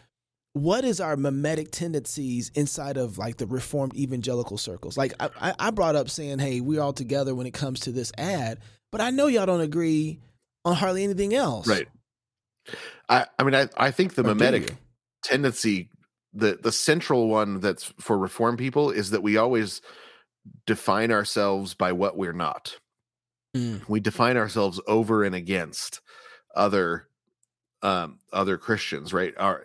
[0.54, 4.96] what is our mimetic tendencies inside of like the reformed evangelical circles?
[4.96, 8.12] Like I, I brought up saying hey we're all together when it comes to this
[8.18, 8.58] ad
[8.90, 10.20] but i know y'all don't agree
[10.64, 11.66] on hardly anything else.
[11.66, 11.88] Right.
[13.08, 14.74] I i mean i, I think the or mimetic
[15.22, 15.88] tendency
[16.34, 19.80] the the central one that's for reform people is that we always
[20.66, 22.78] define ourselves by what we're not.
[23.56, 23.88] Mm.
[23.88, 26.02] we define ourselves over and against
[26.54, 27.08] other
[27.80, 29.32] um other christians right?
[29.38, 29.64] Our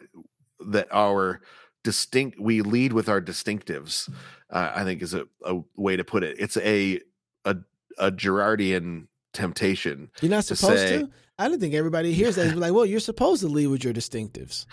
[0.67, 1.41] that our
[1.83, 4.09] distinct we lead with our distinctives
[4.51, 6.37] uh, i think is a, a way to put it.
[6.39, 6.99] It's a
[7.45, 7.57] a,
[7.97, 11.09] a Girardian temptation you're not supposed to, say, to?
[11.39, 14.65] i don't think everybody hears that like well you're supposed to lead with your distinctives.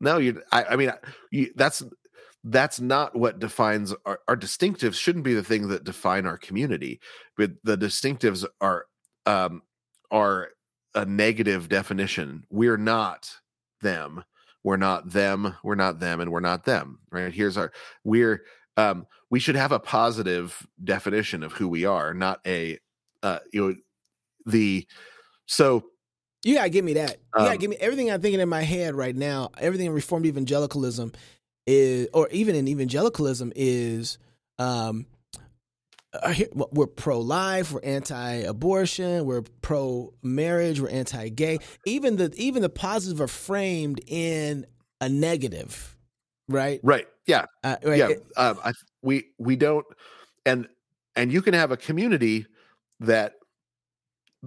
[0.00, 0.92] No you i, I mean
[1.30, 1.82] you, that's
[2.44, 7.00] that's not what defines our, our distinctives shouldn't be the thing that define our community
[7.36, 8.86] but the distinctives are
[9.26, 9.62] um
[10.10, 10.50] are
[10.94, 12.44] a negative definition.
[12.50, 13.30] We're not
[13.80, 14.24] them
[14.64, 17.32] we're not them we're not them and we're not them right?
[17.32, 17.72] Here's our
[18.04, 18.42] we're
[18.76, 22.78] um we should have a positive definition of who we are not a
[23.22, 23.74] uh you know
[24.46, 24.86] the
[25.46, 25.84] so
[26.44, 27.10] you gotta give me that.
[27.10, 29.92] You gotta um give me everything i'm thinking in my head right now everything in
[29.92, 31.12] reformed evangelicalism
[31.66, 34.18] is or even in evangelicalism is
[34.58, 35.06] um
[36.72, 41.58] we're pro-life, we're anti-abortion, we're pro-marriage, we're anti-gay.
[41.86, 44.66] Even the even the positive are framed in
[45.00, 45.96] a negative,
[46.48, 46.80] right?
[46.82, 47.06] Right.
[47.26, 47.46] Yeah.
[47.64, 47.98] Uh, right.
[47.98, 48.08] Yeah.
[48.36, 48.72] Um, I,
[49.02, 49.86] we we don't,
[50.44, 50.68] and
[51.16, 52.46] and you can have a community
[53.00, 53.34] that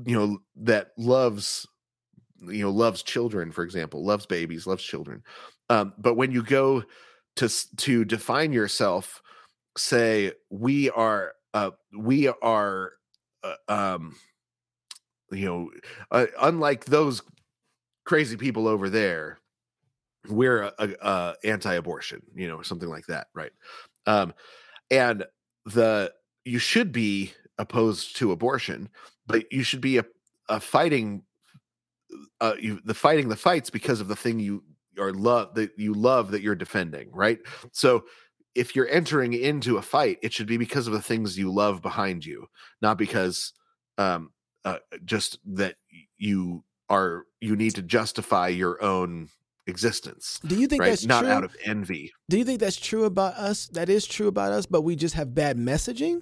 [0.05, 1.67] you know that loves
[2.41, 5.23] you know loves children, for example, loves babies, loves children.
[5.69, 6.83] Um, but when you go
[7.37, 9.21] to to define yourself,
[9.77, 12.91] say we are uh, we are,
[13.41, 14.15] uh, um,
[15.31, 15.71] you know,
[16.11, 17.21] uh, unlike those
[18.03, 19.39] crazy people over there,
[20.27, 23.53] we're a, a, a anti-abortion, you know, something like that, right?
[24.05, 24.33] Um,
[24.91, 25.25] and
[25.65, 26.11] the
[26.43, 28.89] you should be opposed to abortion,
[29.25, 30.05] but you should be a,
[30.49, 31.23] a fighting
[32.41, 34.61] uh, you the fighting the fights because of the thing you
[34.99, 37.39] are love that you love that you're defending, right?
[37.71, 38.03] So
[38.55, 41.81] if you're entering into a fight, it should be because of the things you love
[41.81, 42.47] behind you,
[42.81, 43.53] not because
[43.97, 44.31] um
[44.65, 45.75] uh, just that
[46.17, 49.29] you are you need to justify your own
[49.67, 50.39] existence.
[50.45, 50.89] Do you think right?
[50.89, 51.31] that's not true?
[51.31, 52.11] out of envy?
[52.29, 53.67] Do you think that's true about us?
[53.67, 56.21] That is true about us, but we just have bad messaging.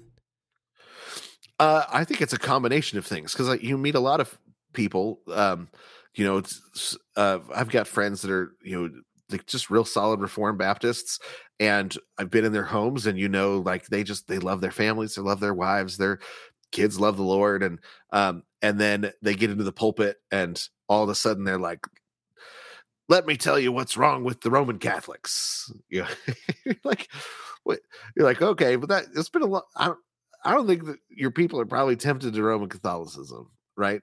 [1.58, 4.38] Uh, I think it's a combination of things because like, you meet a lot of
[4.72, 5.20] people.
[5.32, 5.68] Um,
[6.14, 8.90] you know, it's, uh, I've got friends that are you know
[9.30, 11.18] like just real solid Reformed Baptists,
[11.58, 14.70] and I've been in their homes, and you know, like they just they love their
[14.70, 16.18] families, they love their wives, their
[16.72, 17.78] kids love the Lord, and
[18.12, 21.86] um, and then they get into the pulpit, and all of a sudden they're like,
[23.08, 27.08] "Let me tell you what's wrong with the Roman Catholics." You know, like,
[27.62, 27.80] what?
[28.16, 29.64] You're like, okay, but that it's been a lot.
[29.76, 29.98] I don't,
[30.44, 34.02] I don't think that your people are probably tempted to Roman Catholicism, right?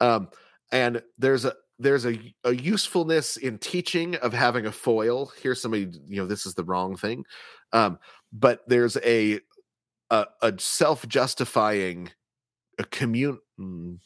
[0.00, 0.28] Um,
[0.70, 5.32] and there's a there's a, a usefulness in teaching of having a foil.
[5.40, 7.24] Here's somebody, you know, this is the wrong thing.
[7.72, 7.98] Um,
[8.32, 9.40] but there's a
[10.10, 12.10] a, a self-justifying
[12.78, 13.98] a commune mm,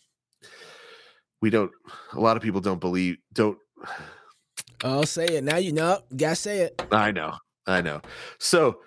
[1.41, 1.71] we don't
[2.13, 3.59] a lot of people don't believe don't
[4.85, 5.57] I'll say it now.
[5.57, 6.83] You know, gotta say it.
[6.91, 7.35] I know.
[7.67, 8.01] I know.
[8.39, 8.81] So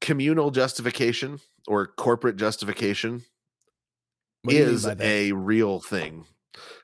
[0.00, 3.24] communal justification or corporate justification
[4.42, 6.24] What do you mean is a real thing,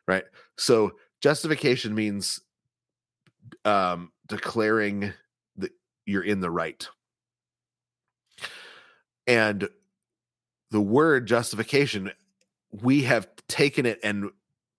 [0.06, 0.24] right?
[0.56, 2.40] So justification means
[3.64, 5.12] um, declaring
[5.56, 5.72] that
[6.06, 6.86] you're in the right,
[9.26, 9.68] and
[10.70, 12.10] the word justification,
[12.70, 14.30] we have taken it and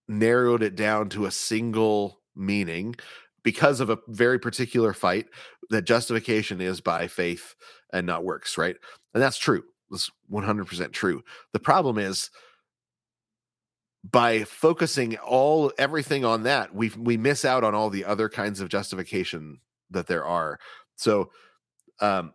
[0.07, 2.95] narrowed it down to a single meaning
[3.43, 5.27] because of a very particular fight
[5.69, 7.55] that justification is by faith
[7.93, 8.75] and not works, right?
[9.13, 9.63] And that's true.
[9.89, 11.23] That's 100% true.
[11.53, 12.29] The problem is
[14.11, 18.59] by focusing all everything on that, we we miss out on all the other kinds
[18.59, 19.59] of justification
[19.91, 20.59] that there are.
[20.95, 21.31] So
[22.01, 22.33] um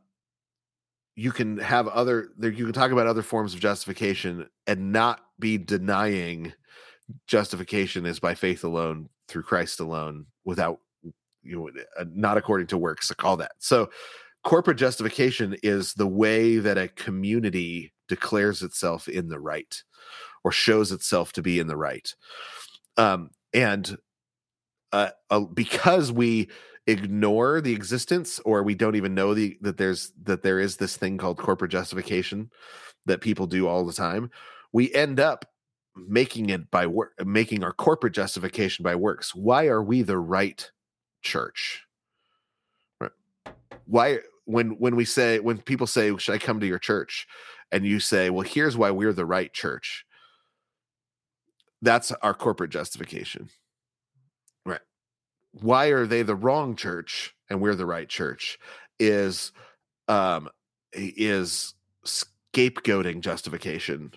[1.17, 5.21] you can have other there you can talk about other forms of justification and not
[5.39, 6.53] be denying
[7.27, 10.81] justification is by faith alone through Christ alone without
[11.43, 13.53] you know uh, not according to works to call that.
[13.59, 13.91] So
[14.45, 19.83] corporate justification is the way that a community declares itself in the right
[20.45, 22.15] or shows itself to be in the right.
[22.97, 23.97] Um and
[24.93, 26.49] uh, uh because we
[26.87, 30.97] ignore the existence or we don't even know the that there's that there is this
[30.97, 32.51] thing called corporate justification
[33.07, 34.31] that people do all the time
[34.73, 35.45] we end up
[35.97, 39.35] making it by work making our corporate justification by works.
[39.35, 40.71] Why are we the right
[41.23, 41.85] church?
[43.87, 47.27] Why when when we say when people say should i come to your church?
[47.73, 50.05] and you say well here's why we're the right church
[51.83, 53.49] that's our corporate justification.
[54.67, 54.81] Right.
[55.53, 58.59] Why are they the wrong church and we're the right church
[58.99, 59.53] is
[60.09, 60.49] um
[60.93, 61.75] is
[62.05, 64.13] scapegoating justification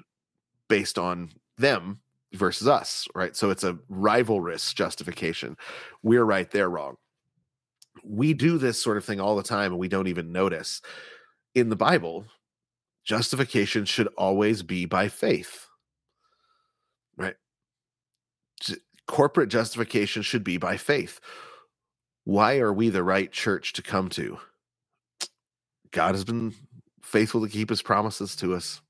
[0.68, 2.00] based on them
[2.34, 3.36] versus us right?
[3.36, 5.56] So it's a rivalrous justification.
[6.02, 6.96] We're right they're wrong.
[8.04, 10.82] We do this sort of thing all the time and we don't even notice.
[11.56, 12.26] In the bible
[13.06, 15.63] justification should always be by faith
[19.08, 21.20] corporate justification should be by faith.
[22.26, 24.40] Why are we the right church to come to?
[25.92, 26.54] God has been
[27.02, 28.82] faithful to keep his promises to us.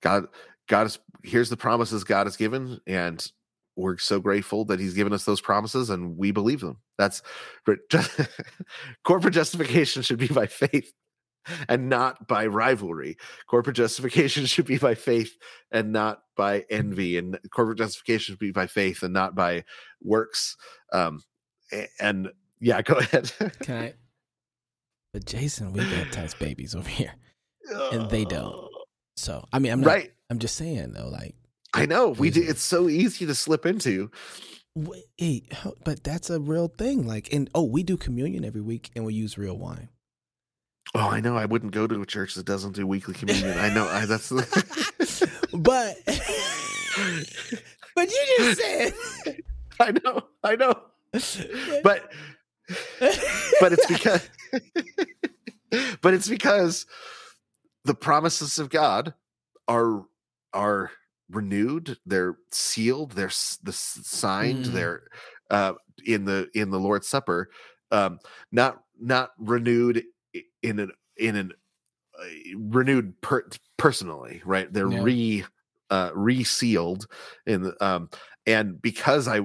[0.00, 0.26] God
[0.68, 3.30] god is here's the promises god has given and
[3.76, 6.78] we're so grateful that he's given us those promises and we believe them.
[6.98, 7.22] That's
[7.64, 8.24] but ju-
[9.04, 10.92] corporate justification should be by faith
[11.68, 13.16] and not by rivalry
[13.48, 15.36] corporate justification should be by faith
[15.70, 19.64] and not by envy and corporate justification should be by faith and not by
[20.02, 20.56] works
[20.92, 21.20] um
[22.00, 23.94] and yeah go ahead Can I?
[25.12, 27.12] But Jason, we baptize babies over here,
[27.92, 28.70] And they don't.
[29.16, 29.86] so I mean, I'm not.
[29.86, 31.34] right I'm just saying though, like,
[31.74, 34.10] i know we do it's so easy to slip into
[34.74, 35.52] wait,
[35.84, 37.06] but that's a real thing.
[37.06, 39.88] Like, and oh, we do communion every week, and we use real wine.
[40.94, 43.72] Oh i know i wouldn't go to a church that doesn't do weekly communion i
[43.72, 45.96] know I, that's the but,
[47.94, 48.92] but you just said,
[49.80, 50.74] i know i know
[51.82, 52.10] but
[53.60, 54.28] but it's because
[56.02, 56.86] but it's because
[57.84, 59.14] the promises of god
[59.68, 60.04] are
[60.52, 60.90] are
[61.30, 63.30] renewed they're sealed they're
[63.62, 64.72] the signed Mm.
[64.72, 65.02] they're
[65.50, 65.74] uh,
[66.06, 67.50] in the in the Lord's Supper,
[67.90, 68.18] um,
[68.50, 70.02] not not renewed
[70.62, 71.52] in an in an
[72.18, 72.24] uh,
[72.56, 74.72] renewed per- personally, right?
[74.72, 75.02] They're Yeah.
[75.02, 75.44] re
[75.90, 77.06] uh, resealed
[77.46, 78.08] in um,
[78.46, 79.40] and because I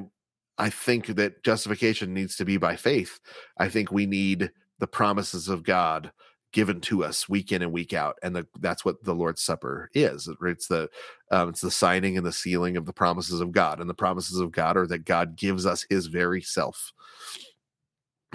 [0.58, 3.20] I think that justification needs to be by faith.
[3.60, 6.12] I think we need the promises of God
[6.54, 9.90] given to us week in and week out, and the, that's what the Lord's Supper
[9.94, 10.30] is.
[10.42, 10.90] It's the
[11.32, 14.40] um, it's the signing and the sealing of the promises of God, and the promises
[14.40, 16.94] of God are that God gives us His very self.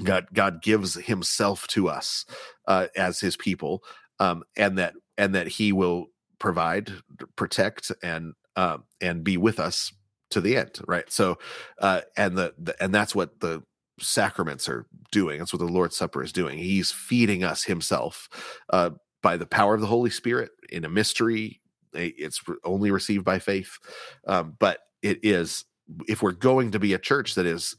[0.04, 2.24] God God gives Himself to us
[2.66, 3.82] uh, as His people,
[4.18, 6.06] um, and that and that He will
[6.38, 6.92] provide,
[7.36, 9.92] protect, and um, and be with us
[10.30, 10.80] to the end.
[10.86, 11.10] Right.
[11.10, 11.38] So,
[11.78, 13.62] uh, and the, the and that's what the
[14.00, 15.38] sacraments are doing.
[15.38, 16.58] That's what the Lord's Supper is doing.
[16.58, 18.28] He's feeding us Himself
[18.70, 18.90] uh,
[19.22, 21.60] by the power of the Holy Spirit in a mystery.
[21.94, 23.78] It's only received by faith,
[24.26, 25.64] um, but it is.
[26.08, 27.76] If we're going to be a church that is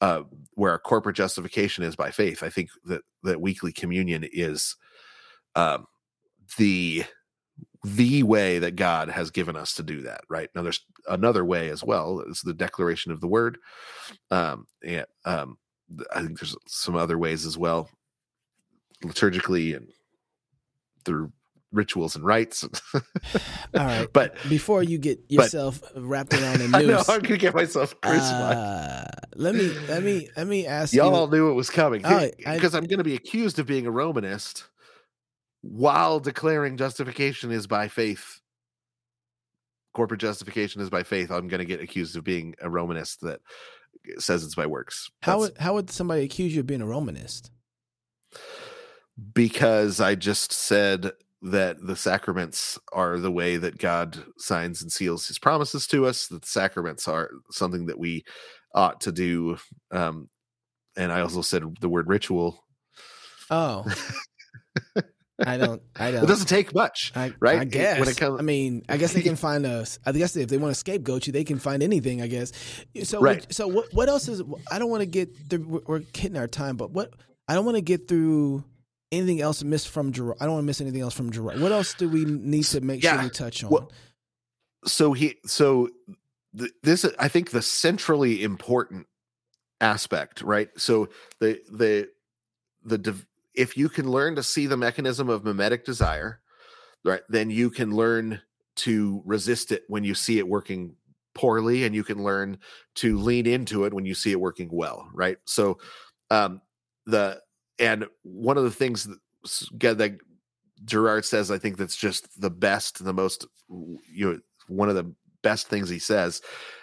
[0.00, 0.22] uh,
[0.54, 4.76] where our corporate justification is by faith, I think that that weekly communion is
[5.54, 5.86] um,
[6.56, 7.04] the
[7.84, 10.22] the way that God has given us to do that.
[10.28, 12.20] Right now, there's another way as well.
[12.28, 13.58] It's the declaration of the word.
[14.30, 15.58] Um, and um,
[16.14, 17.88] I think there's some other ways as well,
[19.04, 19.88] liturgically and
[21.04, 21.32] through
[21.72, 22.64] rituals and rites.
[22.64, 23.00] All
[23.74, 24.08] right.
[24.12, 27.98] but Before you get yourself wrapped around a I know noose, I'm gonna get myself
[28.00, 28.56] crucified.
[28.56, 29.04] uh,
[29.38, 31.32] let me let me let me ask Y'all you.
[31.32, 33.86] knew it was coming All right, I- because I'm going to be accused of being
[33.86, 34.64] a Romanist
[35.62, 38.40] while declaring justification is by faith.
[39.94, 41.30] Corporate justification is by faith.
[41.30, 43.40] I'm going to get accused of being a Romanist that
[44.18, 45.08] says it's by works.
[45.22, 47.50] How would how would somebody accuse you of being a Romanist?
[49.32, 51.10] because I just said
[51.42, 56.26] that the sacraments are the way that God signs and seals his promises to us,
[56.28, 58.24] that the sacraments are something that we
[58.78, 59.58] ought to do.
[59.90, 60.28] Um,
[60.96, 62.64] and I also said the word ritual.
[63.50, 63.84] Oh,
[65.46, 65.80] I don't.
[65.94, 66.24] I don't.
[66.24, 67.12] It doesn't take much.
[67.14, 67.60] I, right?
[67.60, 68.00] I guess.
[68.00, 69.98] when it comes- I mean, I guess they can find us.
[70.04, 72.20] I guess if they want to scapegoat you, they can find anything.
[72.22, 72.52] I guess.
[73.04, 73.40] So, Right.
[73.40, 73.92] what, so what?
[73.94, 74.42] What else is?
[74.70, 75.28] I don't want to get.
[75.48, 77.12] Through, we're- hitting our time, but what?
[77.46, 78.64] I don't want to get through
[79.12, 80.36] anything else missed from Girard.
[80.40, 81.60] I don't want to miss anything else from Girard.
[81.60, 83.70] What else do we need to make sure we touch on?
[83.70, 83.92] Well,
[84.84, 85.88] so he so
[86.58, 89.06] th- this i think the centrally important
[89.80, 90.68] aspect right?
[90.76, 91.08] So
[91.40, 92.08] the the
[92.84, 93.14] the
[93.54, 96.40] if you can learn to see the mechanism of mimetic desire
[97.04, 98.40] right then you can learn
[98.76, 100.94] to resist it when you see it working
[101.34, 102.58] poorly and you can learn
[102.96, 105.38] to lean into it when you see it working well right?
[105.44, 105.78] So
[106.30, 106.60] um
[107.06, 107.40] the
[107.78, 110.18] and one of the things that, that
[110.84, 115.12] Girard says, I think that's just the best, the most, you know, one of the
[115.48, 116.42] best things he says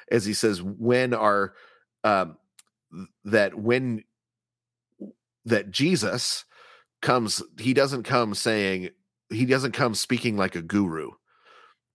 [0.10, 1.54] is he says, when our,
[2.04, 2.38] um,
[3.24, 4.04] that when
[5.46, 6.46] that Jesus
[7.02, 8.90] comes, he doesn't come saying,
[9.30, 11.12] he doesn't come speaking like a guru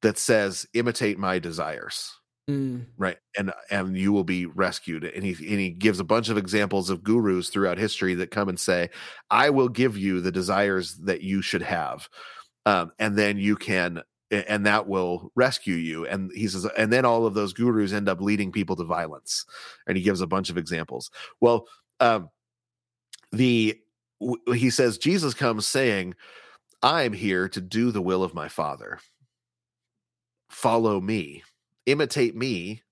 [0.02, 2.20] that says, imitate my desires
[2.50, 3.18] Mm, right?
[3.38, 6.90] And and you will be rescued and he and he gives a bunch of examples
[6.90, 8.90] of gurus throughout history that come and say
[9.30, 12.08] i will give you the desires that you should have
[12.66, 16.06] um, and then you can and that will rescue you.
[16.06, 19.44] And he says and then all of those gurus end up leading people to violence.
[19.86, 21.10] And he gives a bunch of examples.
[21.40, 21.66] Well
[22.00, 22.30] um
[23.32, 23.78] the
[24.20, 26.14] w- he says jesus comes saying
[26.82, 28.98] i'm here to do the will of my father.
[30.48, 31.42] Follow me.
[31.86, 32.82] Imitate me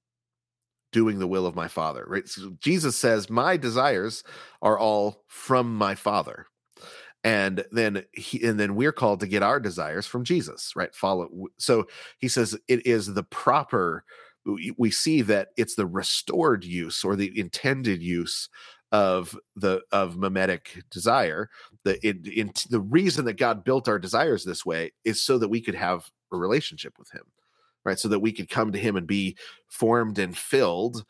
[0.92, 2.28] doing the will of my father right?
[2.28, 4.24] So jesus says my desires
[4.62, 6.46] are all from my father
[7.24, 10.94] and then he and then we're called to get our desires from jesus right?
[10.94, 11.28] Follow
[11.58, 11.86] so
[12.18, 14.04] he says it is the proper
[14.78, 18.48] we see that it's the restored use or the intended use
[18.92, 21.50] of the of mimetic desire.
[21.84, 25.60] The in the reason that god built our desires this way is so that we
[25.60, 27.24] could have a relationship with him
[27.84, 27.98] right?
[27.98, 29.36] So that we could come to him and be
[29.68, 31.04] formed and filled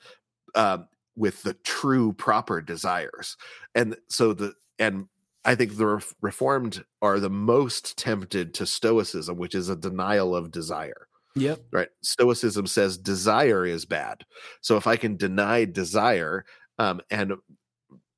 [0.55, 0.79] uh,
[1.17, 3.37] with the true proper desires.
[3.75, 5.07] And so the and
[5.45, 10.51] i think the reformed are the most tempted to stoicism which is a denial of
[10.51, 11.09] desire
[11.39, 11.61] yep.
[11.73, 11.89] right?
[12.03, 14.25] Stoicism says desire is bad.
[14.61, 16.45] So if i can deny desire
[16.79, 17.35] um and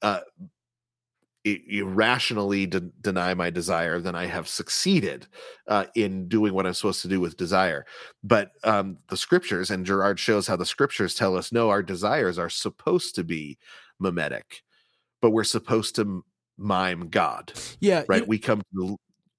[0.02, 0.20] uh
[1.44, 5.26] irrationally de- deny my desire then i have succeeded
[5.68, 7.86] uh, in doing what i'm supposed to do with desire.
[8.22, 12.38] But um the scriptures and girard shows how the scriptures tell us no our desires
[12.38, 13.58] are supposed to be
[13.98, 14.62] mimetic
[15.22, 16.24] but we're supposed to
[16.60, 18.04] mime god Yeah.
[18.08, 18.96] right you- we come to,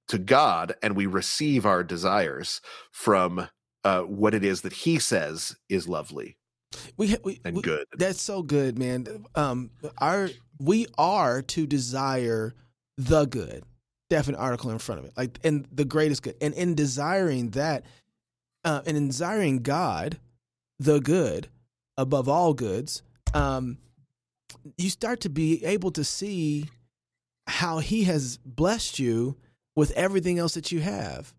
[0.09, 2.59] to god and we receive our desires
[2.91, 3.47] from
[3.83, 6.35] uh, what it is that he says is lovely
[6.97, 7.85] We, we and we, good.
[7.97, 9.25] That's so good, man.
[9.35, 10.29] Um, our
[10.59, 12.53] we are to desire
[12.97, 13.63] the good.
[14.09, 17.85] Definite article in front of it, like and the greatest good, and in desiring that,
[18.63, 20.19] uh, and in desiring God,
[20.79, 21.47] the good
[21.97, 23.03] above all goods,
[23.33, 23.77] um,
[24.77, 26.69] you start to be able to see
[27.51, 29.37] how He has blessed you
[29.75, 31.33] with everything else that you have,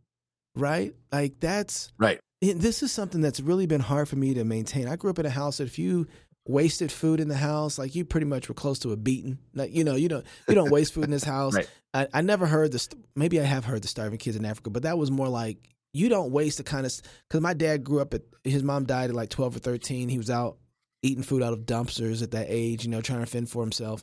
[0.55, 0.94] right?
[1.10, 2.20] Like that's right.
[2.40, 4.89] This is something that's really been hard for me to maintain.
[4.89, 6.09] I grew up in a house that if you
[6.44, 9.39] wasted food in the house, like you pretty much were close to a beating.
[9.55, 11.55] Like you know, you don't you don't waste food in this house.
[11.55, 11.68] Right.
[11.94, 12.89] I, I never heard this.
[13.14, 15.59] Maybe I have heard the starving kids in Africa, but that was more like
[15.93, 16.93] you don't waste the kind of
[17.28, 20.09] because my dad grew up at his mom died at like twelve or thirteen.
[20.09, 20.56] He was out
[21.02, 24.02] eating food out of dumpsters at that age, you know, trying to fend for himself.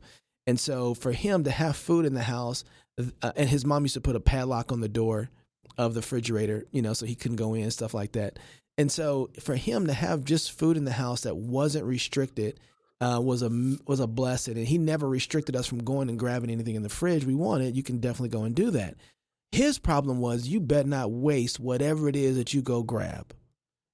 [0.49, 2.63] And so for him to have food in the house,
[3.21, 5.30] uh, and his mom used to put a padlock on the door
[5.77, 8.39] of the refrigerator, you know, so he couldn't go in, and stuff like that.
[8.76, 12.59] And so for him to have just food in the house that wasn't restricted
[12.99, 16.49] uh, was a was a blessing, and he never restricted us from going and grabbing
[16.49, 17.77] anything in the fridge we wanted.
[17.77, 18.95] You can definitely go and do that.
[19.51, 23.35] His problem was you better not waste whatever it is that you go grab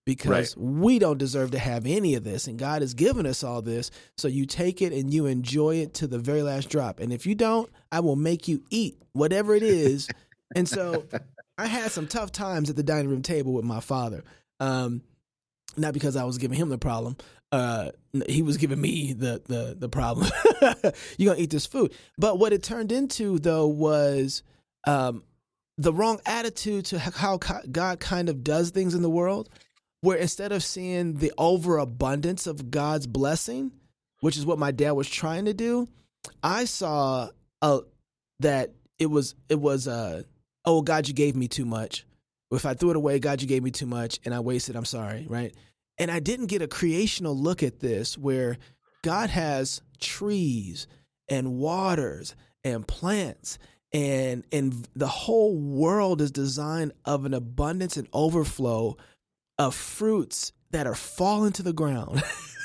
[0.05, 0.63] because right.
[0.63, 3.91] we don't deserve to have any of this and God has given us all this.
[4.17, 6.99] So you take it and you enjoy it to the very last drop.
[6.99, 10.07] And if you don't I will make you eat whatever it is.
[10.55, 11.05] And so
[11.57, 14.23] I had some tough times at the dining room table with my father
[14.59, 15.01] um,
[15.77, 17.17] not because I was giving him the problem
[17.51, 17.91] uh,
[18.27, 20.29] he was giving me the the the problem.
[21.17, 21.93] You're going to eat this food.
[22.17, 24.43] But what it turned into though was
[24.85, 25.23] um,
[25.77, 29.49] the wrong attitude to how God kind of does things in the world
[30.01, 33.71] where instead of seeing the overabundance of God's blessing,
[34.21, 35.87] which is what my dad was trying to do,
[36.43, 37.29] I saw
[37.61, 37.79] uh,
[38.39, 40.23] that it was it was uh,
[40.65, 42.05] oh God, you gave me too much.
[42.51, 44.75] If I threw it away, God, you gave me too much, and I wasted.
[44.75, 45.53] I'm sorry, right?
[45.97, 48.57] And I didn't get a creational look at this where
[49.03, 50.87] God has trees
[51.29, 53.57] and waters and plants
[53.93, 58.97] and and the whole world is designed of an abundance and overflow
[59.57, 62.23] of fruits that are falling to the ground,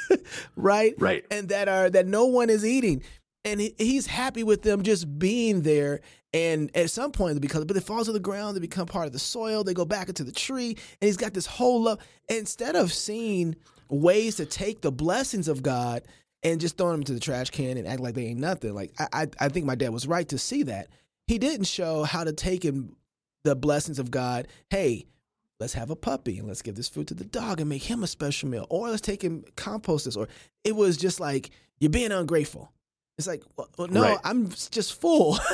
[0.57, 0.95] right?
[0.99, 1.25] Right.
[1.31, 3.03] And that are that no one is eating.
[3.45, 6.01] And he, he's happy with them just being there.
[6.33, 9.13] And at some point, because but it falls to the ground, they become part of
[9.13, 9.65] the soil.
[9.65, 11.99] They go back into the tree, and he's got this whole love.
[12.29, 13.57] Instead of seeing
[13.89, 16.03] ways to take the blessings of God
[16.43, 18.93] and just throwing them into the trash can and act like they ain't nothing, like
[18.99, 20.89] I, I, I think my dad was right to see that.
[21.27, 22.95] He didn't show how to take in
[23.45, 24.49] the blessings of God.
[24.69, 25.07] Hey,
[25.61, 28.03] let's have a puppy and let's give this food to the dog and make him
[28.03, 30.27] a special meal or let's take him compost this or
[30.65, 32.73] it was just like you're being ungrateful.
[33.19, 34.19] It's like well, well no right.
[34.25, 35.39] i'm just full.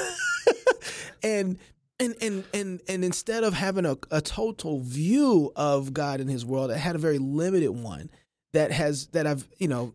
[1.22, 1.58] And
[1.98, 6.44] and and and and instead of having a, a total view of god and his
[6.44, 8.10] world i had a very limited one
[8.52, 9.92] that has that i've you know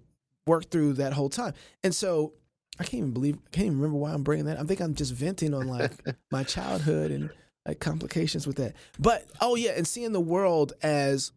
[0.48, 1.54] worked through that whole time.
[1.84, 2.34] And so
[2.80, 4.60] i can't even believe i can't even remember why i'm bringing that.
[4.60, 5.92] I think i'm just venting on like
[6.32, 7.30] my childhood and
[7.66, 8.74] like complications with that.
[9.00, 11.32] But oh yeah, and seeing the world as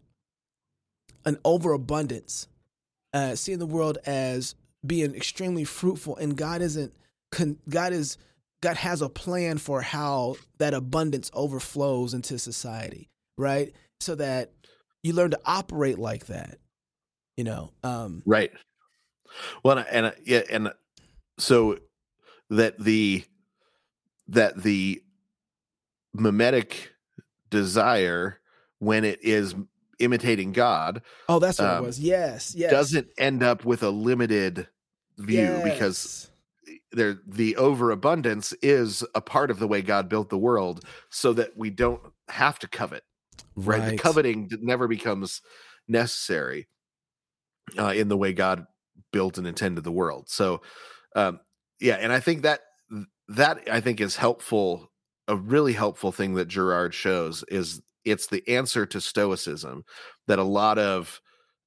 [1.24, 2.48] an overabundance,
[3.12, 6.92] uh, seeing the world as being extremely fruitful, and God isn't.
[7.68, 8.16] God is
[8.62, 13.74] God has a plan for how that abundance overflows into society, right?
[14.00, 14.52] So that
[15.02, 16.58] you learn to operate like that,
[17.36, 17.72] you know.
[17.82, 18.52] Um, right.
[19.62, 20.72] Well, and, and yeah, and
[21.38, 21.78] so
[22.48, 23.24] that the
[24.28, 25.02] that the
[26.14, 26.92] mimetic
[27.50, 28.40] desire
[28.78, 29.54] when it is
[29.98, 31.02] imitating God.
[31.28, 32.00] Oh, that's what um, it was.
[32.00, 32.70] Yes, yes.
[32.70, 34.68] Doesn't end up with a limited
[35.18, 35.62] view yes.
[35.62, 36.30] because
[36.92, 41.56] there the overabundance is a part of the way God built the world so that
[41.56, 43.02] we don't have to covet.
[43.56, 43.80] Right.
[43.80, 43.90] right?
[43.90, 45.42] The coveting never becomes
[45.88, 46.68] necessary
[47.78, 48.66] uh, in the way God
[49.12, 50.28] built and intended the world.
[50.28, 50.62] So
[51.14, 51.40] um
[51.80, 52.60] yeah, and I think that
[53.28, 54.90] that I think is helpful
[55.28, 59.84] a really helpful thing that Girard shows is it's the answer to stoicism
[60.26, 61.20] that a lot of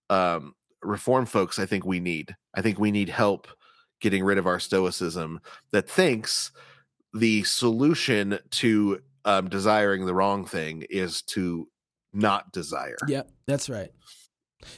[0.09, 2.35] um, reform folks I think we need.
[2.55, 3.47] I think we need help
[3.99, 5.39] getting rid of our stoicism
[5.71, 6.51] that thinks
[7.13, 11.67] the solution to um, desiring the wrong thing is to
[12.13, 12.97] not desire.
[13.07, 13.89] Yep, that's right.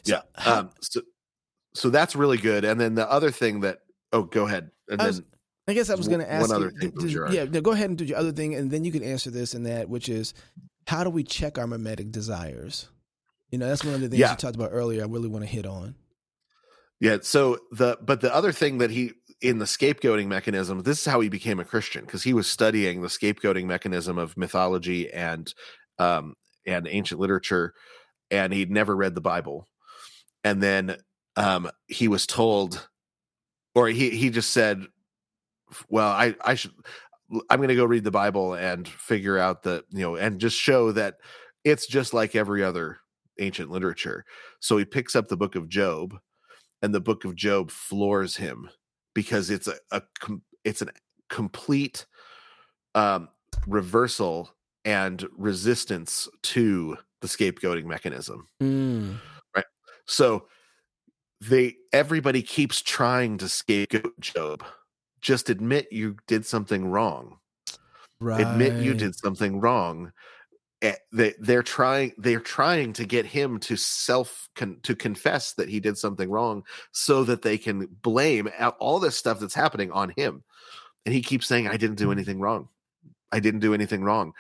[0.04, 0.52] So, yeah.
[0.52, 1.02] Um, so,
[1.74, 2.66] so that's really good.
[2.66, 3.80] And then the other thing that,
[4.14, 4.72] oh, go ahead.
[4.90, 5.28] And was, then
[5.70, 7.98] I guess I was going to ask one you, thing yeah, no, go ahead and
[7.98, 10.34] do your other thing, and then you can answer this and that, which is
[10.88, 12.90] how do we check our mimetic desires?
[13.52, 14.32] You know, that's one of the things yeah.
[14.32, 15.04] you talked about earlier.
[15.04, 15.96] I really want to hit on.
[17.00, 17.18] Yeah.
[17.22, 21.20] So the but the other thing that he in the scapegoating mechanism, this is how
[21.22, 25.54] he became a Christian because he was studying the scapegoating mechanism of mythology and
[25.98, 26.36] um
[26.66, 27.74] and ancient literature,
[28.30, 29.68] and he'd never read the Bible,
[30.44, 30.98] and then
[31.36, 32.88] um, he was told,
[33.74, 34.86] or he he just said,
[35.90, 36.72] "Well, I I should."
[37.50, 40.58] I'm going to go read the Bible and figure out that, you know, and just
[40.58, 41.18] show that
[41.64, 42.98] it's just like every other
[43.40, 44.26] ancient literature.
[44.60, 46.18] So he picks up the book of Job
[46.82, 48.70] and the book of Job floors him
[49.14, 50.02] because it's a, a
[50.64, 50.88] it's a
[51.30, 52.06] complete
[52.96, 53.30] um,
[53.68, 54.50] reversal
[54.86, 58.48] and resistance to the scapegoating mechanism.
[58.62, 59.20] Mm.
[59.56, 59.66] Right.
[60.06, 60.48] So
[61.42, 64.64] they everybody keeps trying to scapegoat Job.
[65.22, 67.38] Just admit you did something wrong.
[68.20, 68.42] Right.
[68.46, 70.12] Admit you did something wrong.
[70.82, 75.68] Eh, they they're trying they're trying to get him to self con, to confess that
[75.68, 76.64] he did something wrong
[76.94, 80.42] so that they can blame all this stuff that's happening on him
[81.06, 82.70] and he keeps saying i didn't do anything wrong
[83.34, 84.32] i didn't do anything wrong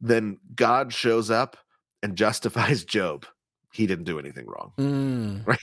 [0.00, 1.56] then god shows up
[2.02, 3.24] and justifies job
[3.72, 5.46] he didn't do anything wrong Mm.
[5.46, 5.60] right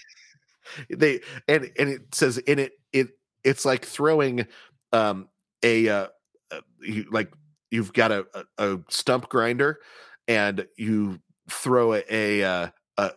[0.90, 1.20] they
[1.50, 3.10] and and it says in it it
[3.46, 4.46] it's like throwing
[4.92, 5.30] um
[5.64, 6.08] a uh,
[6.52, 7.32] uh you, like
[7.72, 8.26] you've got a,
[8.58, 9.80] a, a stump grinder
[10.28, 11.20] and you
[11.50, 13.12] throw a a, uh, a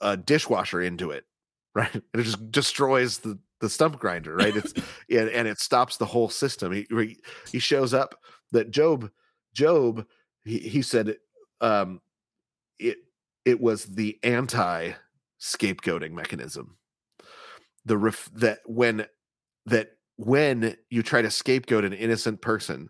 [0.00, 1.24] a dishwasher into it
[1.74, 1.94] right?
[1.94, 4.54] And it just destroys the the stump grinder right?
[4.56, 4.74] It's
[5.10, 6.72] and, and it stops the whole system.
[6.72, 7.20] He he-
[7.50, 8.16] he shows up
[8.52, 9.10] that job
[9.54, 10.04] job
[10.44, 11.16] he, he said
[11.60, 12.00] um
[12.78, 12.98] it
[13.44, 14.92] it was the anti
[15.40, 16.76] scapegoating mechanism
[17.84, 19.06] the ref, that when
[19.66, 22.88] that when you try to scapegoat an innocent person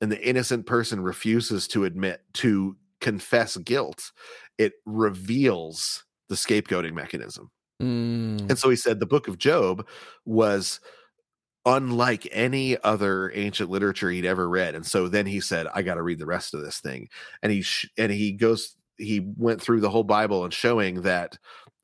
[0.00, 4.12] and the innocent person refuses to admit to confess guilt
[4.58, 7.50] it reveals the scapegoating mechanism
[7.82, 8.48] Mm.
[8.48, 9.86] and so he said the book of Job
[10.24, 10.78] was
[11.66, 14.74] unlike any other ancient literature he'd ever read.
[14.74, 17.08] And so then he said, I got to read the rest of this thing.
[17.42, 21.36] And he sh- and he goes he went through the whole Bible and showing that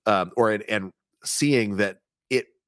[0.06, 0.92] um or and, and
[1.24, 1.98] seeing that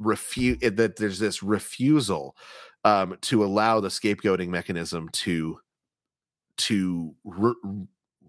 [0.00, 2.36] it refute that there's this refusal
[2.84, 5.58] um to allow the scapegoating mechanism to
[6.56, 7.54] to r-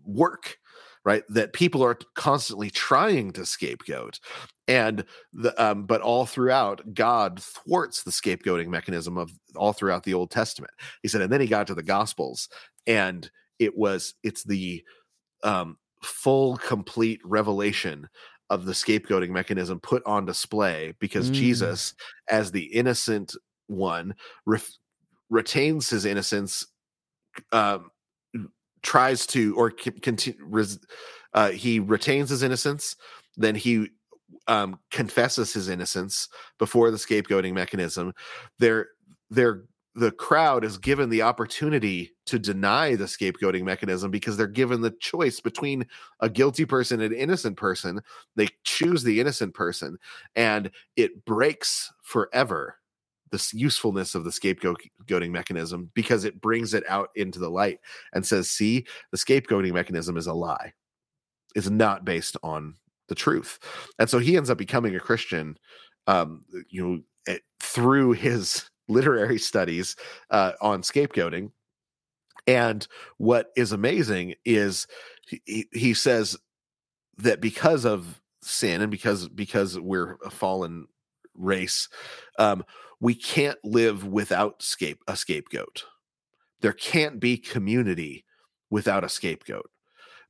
[0.06, 0.58] work
[1.06, 1.24] right?
[1.30, 4.20] That people are constantly trying to scapegoat
[4.68, 5.04] and
[5.34, 10.32] the um but all throughout god thwarts the scapegoating mechanism of all throughout the old
[10.32, 10.72] testament.
[11.02, 12.48] He said and then he got to the gospels
[12.88, 13.30] and
[13.60, 14.84] it was it's the
[15.44, 18.08] um full complete revelation
[18.54, 21.34] of the scapegoating mechanism put on display because Mm.
[21.34, 21.94] jesus
[22.30, 23.36] as the innocent
[23.68, 24.16] one
[24.46, 24.78] ref-
[25.30, 26.66] retains his innocence
[27.52, 27.90] um
[28.82, 30.78] tries to or continue res,
[31.34, 32.96] uh, he retains his innocence
[33.38, 33.88] then he
[34.48, 36.28] um, confesses his innocence
[36.60, 38.14] before the scapegoating mechanism
[38.60, 38.88] they're
[39.30, 39.64] they're
[39.96, 44.96] the crowd is given the opportunity to deny the scapegoating mechanism because they're given the
[45.00, 45.86] choice between
[46.20, 48.02] a guilty person and an innocent person.
[48.36, 49.98] They choose the innocent person
[50.36, 52.78] and it breaks forever
[53.32, 57.80] the usefulness of the scapegoating mechanism because it brings it out into the light
[58.14, 60.74] and says see the scapegoating mechanism is a lie.
[61.56, 62.76] Is not based on
[63.10, 63.60] the truth.
[64.00, 65.58] And so he ends up becoming a christian
[66.08, 69.96] um you know eh, through his literary studies
[70.30, 71.52] uh on scapegoating.
[72.46, 72.86] And
[73.18, 74.88] what is amazing is
[75.46, 76.38] he, he says
[77.18, 80.88] that because of sin and because because we're a fallen
[81.36, 81.88] race
[82.38, 82.64] um
[83.00, 85.84] we can't live without scape a scapegoat.
[86.62, 88.24] There can't be community
[88.70, 89.70] without a scapegoat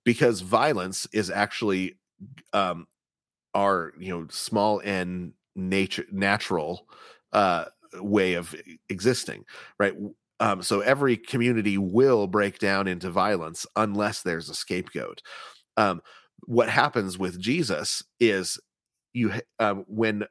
[0.03, 1.97] because violence is actually
[2.51, 2.87] um
[3.53, 6.87] our you know small n nature natural
[7.31, 7.65] uh
[7.95, 8.55] way of
[8.89, 9.43] existing
[9.79, 9.93] right?
[10.39, 15.21] Um so every community will break down into violence unless there's a scapegoat.
[15.77, 16.01] Um
[16.45, 18.59] what happens with jesus is
[19.13, 20.25] you um, when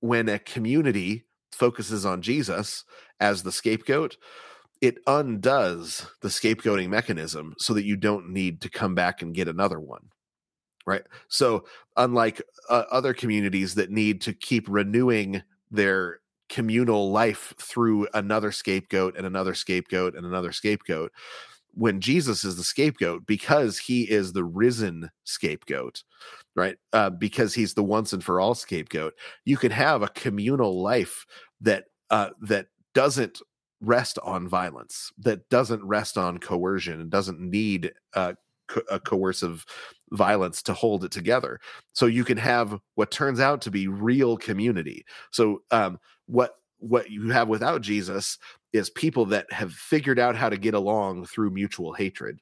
[0.00, 2.82] when a community focuses on jesus
[3.20, 4.16] as the scapegoat
[4.80, 9.48] it undoes the scapegoating mechanism so that you don't need to come back and get
[9.48, 10.08] another one
[10.86, 11.02] right?
[11.28, 11.64] So
[11.96, 19.16] unlike uh, other communities that need to keep renewing their communal life through another scapegoat
[19.16, 21.10] and another scapegoat and another scapegoat
[21.72, 26.02] when jesus is the scapegoat because he is the risen scapegoat
[26.56, 26.76] right?
[26.92, 29.14] Uh, because he's the once and for all scapegoat
[29.44, 31.26] you can have a communal life
[31.60, 33.40] that uh, that doesn't
[33.80, 38.32] rest on violence that doesn't rest on coercion and doesn't need uh,
[38.68, 39.64] co- a coercive
[40.12, 41.58] violence to hold it together.
[41.92, 45.04] So you can have what turns out to be real community.
[45.32, 48.38] So um what what you have without jesus
[48.72, 52.38] is people that have figured out how to get along through mutual hatred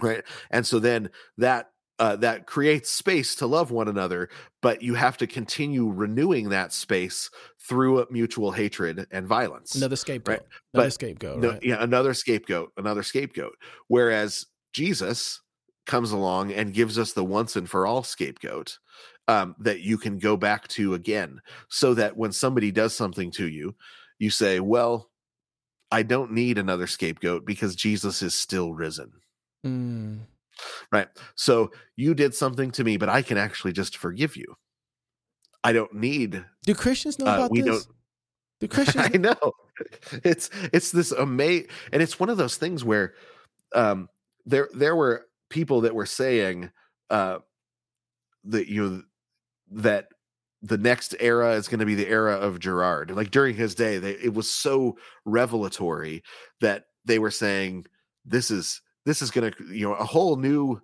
[0.00, 4.28] right and so then that uh, that creates space to love one another,
[4.60, 7.30] but you have to continue renewing that space
[7.66, 9.74] through mutual hatred and violence.
[9.74, 10.40] Another scapegoat.
[10.40, 10.48] Right.
[10.74, 11.38] Another But scapegoat.
[11.38, 11.62] No, right?
[11.62, 13.54] yeah, another scapegoat, another scapegoat.
[13.88, 15.40] Whereas Jesus
[15.86, 18.78] comes along and gives us the once and for all scapegoat
[19.28, 23.48] um, that you can go back to again, so that when somebody does something to
[23.48, 23.74] you,
[24.18, 25.10] you say, "Well,
[25.90, 29.12] I don't need another scapegoat because Jesus is still risen."
[29.64, 30.20] Mm.
[30.90, 31.08] Right.
[31.34, 34.54] So you did something to me, but I can actually just forgive you.
[35.64, 36.44] I don't need.
[36.64, 37.84] Do Christians know Uh, about we this?
[37.84, 37.96] don't-
[38.60, 39.10] Do Christians?
[39.12, 39.52] I know.
[40.24, 43.14] It's it's this amazing, and it's one of those things where
[43.74, 44.08] um,
[44.46, 46.70] there there were people that were saying
[47.10, 47.38] uh,
[48.44, 49.02] that you know,
[49.70, 50.08] that
[50.62, 53.10] the next era is going to be the era of Girard.
[53.10, 56.22] Like during his day, they, it was so revelatory
[56.60, 57.86] that they were saying
[58.24, 60.80] this is this is going to you know a whole new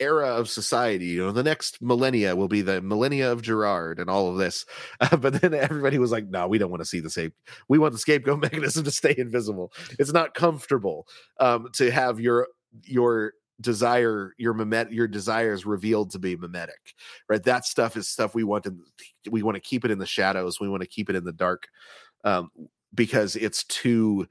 [0.00, 1.06] era of society.
[1.06, 4.64] You know, the next millennia will be the millennia of Girard and all of this.
[5.00, 7.32] Uh, but then everybody was like, "No, we don't want to see the same.
[7.68, 9.72] We want the scapegoat mechanism to stay invisible.
[9.98, 11.06] It's not comfortable
[11.40, 12.48] um, to have your
[12.82, 16.94] your desire your mimet your desires revealed to be mimetic
[17.28, 17.44] right?
[17.44, 18.76] That stuff is stuff we want to
[19.30, 21.32] we want to keep it in the shadows we want to keep it in the
[21.32, 21.68] dark
[22.24, 22.50] um
[22.94, 24.26] because it's too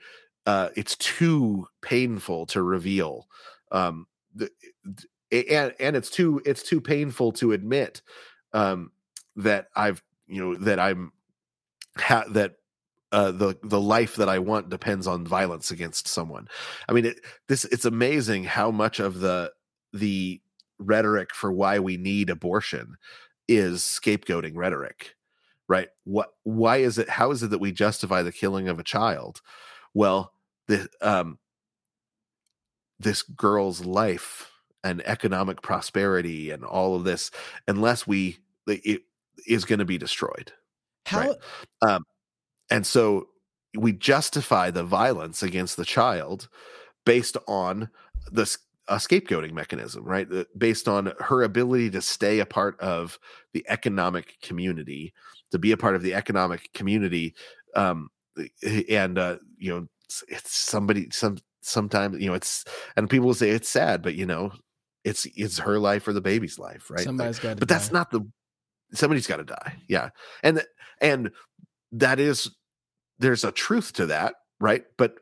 [0.46, 3.28] uh it's too painful to reveal
[3.72, 4.06] um
[4.36, 4.50] the,
[5.32, 8.02] and and it's too it's too painful to admit
[8.54, 8.92] um
[9.36, 11.12] that i've you know that i'm
[11.98, 12.56] ha- that
[13.14, 16.48] uh, the the life that I want depends on violence against someone.
[16.90, 19.54] I mean, it, this it's amazing how much of the
[19.94, 20.42] the
[20.80, 22.98] rhetoric for why we need abortion
[23.48, 25.16] is scapegoating rhetoric,
[25.70, 25.90] right?
[26.06, 27.08] What why is it?
[27.08, 29.42] How is it that we justify the killing of a child?
[29.94, 30.34] Well,
[30.68, 31.38] the um,
[33.00, 34.50] this girl's life
[34.84, 37.32] and economic prosperity and all of this,
[37.68, 39.04] unless we it
[39.48, 40.52] is going to be destroyed
[41.06, 41.20] How?
[41.20, 41.38] Right.
[41.82, 42.06] um,
[42.70, 43.28] and so
[43.78, 46.48] we justify the violence against the child
[47.06, 47.90] based on
[48.32, 48.58] this
[48.90, 50.28] a scapegoating mechanism right?
[50.58, 53.18] Based on her ability to stay a part of
[53.54, 55.14] the economic community
[55.52, 57.34] to be a part of the economic community
[57.76, 58.10] um
[58.90, 62.66] and uh you know it's, it's somebody some sometimes you know it's
[62.96, 64.52] and people will say it's sad but you know
[65.04, 67.02] it's it's her life or the baby's life right?
[67.02, 67.56] Somebody's got to.
[67.58, 68.22] but that's not the
[68.94, 70.10] somebody's got to die yeah.
[70.44, 70.64] And
[71.02, 71.32] and
[71.94, 72.52] that is
[73.20, 74.86] there's a truth to that right?
[74.98, 75.16] But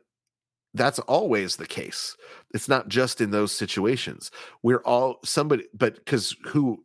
[0.74, 2.16] that's always the case.
[2.54, 4.30] It's not just in those situations.
[4.62, 6.84] We're all somebody but because who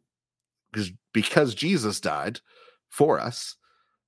[0.71, 2.41] because because jesus died
[2.89, 3.55] for us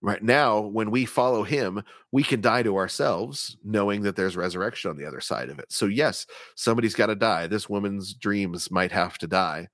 [0.01, 0.23] right?
[0.23, 4.97] Now when we follow him we can die to ourselves knowing that there's resurrection on
[4.97, 5.71] the other side of it.
[5.71, 6.25] So yes
[6.55, 7.47] somebody's got to die.
[7.47, 9.67] This woman's dreams might have to die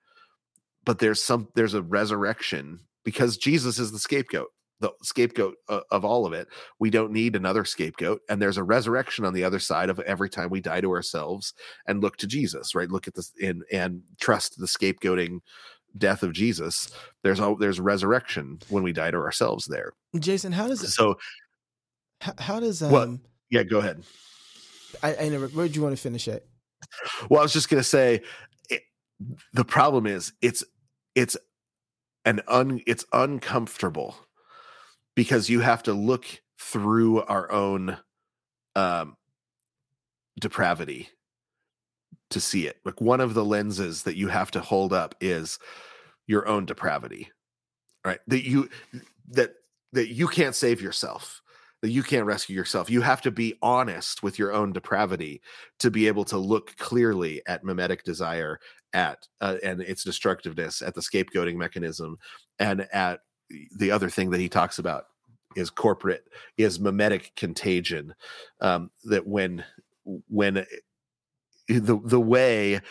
[0.86, 4.49] but there's some there's a resurrection because jesus is the scapegoat
[4.80, 6.47] the scapegoat uh, of all of it
[6.80, 10.30] we don't need another scapegoat and there's a resurrection on the other side of every
[10.30, 11.53] time we die to ourselves
[11.88, 15.39] and look to jesus right look at this and and trust the scapegoating
[15.97, 16.89] death of jesus
[17.23, 20.52] there's all there's resurrection when we die to ourselves there Jason.
[20.52, 21.18] How does it so
[22.22, 22.91] how, how does um?
[22.91, 23.10] What?
[23.49, 24.03] yeah go ahead
[25.03, 25.47] I, I never.
[25.47, 26.47] Where do you want to finish it?
[27.30, 28.22] Well, I was just going to say,
[28.69, 28.84] it,
[29.53, 30.64] the problem is it's
[31.15, 31.38] it's
[32.26, 34.15] an un it's uncomfortable
[35.15, 36.25] because you have to look
[36.59, 37.97] through our own
[38.75, 39.15] um
[40.39, 41.09] depravity
[42.29, 42.77] to see it.
[42.83, 45.59] Like one of the lenses that you have to hold up is
[46.27, 47.31] your own depravity.
[48.03, 48.19] Right?
[48.27, 48.69] That you
[49.29, 49.53] that
[49.93, 51.41] that you can't save yourself.
[51.81, 52.89] That you can't rescue yourself.
[52.89, 55.41] You have to be honest with your own depravity
[55.79, 58.59] to be able to look clearly at mimetic desire
[58.93, 62.17] at uh, and its destructiveness at the scapegoating mechanism
[62.59, 63.19] and at
[63.77, 65.07] the other thing that he talks about
[65.55, 66.23] is corporate
[66.57, 68.13] is mimetic contagion
[68.61, 69.63] um, that when
[70.27, 70.65] when
[71.67, 72.81] the the way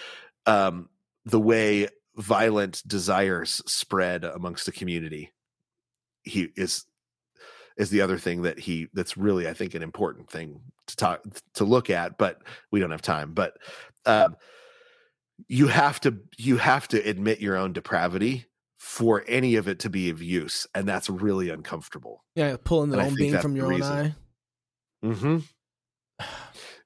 [0.47, 0.89] um,
[1.24, 5.32] the way violent desires spread amongst the community
[6.22, 6.85] he is
[7.76, 11.22] is the other thing that he that's really i think an important thing to talk
[11.55, 13.32] to look at but we don't have time.
[13.32, 13.56] But
[14.06, 14.36] um
[15.48, 18.47] you have to you have to admit your own depravity
[18.85, 22.98] for any of it to be of use and that's really uncomfortable Yeah, pulling the
[22.98, 24.15] And own beam from your own eye.
[25.02, 25.39] mm-hmm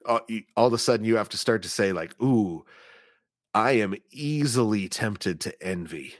[0.06, 0.20] all,
[0.56, 2.64] all of a sudden you have to start to say like ooh
[3.52, 6.14] i am easily tempted to envy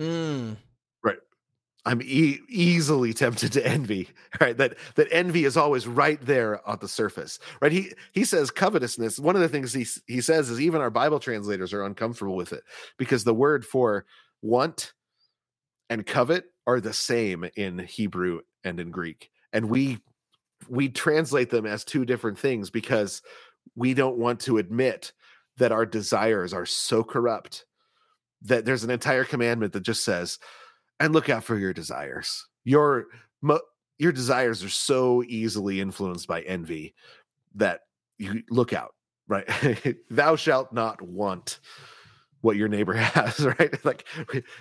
[0.00, 0.56] Mm.
[1.04, 1.18] Right.
[1.84, 4.08] I'm e- easily tempted to envy,
[4.40, 4.56] right?
[4.56, 7.70] That that envy is always right there on the surface, right?
[7.70, 9.20] He he says covetousness.
[9.20, 12.52] One of the things he he says is even our Bible translators are uncomfortable with
[12.52, 12.64] it
[12.98, 14.04] because the word for
[14.40, 14.92] want
[15.92, 19.98] and covet are the same in Hebrew and in Greek, and we
[20.68, 23.20] we translate them as two different things because
[23.74, 25.12] we don't want to admit
[25.58, 27.66] that our desires are so corrupt
[28.42, 30.38] that there's an entire commandment that just says
[30.98, 32.46] and look out for your desires.
[32.64, 33.06] Your
[33.98, 36.94] your desires are so easily influenced by envy
[37.54, 37.80] that
[38.18, 38.94] you look out,
[39.28, 39.46] right?
[40.10, 41.60] Thou shalt not want
[42.42, 43.84] what your neighbor has, right?
[43.84, 44.06] Like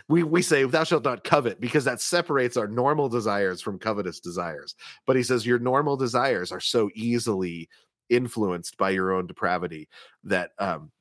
[0.08, 4.20] we we say thou shalt not covet because that separates our normal desires from covetous
[4.20, 4.76] desires.
[5.06, 7.70] But he says your normal desires are so easily
[8.10, 9.88] influenced by your own depravity
[10.24, 10.92] that um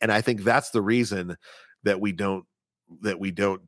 [0.00, 1.36] and I think that's the reason
[1.84, 2.44] that we don't
[3.02, 3.62] that we don't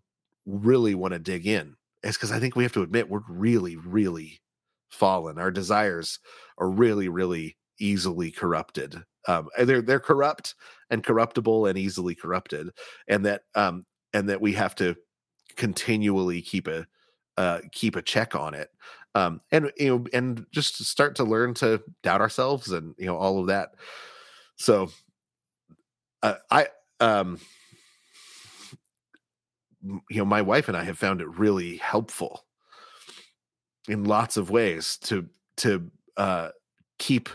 [0.47, 3.77] really want to dig in is because I think we have to admit we're really,
[3.77, 4.41] really
[4.89, 5.39] fallen.
[5.39, 6.19] Our desires
[6.59, 9.03] are really, really easily corrupted.
[9.29, 10.55] Um, they're they're corrupt
[10.91, 12.71] and corruptible and easily corrupted,
[13.09, 14.97] and that um, and that we have to
[15.57, 16.87] continually keep a
[17.37, 18.71] uh, keep a check on it,
[19.15, 23.17] um, and you know, and just start to learn to doubt ourselves and you know
[23.17, 23.75] all of that.
[24.57, 24.91] So,
[26.23, 26.69] uh, I
[27.01, 27.39] um
[29.83, 32.45] you know my wife and i have found it really helpful
[33.89, 35.27] in lots of ways to
[35.57, 36.51] to uh
[36.99, 37.29] keep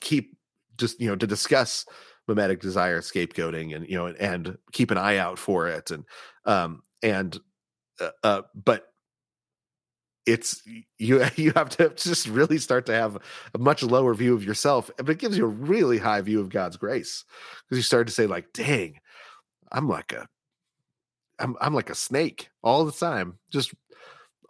[0.00, 0.36] keep
[0.76, 1.84] just you know to discuss
[2.26, 6.04] mimetic desire scapegoating and you know and, and keep an eye out for it and
[6.44, 7.38] um and
[8.00, 8.86] uh, uh but
[10.26, 10.62] it's
[10.98, 13.18] you you have to just really start to have
[13.54, 16.50] a much lower view of yourself but it gives you a really high view of
[16.50, 17.24] god's grace
[17.64, 18.98] because you start to say like dang
[19.72, 20.28] i'm like a
[21.38, 23.38] I'm I'm like a snake all the time.
[23.50, 23.74] Just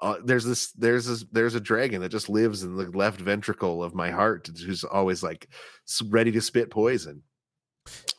[0.01, 3.83] uh, there's this there's this there's a dragon that just lives in the left ventricle
[3.83, 5.49] of my heart who's always like
[6.09, 7.23] ready to spit poison.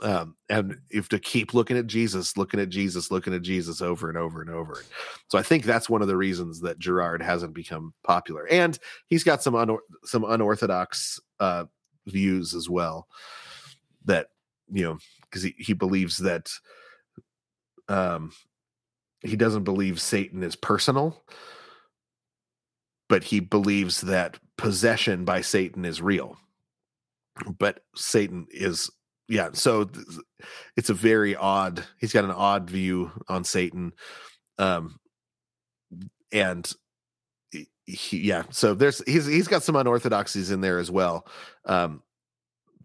[0.02, 4.10] Um, and if to keep looking at Jesus, looking at Jesus, looking at Jesus over
[4.10, 4.84] and over and over.
[5.28, 8.78] So I think that's one of the reasons that girard hasn't become popular, and
[9.08, 11.66] he's got some un- some unorthodox uh,
[12.08, 13.08] views as well.
[14.06, 14.28] That
[14.72, 16.50] you know, because he he believes that
[17.88, 18.32] um
[19.22, 21.22] he doesn't believe Satan is personal,
[23.10, 26.38] but he believes that possession by Satan is real.
[27.58, 28.90] But Satan is
[29.28, 29.90] yeah, so
[30.76, 31.84] it's a very odd.
[32.00, 33.94] He's got an odd view on Satan,
[34.58, 35.00] um,
[36.32, 36.72] and
[37.86, 38.44] he, yeah.
[38.50, 41.28] So there's he's he's got some unorthodoxies in there as well,
[41.66, 42.02] um,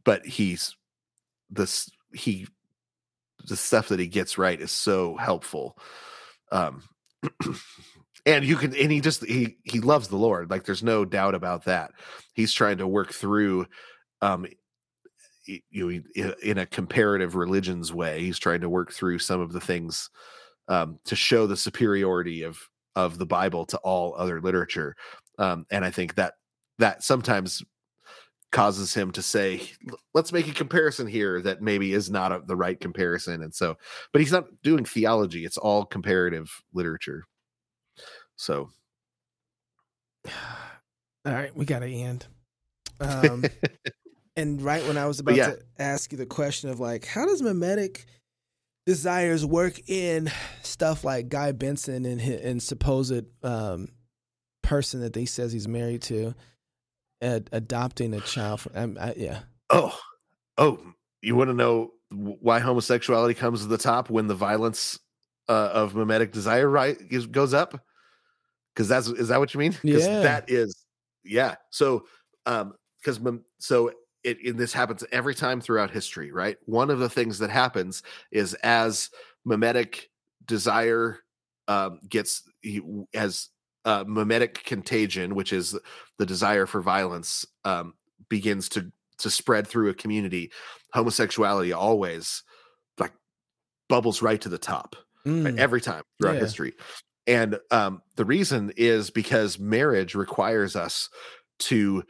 [0.05, 0.77] but he's
[1.51, 2.47] this he
[3.47, 5.77] the stuff that he gets right is so helpful
[6.53, 6.83] um
[8.27, 11.35] and you can and he just he he loves the lord like there's no doubt
[11.35, 11.93] about that.
[12.35, 13.67] He's trying to work through
[14.23, 14.47] um
[15.47, 19.61] you know in a comparative religions way he's trying to work through some of the
[19.61, 20.09] things
[20.69, 22.59] um to show the superiority of
[22.97, 24.97] of the bible to all other literature.
[25.39, 26.35] Um and i think that
[26.79, 27.63] that sometimes
[28.53, 29.61] causes him to say
[30.15, 33.43] let's make a comparison here that maybe is not a, the right comparison.
[33.43, 33.77] And so
[34.13, 37.25] but he's not doing theology it's all comparative literature
[38.37, 38.71] so.
[41.27, 42.27] All right we gotta end.
[43.01, 43.45] Um
[44.37, 45.51] and right when i was about yeah.
[45.51, 48.07] to ask you the question of like how does mimetic
[48.87, 50.31] desires work in
[50.63, 53.89] stuff like guy benson and and supposed um
[54.63, 56.35] person that they says he's married to
[57.23, 59.41] ad- adopting a child from um, I, yeah.
[59.71, 59.99] Oh
[60.59, 60.81] oh
[61.23, 64.99] you want to know why homosexuality comes to the top when the violence
[65.49, 66.97] uh, of mimetic desire right
[67.31, 67.81] goes up
[68.75, 70.21] because that's is that what you mean because yeah.
[70.21, 70.85] that is
[71.25, 72.05] yeah so
[72.47, 73.21] um because
[73.59, 73.89] so
[74.23, 78.03] it, it, this happens every time throughout history right one of the things that happens
[78.33, 79.11] is as
[79.45, 80.11] mimetic
[80.47, 81.19] desire
[81.69, 82.81] um, gets he,
[83.15, 83.49] as
[83.85, 85.79] uh, mimetic contagion, which is
[86.19, 87.95] the desire for violence, um,
[88.29, 90.51] begins to to spread through a community,
[90.93, 92.43] homosexuality always
[92.99, 93.13] like
[93.89, 95.45] bubbles right to the top mm.
[95.45, 96.41] right, every time throughout yeah.
[96.41, 96.73] history.
[97.27, 101.09] And um, the reason is because marriage requires us
[101.61, 102.05] to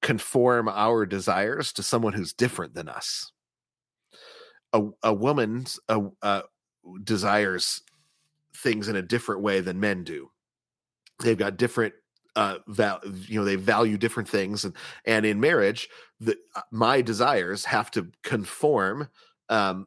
[0.00, 3.32] conform our desires to someone who's different than us.
[4.72, 6.42] A, a woman's uh, uh,
[7.04, 7.82] desires
[8.54, 10.30] things in a different way than men do
[11.20, 11.94] they've got different
[12.36, 15.88] uh val- you know they value different things and and in marriage
[16.20, 19.08] the uh, my desires have to conform
[19.48, 19.86] um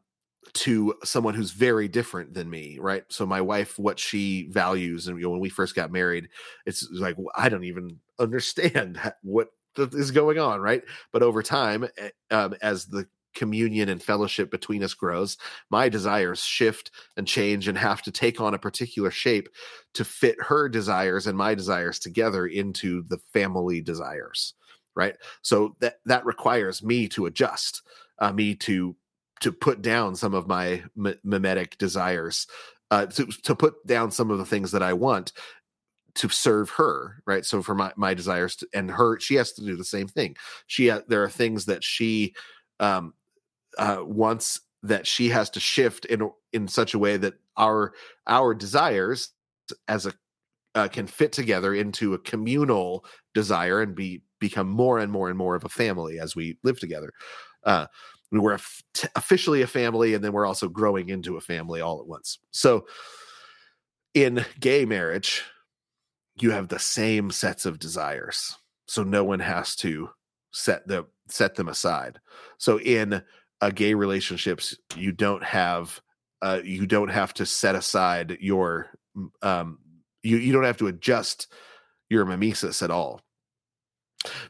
[0.53, 3.03] to someone who's very different than me, right?
[3.09, 6.29] So my wife, what she values, and you know, when we first got married,
[6.65, 10.83] it's like I don't even understand what is going on, right?
[11.11, 15.37] But over time, eh, um, as the communion and fellowship between us grows,
[15.69, 19.47] my desires shift and change and have to take on a particular shape
[19.93, 24.53] to fit her desires and my desires together into the family desires,
[24.95, 25.15] right?
[25.41, 27.81] So that that requires me to adjust,
[28.19, 28.95] uh, me to
[29.41, 32.47] to put down some of my m- mimetic desires,
[32.91, 35.33] uh, to to put down some of the things that I want
[36.15, 37.45] to serve her, right?
[37.45, 40.35] So for my my desires to, and her, she has to do the same thing.
[40.67, 42.33] She ha- there are things that she
[42.79, 43.13] um,
[43.77, 47.93] uh, wants that she has to shift in in such a way that our
[48.27, 49.29] our desires
[49.87, 50.13] as a
[50.75, 55.37] uh, can fit together into a communal desire and be become more and more and
[55.37, 57.11] more of a family as we live together.
[57.63, 57.85] Uh,
[58.31, 58.57] we were
[59.15, 62.39] officially a family and then we're also growing into a family all at once.
[62.51, 62.85] So
[64.13, 65.43] in gay marriage
[66.39, 68.55] you have the same sets of desires.
[68.87, 70.09] So no one has to
[70.51, 72.19] set the set them aside.
[72.57, 73.21] So in
[73.61, 76.01] a gay relationships you don't have
[76.41, 78.87] uh, you don't have to set aside your
[79.41, 79.77] um
[80.23, 81.51] you you don't have to adjust
[82.09, 83.21] your mimesis at all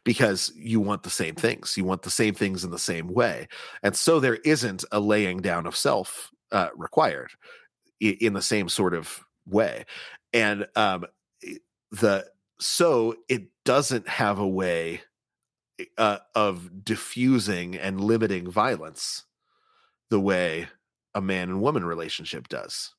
[0.04, 1.76] because you want the same things.
[1.78, 3.48] You want the same things in the same way.
[3.84, 7.32] And so there isn't a laying down of self uh, required
[8.00, 9.86] in, the same sort of way.
[10.34, 11.06] And um,
[11.92, 12.26] the
[12.60, 15.02] so it doesn't have a way
[15.98, 19.26] uh, of diffusing and limiting violence
[20.10, 20.68] the way
[21.16, 22.94] a man and woman relationship does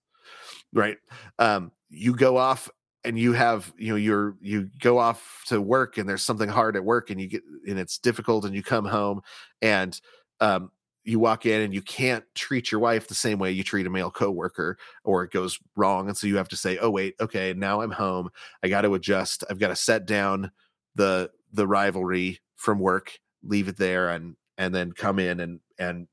[0.72, 0.96] right
[1.38, 2.68] um, you go off
[3.04, 6.76] and you have you know you're you go off to work and there's something hard
[6.76, 9.20] at work and you get and it's difficult and you come home
[9.60, 10.00] and
[10.40, 10.70] um
[11.04, 13.90] you walk in and you can't treat your wife the same way you treat a
[13.90, 16.06] male coworker or it goes wrong.
[16.06, 18.30] And so you have to say oh wait okay now i'm home.
[18.62, 19.44] I got to adjust.
[19.50, 20.50] I've got to set down
[20.94, 26.06] the the rivalry from work leave it there and and then come in and and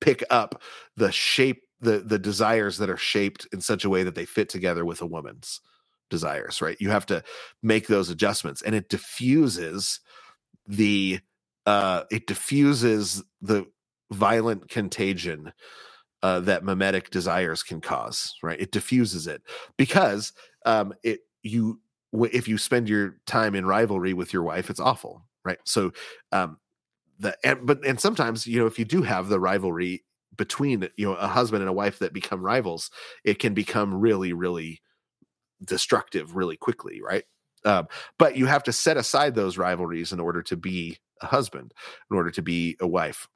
[0.00, 0.60] pick up
[0.96, 4.48] the shape the the desires that are shaped in such a way that they fit
[4.48, 5.60] together with a woman's
[6.10, 6.76] desires, right?
[6.80, 7.22] You have to
[7.62, 10.00] make those adjustments and it diffuses
[10.66, 11.20] the
[11.66, 13.66] uh it diffuses the
[14.12, 15.52] violent contagion
[16.22, 18.58] uh, that mimetic desires can cause, right?
[18.60, 19.42] It diffuses it
[19.76, 20.32] because
[20.64, 21.80] um, it you
[22.32, 25.58] if you spend your time in rivalry with your wife, it's awful, right?
[25.64, 25.92] So
[26.32, 26.58] um,
[27.18, 30.04] the and, but and sometimes you know if you do have the rivalry
[30.36, 32.90] between you know a husband and a wife that become rivals,
[33.24, 34.80] it can become really really
[35.62, 37.24] destructive really quickly, right?
[37.64, 37.86] Um,
[38.18, 41.72] but you have to set aside those rivalries in order to be a husband,
[42.10, 43.28] in order to be a wife,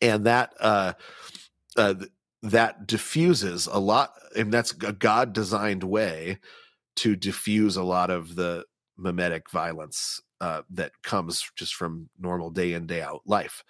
[0.00, 0.94] and that uh,
[1.76, 1.94] uh,
[2.42, 6.38] that diffuses a lot, and that's a God designed way
[6.96, 8.64] to diffuse a lot of the
[8.96, 13.62] mimetic violence uh, that comes just from normal day in day out life.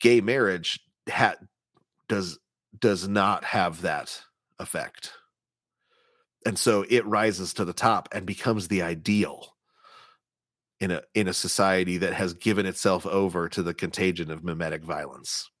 [0.00, 1.36] Gay marriage ha-
[2.08, 2.38] does
[2.78, 4.22] does not have that
[4.58, 5.12] effect
[6.44, 9.54] and so it rises to the top and becomes the ideal
[10.80, 14.82] in a in a society that has given itself over to the contagion of mimetic
[14.82, 15.51] violence